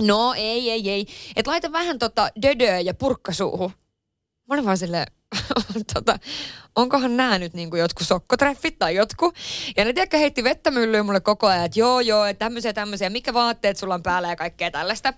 No 0.00 0.34
ei, 0.36 0.70
ei, 0.70 0.90
ei. 0.90 1.06
Että 1.36 1.50
laita 1.50 1.72
vähän 1.72 1.98
tota 1.98 2.28
dödöä 2.42 2.80
ja 2.80 2.94
purkkasuuhun. 2.94 3.72
Mä 4.48 4.54
olin 4.54 4.64
vaan 4.64 4.78
silleen, 4.78 5.06
tota, 5.94 6.18
onkohan 6.76 7.16
nämä 7.16 7.38
nyt 7.38 7.54
niinku 7.54 7.76
jotkut 7.76 8.06
sokkotreffit 8.06 8.78
tai 8.78 8.94
jotkut. 8.94 9.34
Ja 9.76 9.84
ne 9.84 9.92
tiedätkö 9.92 10.18
heitti 10.18 10.44
vettä 10.44 10.70
myllyyn 10.70 11.06
mulle 11.06 11.20
koko 11.20 11.46
ajan, 11.46 11.64
että 11.64 11.80
joo 11.80 12.00
joo, 12.00 12.24
että 12.24 12.44
tämmöisiä 12.44 12.72
tämmöisiä, 12.72 13.10
mikä 13.10 13.34
vaatteet 13.34 13.76
sulla 13.76 13.94
on 13.94 14.02
päällä 14.02 14.28
ja 14.28 14.36
kaikkea 14.36 14.70
tällaista. 14.70 15.12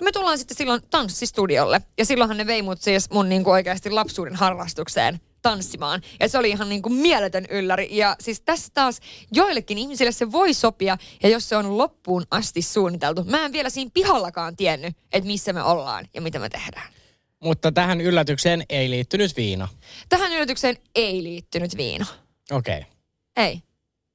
No 0.00 0.04
me 0.04 0.12
tullaan 0.12 0.38
sitten 0.38 0.56
silloin 0.56 0.82
tanssistudiolle. 0.90 1.82
Ja 1.98 2.04
silloinhan 2.04 2.36
ne 2.36 2.46
vei 2.46 2.62
mut 2.62 2.82
siis 2.82 3.10
mun 3.10 3.28
niinku 3.28 3.50
oikeasti 3.50 3.90
lapsuuden 3.90 4.36
harrastukseen 4.36 5.20
tanssimaan. 5.42 6.02
Ja 6.20 6.28
se 6.28 6.38
oli 6.38 6.50
ihan 6.50 6.68
niin 6.68 6.82
kuin 6.82 6.92
mieletön 6.92 7.46
ylläri. 7.50 7.88
Ja 7.90 8.16
siis 8.20 8.40
tässä 8.40 8.68
taas 8.74 9.00
joillekin 9.32 9.78
ihmisille 9.78 10.12
se 10.12 10.32
voi 10.32 10.54
sopia, 10.54 10.98
ja 11.22 11.28
jos 11.28 11.48
se 11.48 11.56
on 11.56 11.78
loppuun 11.78 12.26
asti 12.30 12.62
suunniteltu. 12.62 13.24
Mä 13.24 13.44
en 13.44 13.52
vielä 13.52 13.70
siinä 13.70 13.90
pihallakaan 13.94 14.56
tiennyt, 14.56 14.96
että 15.12 15.26
missä 15.26 15.52
me 15.52 15.62
ollaan 15.62 16.08
ja 16.14 16.20
mitä 16.20 16.38
me 16.38 16.48
tehdään. 16.48 16.92
Mutta 17.40 17.72
tähän 17.72 18.00
yllätykseen 18.00 18.64
ei 18.68 18.90
liittynyt 18.90 19.36
viina. 19.36 19.68
Tähän 20.08 20.32
yllätykseen 20.32 20.76
ei 20.94 21.22
liittynyt 21.22 21.76
viina. 21.76 22.06
Okei. 22.50 22.78
Okay. 22.78 22.90
Ei. 23.36 23.62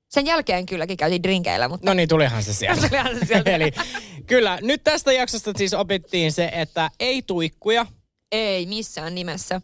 Sen 0.09 0.25
jälkeen 0.25 0.65
kylläkin 0.65 0.97
käytiin 0.97 1.23
drinkeillä, 1.23 1.67
mutta... 1.67 1.86
No 1.86 1.93
niin, 1.93 2.09
tulihan 2.09 2.43
se 2.43 2.53
sieltä. 2.53 2.81
Tulihan 2.89 3.19
se 3.19 3.25
sieltä. 3.25 3.51
Eli 3.51 3.71
kyllä, 4.27 4.59
nyt 4.62 4.83
tästä 4.83 5.13
jaksosta 5.13 5.51
siis 5.57 5.73
opittiin 5.73 6.31
se, 6.31 6.49
että 6.53 6.89
ei 6.99 7.21
tuikkuja. 7.21 7.86
Ei 8.31 8.65
missään 8.65 9.15
nimessä. 9.15 9.62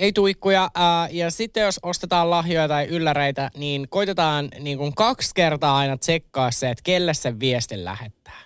Ei 0.00 0.12
tuikkuja. 0.12 0.70
Ää, 0.74 1.08
ja 1.10 1.30
sitten 1.30 1.62
jos 1.62 1.80
ostetaan 1.82 2.30
lahjoja 2.30 2.68
tai 2.68 2.86
ylläreitä, 2.86 3.50
niin 3.56 3.88
koitetaan 3.88 4.48
niin 4.60 4.78
kuin 4.78 4.94
kaksi 4.94 5.30
kertaa 5.34 5.76
aina 5.76 5.96
tsekkaa 5.96 6.50
se, 6.50 6.70
että 6.70 6.82
kelle 6.82 7.14
sen 7.14 7.40
viestin 7.40 7.84
lähettää. 7.84 8.40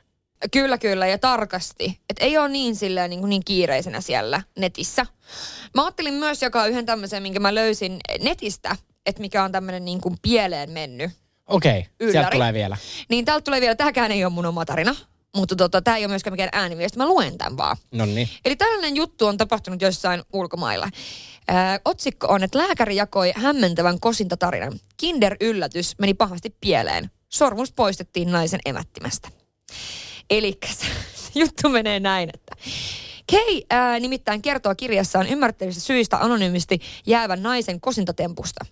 Kyllä, 0.53 0.79
kyllä, 0.79 1.07
ja 1.07 1.19
tarkasti. 1.19 2.01
Et 2.11 2.17
ei 2.21 2.39
ole 2.39 2.49
niin 2.49 2.77
silleen 2.77 3.11
niin, 3.11 3.21
kuin 3.21 3.31
niin 3.31 3.45
kiireisenä 3.45 4.01
siellä 4.01 4.43
netissä. 4.59 5.07
Mä 5.75 5.85
ajattelin 5.85 6.15
myös 6.15 6.43
jakaa 6.43 6.67
yhden 6.67 6.87
tämmöisen, 6.87 7.23
minkä 7.23 7.41
mä 7.41 7.55
löysin 7.55 8.01
netistä, 8.21 8.77
että 9.07 9.21
mikä 9.21 9.45
on 9.45 9.53
tämmöinen 9.53 9.85
niin 9.85 10.01
kuin 10.01 10.17
pieleen 10.23 10.71
mennyt. 10.71 11.11
Okei, 11.47 11.79
okay, 11.79 11.83
sieltä 11.83 12.19
Ylläri. 12.19 12.37
tulee 12.37 12.53
vielä. 12.53 12.77
Niin 13.09 13.25
täältä 13.25 13.45
tulee 13.45 13.61
vielä, 13.61 13.75
tämäkään 13.75 14.13
ei 14.13 14.25
ole 14.25 14.33
mun 14.33 14.47
oma 14.47 14.65
tarina, 14.65 14.95
mutta 15.37 15.57
tota, 15.57 15.83
tämä 15.83 15.97
ei 15.97 16.05
ole 16.05 16.11
myöskään 16.11 16.33
mikään 16.33 16.49
ääniviesti, 16.53 16.99
mä 16.99 17.07
luen 17.07 17.39
tämän 17.39 17.57
vaan. 17.57 17.77
No 17.93 18.07
niin. 18.07 18.29
Eli 18.45 18.57
tällainen 18.57 18.97
juttu 18.97 19.27
on 19.27 19.37
tapahtunut 19.37 19.83
jossain 19.83 20.23
ulkomailla. 20.33 20.89
Ää, 21.49 21.81
otsikko 21.85 22.27
on, 22.27 22.43
että 22.43 22.59
lääkäri 22.59 22.97
jakoi 22.97 23.33
hämmentävän 23.37 24.01
kosintotarinan. 24.01 24.81
Kinder-yllätys 24.97 25.95
meni 25.99 26.15
pahasti 26.15 26.57
pieleen. 26.61 27.11
Sormus 27.29 27.73
poistettiin 27.73 28.33
naisen 28.33 28.61
emättimästä. 28.65 29.29
Eli 30.31 30.59
juttu 31.35 31.69
menee 31.69 32.01
näin, 32.01 32.31
että 32.35 32.57
Kei 33.27 33.67
ää, 33.71 34.01
nimittäin 34.01 34.43
kertoo 34.43 34.75
kirjassaan 34.75 35.27
ymmärrettävistä 35.27 35.81
syistä 35.81 36.17
anonyymisti 36.19 36.81
jäävän 37.07 37.43
naisen 37.43 37.81
kosintatempusta. 37.81 38.65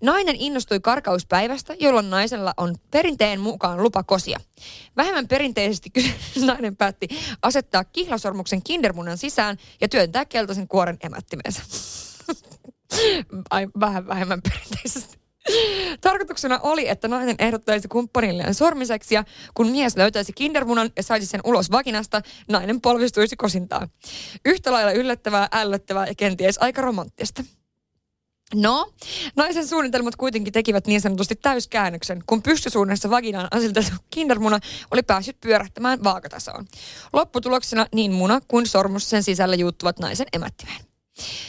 Nainen 0.00 0.36
innostui 0.36 0.80
karkauspäivästä, 0.80 1.74
jolloin 1.80 2.10
naisella 2.10 2.54
on 2.56 2.74
perinteen 2.90 3.40
mukaan 3.40 3.82
lupa 3.82 4.02
kosia. 4.02 4.40
Vähemmän 4.96 5.28
perinteisesti 5.28 5.90
nainen 6.46 6.76
päätti 6.76 7.08
asettaa 7.42 7.84
kihlasormuksen 7.84 8.62
kindermunan 8.62 9.18
sisään 9.18 9.56
ja 9.80 9.88
työntää 9.88 10.24
keltaisen 10.24 10.68
kuoren 10.68 10.96
emättimensä. 11.02 11.62
Ai, 13.50 13.68
vähän 13.80 14.08
vähemmän 14.08 14.40
perinteisesti. 14.42 15.18
Tarkoituksena 16.00 16.60
oli, 16.62 16.88
että 16.88 17.08
nainen 17.08 17.36
ehdottaisi 17.38 17.88
kumppanilleen 17.88 18.54
sormiseksi 18.54 19.14
ja 19.14 19.24
kun 19.54 19.70
mies 19.70 19.96
löytäisi 19.96 20.32
kindermunan 20.32 20.90
ja 20.96 21.02
saisi 21.02 21.26
sen 21.26 21.40
ulos 21.44 21.70
vaginasta, 21.70 22.22
nainen 22.48 22.80
polvistuisi 22.80 23.36
kosintaan. 23.36 23.88
Yhtä 24.44 24.72
lailla 24.72 24.92
yllättävää, 24.92 25.48
ällöttävää 25.52 26.06
ja 26.06 26.14
kenties 26.14 26.58
aika 26.58 26.82
romanttista. 26.82 27.44
No, 28.54 28.92
naisen 29.36 29.66
suunnitelmat 29.66 30.16
kuitenkin 30.16 30.52
tekivät 30.52 30.86
niin 30.86 31.00
sanotusti 31.00 31.36
täyskäännöksen, 31.36 32.22
kun 32.26 32.42
pystysuunnassa 32.42 33.10
vaginaan 33.10 33.48
aseteltu 33.50 33.90
kindermuna 34.10 34.58
oli 34.90 35.02
päässyt 35.02 35.40
pyörähtämään 35.40 36.04
vaakatasoon. 36.04 36.66
Lopputuloksena 37.12 37.86
niin 37.94 38.12
muna 38.12 38.40
kuin 38.48 38.66
sormus 38.66 39.10
sen 39.10 39.22
sisällä 39.22 39.54
juuttuvat 39.56 39.98
naisen 39.98 40.26
emättimeen. 40.32 40.80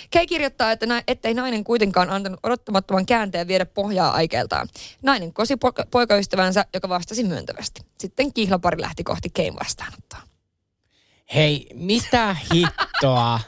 Kei 0.10 0.28
kirjoittaa, 0.28 0.72
että 0.72 0.86
nä- 0.86 1.04
ettei 1.08 1.34
nainen 1.34 1.64
kuitenkaan 1.64 2.10
antanut 2.10 2.40
odottamattoman 2.44 3.06
käänteen 3.06 3.48
viedä 3.48 3.66
pohjaa 3.66 4.12
aikeeltaan. 4.12 4.68
Nainen 5.02 5.34
kosi 5.34 5.56
po- 5.56 5.88
poikaystävänsä, 5.92 6.66
joka 6.74 6.90
vastasi 6.90 7.24
myöntävästi. 7.24 7.82
Sitten 8.00 8.34
kihlapari 8.34 8.82
lähti 8.82 9.04
kohti 9.04 9.30
Kein 9.30 9.56
vastaanottoa. 9.56 10.20
Hei, 11.36 11.68
mitä 11.74 12.36
hittoa? 12.54 13.40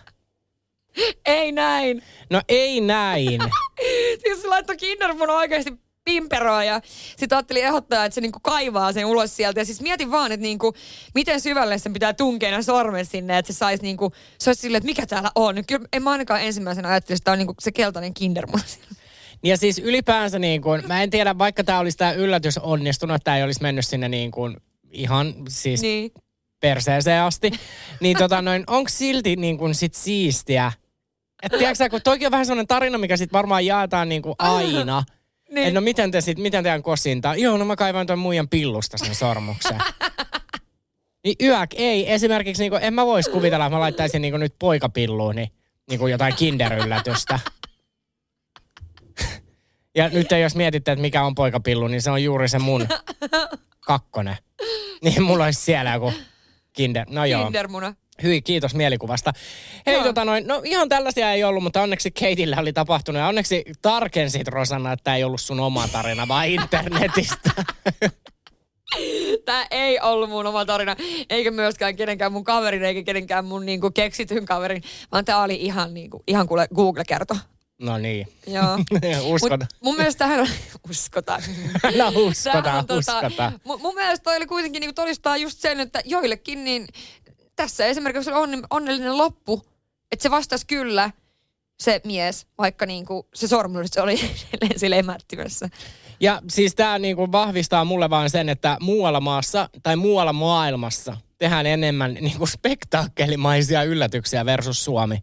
Ei 1.26 1.52
näin. 1.52 2.04
No 2.30 2.42
ei 2.48 2.82
näin. 2.82 3.42
siis 4.24 4.42
se 4.42 4.48
laittoi 4.48 4.78
kindermunan 4.78 5.36
oikeasti 5.36 5.74
pimperoa 6.06 6.64
ja 6.64 6.82
sitten 7.18 7.38
ajattelin 7.38 7.64
ehdottaa, 7.64 8.06
että 8.06 8.16
se 8.16 8.22
niinku 8.22 8.40
kaivaa 8.40 8.94
sen 8.94 9.06
ulos 9.06 9.36
sieltä. 9.36 9.60
Ja 9.60 9.66
siis 9.66 9.82
mietin 9.82 10.12
vaan, 10.12 10.32
että 10.32 10.42
niinku, 10.42 10.74
miten 11.16 11.42
syvälle 11.42 11.78
sen 11.78 11.94
pitää 11.94 12.14
tunkea 12.14 12.62
sormen 12.62 13.06
sinne, 13.06 13.38
että 13.38 13.54
se 13.54 13.58
saisi 13.58 13.84
niinku, 13.84 14.12
se 14.38 14.50
olisi 14.50 14.62
silleen, 14.62 14.78
että 14.78 14.86
mikä 14.86 15.06
täällä 15.06 15.32
on. 15.36 15.66
Kyllä 15.68 15.88
en 15.94 16.04
mä 16.04 16.12
ainakaan 16.12 16.42
ensimmäisenä 16.42 16.90
ajattelin, 16.90 17.18
että 17.18 17.24
tämä 17.24 17.34
on 17.34 17.40
niinku 17.40 17.56
se 17.60 17.72
keltainen 17.72 18.14
kindermuna. 18.14 18.64
Ja 19.44 19.58
siis 19.58 19.80
ylipäänsä 19.80 20.40
niin 20.40 20.62
kuin, 20.62 20.88
mä 20.88 21.04
en 21.04 21.10
tiedä, 21.10 21.38
vaikka 21.38 21.64
tämä 21.64 21.80
olisi 21.80 21.98
tämä 21.98 22.12
yllätys 22.12 22.58
onnistunut, 22.58 23.16
että 23.16 23.24
tämä 23.24 23.38
ei 23.38 23.44
olisi 23.44 23.62
mennyt 23.62 23.86
sinne 23.86 24.10
niin 24.10 24.32
kuin 24.32 24.58
ihan 24.92 25.34
siis 25.50 25.82
niin. 25.82 26.12
perseeseen 26.60 27.24
asti, 27.24 27.52
niin 28.00 28.18
tota 28.18 28.42
noin, 28.42 28.64
onko 28.68 28.90
silti 28.90 29.36
niin 29.36 29.58
kuin 29.58 29.76
sit 29.76 29.94
siistiä? 29.94 30.72
Että 31.42 31.58
tiedätkö 31.58 31.90
kun 31.90 32.02
toikin 32.02 32.28
on 32.28 32.32
vähän 32.32 32.46
sellainen 32.46 32.68
tarina, 32.68 32.98
mikä 32.98 33.18
sit 33.18 33.34
varmaan 33.34 33.66
jaetaan 33.66 34.10
niin 34.10 34.22
kuin 34.22 34.36
aina. 34.38 35.04
Niin. 35.50 35.68
Että 35.68 35.80
no 35.80 35.82
miten 35.82 36.12
te 36.12 36.22
sit, 36.22 36.38
miten 36.38 36.64
teidän 36.64 36.84
kosinta? 36.84 37.36
Joo, 37.36 37.58
no 37.58 37.66
mä 37.66 37.76
kaivan 37.76 38.08
tuon 38.08 38.20
muijan 38.20 38.50
pillusta 38.50 38.98
sen 38.98 39.16
sormuksen. 39.16 39.78
niin 41.24 41.36
yök, 41.42 41.70
ei. 41.76 42.12
Esimerkiksi 42.12 42.64
niin 42.64 42.72
kuin, 42.72 42.84
en 42.84 42.94
mä 42.94 43.06
vois 43.06 43.28
kuvitella, 43.28 43.66
että 43.66 43.76
mä 43.76 43.80
laittaisin 43.80 44.22
niin 44.22 44.32
kuin 44.32 44.40
nyt 44.40 44.56
poikapilluun 44.60 45.36
niin, 45.36 45.52
niin 45.90 46.00
kuin 46.00 46.12
jotain 46.12 46.36
kinderyllätystä. 46.36 47.40
Ja 49.96 50.10
nyt 50.10 50.28
jos 50.42 50.56
mietitte, 50.56 50.92
että 50.92 51.02
mikä 51.02 51.24
on 51.24 51.36
poikapillu, 51.36 51.88
niin 51.88 52.02
se 52.02 52.12
on 52.12 52.24
juuri 52.24 52.50
se 52.50 52.60
mun 52.60 52.88
kakkonen. 53.80 54.38
Niin 55.04 55.24
mulla 55.24 55.46
olisi 55.46 55.62
siellä 55.62 55.94
joku 55.94 56.14
kinder. 56.74 57.06
No 57.10 57.26
joo. 57.26 57.44
Kindermuna. 57.44 57.96
Hyi, 58.24 58.42
kiitos 58.42 58.76
mielikuvasta. 58.76 59.34
Hei, 59.86 59.96
Joo. 59.96 60.04
tota 60.04 60.26
noin, 60.26 60.48
no 60.48 60.62
ihan 60.66 60.90
tällaisia 60.90 61.32
ei 61.32 61.44
ollut, 61.44 61.64
mutta 61.64 61.82
onneksi 61.82 62.12
Keitillä 62.12 62.58
oli 62.60 62.74
tapahtunut. 62.74 63.20
Ja 63.20 63.28
onneksi 63.28 63.64
tarkensit, 63.82 64.48
Rosanna, 64.48 64.94
että 64.94 65.04
tämä 65.04 65.18
ei 65.18 65.24
ollut 65.24 65.42
sun 65.42 65.60
oma 65.60 65.88
tarina, 65.88 66.28
vaan 66.28 66.48
internetistä. 66.60 67.52
Tämä 69.46 69.68
ei 69.72 70.00
ollut 70.00 70.30
mun 70.30 70.48
oma 70.48 70.66
tarina, 70.66 70.96
eikä 71.30 71.52
myöskään 71.52 71.96
kenenkään 71.96 72.32
mun 72.32 72.44
kaverin, 72.44 72.84
eikä 72.84 73.04
kenenkään 73.04 73.46
mun 73.46 73.66
niinku 73.66 73.92
keksityn 73.92 74.46
kaverin, 74.46 74.84
vaan 75.12 75.26
tämä 75.26 75.44
oli 75.44 75.56
ihan, 75.56 75.94
niinku, 75.94 76.24
ihan 76.28 76.48
kuule 76.48 76.68
Google-kerto. 76.76 77.38
No 77.82 77.98
niin. 77.98 78.28
Joo. 78.48 78.80
Uskota. 79.34 79.58
Mut 79.58 79.82
mun 79.82 79.96
mielestä 79.96 80.20
tähän 80.20 80.40
on, 80.40 80.48
uskotaan. 80.90 81.42
No 81.98 82.10
uskotaan, 82.16 82.86
uskotaan. 82.90 83.60
mun, 83.64 83.82
mun 83.82 83.96
mielestä 83.96 84.24
toi 84.24 84.38
oli 84.38 84.46
kuitenkin 84.46 84.80
niinku 84.80 84.94
todistaa 84.94 85.38
just 85.38 85.60
sen, 85.60 85.80
että 85.80 86.02
joillekin 86.06 86.64
niin 86.64 86.88
tässä 87.62 87.86
esimerkiksi 87.86 88.32
on 88.32 88.38
on, 88.38 88.64
onnellinen 88.70 89.18
loppu, 89.18 89.66
että 90.12 90.24
se 90.24 90.32
vastasi 90.32 90.66
kyllä 90.66 91.12
se 91.80 92.02
mies, 92.04 92.48
vaikka 92.58 92.86
niinku 92.86 93.28
se 93.34 93.48
sormus 93.48 93.98
oli 93.98 94.18
sillä 94.78 94.96
emättimessä. 94.96 95.70
Ja 96.20 96.42
siis 96.50 96.76
tämä 96.76 97.00
niinku 97.00 97.32
vahvistaa 97.32 97.86
mulle 97.86 98.10
vaan 98.10 98.30
sen, 98.30 98.50
että 98.50 98.78
muualla 98.80 99.20
maassa 99.20 99.70
tai 99.84 99.96
muualla 99.96 100.34
maailmassa 100.34 101.18
tehdään 101.38 101.66
enemmän 101.66 102.14
niinku 102.14 102.46
spektaakkelimaisia 102.46 103.84
yllätyksiä 103.84 104.46
versus 104.46 104.84
Suomi. 104.84 105.18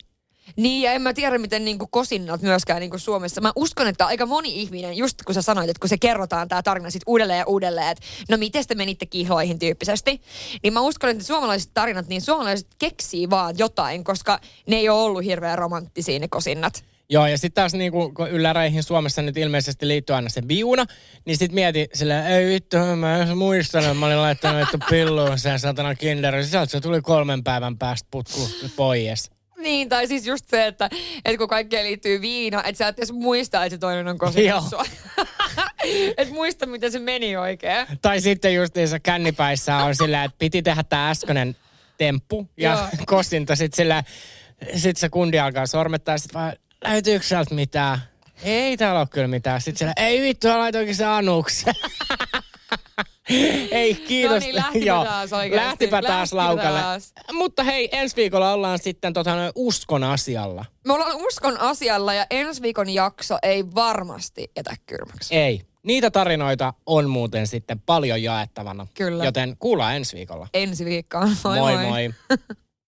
Niin, 0.56 0.82
ja 0.82 0.92
en 0.92 1.02
mä 1.02 1.14
tiedä, 1.14 1.38
miten 1.38 1.64
niinku 1.64 1.86
kosinnat 1.86 2.42
myöskään 2.42 2.80
niinku 2.80 2.98
Suomessa. 2.98 3.40
Mä 3.40 3.52
uskon, 3.56 3.88
että 3.88 4.06
aika 4.06 4.26
moni 4.26 4.62
ihminen, 4.62 4.96
just 4.96 5.22
kun 5.26 5.34
sä 5.34 5.42
sanoit, 5.42 5.70
että 5.70 5.80
kun 5.80 5.88
se 5.88 5.98
kerrotaan 5.98 6.48
tämä 6.48 6.62
tarina 6.62 6.90
sit 6.90 7.02
uudelleen 7.06 7.38
ja 7.38 7.46
uudelleen, 7.46 7.88
että 7.88 8.04
no 8.28 8.36
miten 8.36 8.64
te 8.66 8.74
menitte 8.74 9.06
kihloihin 9.06 9.58
tyyppisesti, 9.58 10.20
niin 10.62 10.72
mä 10.72 10.80
uskon, 10.80 11.10
että 11.10 11.24
suomalaiset 11.24 11.70
tarinat, 11.74 12.08
niin 12.08 12.20
suomalaiset 12.20 12.68
keksii 12.78 13.30
vaan 13.30 13.54
jotain, 13.58 14.04
koska 14.04 14.40
ne 14.66 14.76
ei 14.76 14.88
ole 14.88 15.02
ollut 15.02 15.24
hirveän 15.24 15.58
romanttisia 15.58 16.18
ne 16.18 16.28
kosinnat. 16.28 16.84
Joo, 17.10 17.26
ja 17.26 17.38
sitten 17.38 17.62
taas 17.62 17.74
niinku, 17.74 18.12
kun 18.12 18.30
ylläreihin 18.30 18.82
Suomessa 18.82 19.22
nyt 19.22 19.36
ilmeisesti 19.36 19.88
liittyy 19.88 20.16
aina 20.16 20.28
se 20.28 20.48
viuna, 20.48 20.86
niin 21.24 21.36
sitten 21.36 21.54
mieti 21.54 21.88
silleen, 21.94 22.26
ei 22.26 22.48
vittu, 22.48 22.76
mä 22.96 23.18
en 23.18 23.38
muistan, 23.38 23.82
että 23.82 23.94
mä 23.94 24.06
olin 24.06 24.22
laittanut 24.22 24.62
että 24.62 24.78
pilluun 24.90 25.38
sen 25.38 25.58
satana 25.58 25.94
kinderin. 25.94 26.46
Sieltä 26.46 26.70
se 26.70 26.80
tuli 26.80 27.00
kolmen 27.00 27.44
päivän 27.44 27.78
päästä 27.78 28.08
putku 28.10 28.50
pois. 28.76 29.30
Niin, 29.58 29.88
tai 29.88 30.06
siis 30.06 30.26
just 30.26 30.48
se, 30.48 30.66
että, 30.66 30.90
että 31.24 31.38
kun 31.38 31.48
kaikkeen 31.48 31.84
liittyy 31.84 32.20
viina, 32.20 32.62
että 32.64 32.78
sä 32.78 32.88
et 32.88 32.98
edes 32.98 33.12
muista, 33.12 33.64
että 33.64 33.74
se 33.74 33.78
toinen 33.78 34.08
on 34.08 34.18
sua. 34.70 34.84
et 36.18 36.30
muista, 36.30 36.66
miten 36.66 36.92
se 36.92 36.98
meni 36.98 37.36
oikein. 37.36 37.86
Tai 38.02 38.20
sitten 38.20 38.54
justiinsa 38.54 39.00
kännipäissä 39.00 39.76
on 39.76 39.94
sillä, 39.94 40.24
että 40.24 40.38
piti 40.38 40.62
tehdä 40.62 40.82
tämä 40.82 41.10
äskeinen 41.10 41.56
temppu 41.98 42.48
ja 42.56 42.70
Joo. 42.70 43.04
kosinta 43.06 43.56
sitten 43.56 43.76
sillä, 43.76 44.04
sit 44.76 44.96
se 44.96 45.08
kundi 45.08 45.38
alkaa 45.38 45.66
sormettaa 45.66 46.14
ja 46.14 46.18
sitten 46.18 46.40
vaan, 46.40 46.52
löytyykö 46.84 47.26
sieltä 47.26 47.54
mitään? 47.54 47.98
Ei 48.42 48.76
täällä 48.76 49.00
ole 49.00 49.08
kyllä 49.10 49.28
mitään. 49.28 49.60
Sitten 49.60 49.78
siellä, 49.78 49.94
ei 49.96 50.22
vittu, 50.22 50.48
laitoinkin 50.48 50.96
se 50.96 51.04
anuksen. 51.04 51.74
ei, 53.70 53.94
kiitos. 53.94 54.34
No 54.34 54.38
niin, 54.38 54.54
lähtipä 54.54 55.04
taas 55.04 55.32
oikeasti. 55.32 55.66
Lähtipä 55.66 56.02
taas 56.02 56.32
Lähtipä 56.32 56.36
laukalle. 56.36 56.80
taas. 56.80 57.12
Mutta 57.32 57.62
hei, 57.62 57.88
ensi 57.92 58.16
viikolla 58.16 58.52
ollaan 58.52 58.78
sitten 58.78 59.12
tota, 59.12 59.36
uskon 59.54 60.04
asialla. 60.04 60.64
Me 60.86 60.92
ollaan 60.92 61.16
uskon 61.16 61.60
asialla 61.60 62.14
ja 62.14 62.26
ensi 62.30 62.62
viikon 62.62 62.88
jakso 62.88 63.38
ei 63.42 63.64
varmasti 63.74 64.50
jätä 64.56 64.74
kylmäksi. 64.86 65.34
Ei. 65.34 65.62
Niitä 65.82 66.10
tarinoita 66.10 66.74
on 66.86 67.10
muuten 67.10 67.46
sitten 67.46 67.80
paljon 67.80 68.22
jaettavana. 68.22 68.86
Kyllä. 68.94 69.24
Joten 69.24 69.56
kuullaan 69.58 69.96
ensi 69.96 70.16
viikolla. 70.16 70.48
Ensi 70.54 70.84
viikkoon. 70.84 71.36
Moi 71.44 71.58
moi. 71.58 71.76
moi. 71.76 71.86
moi. 71.86 72.38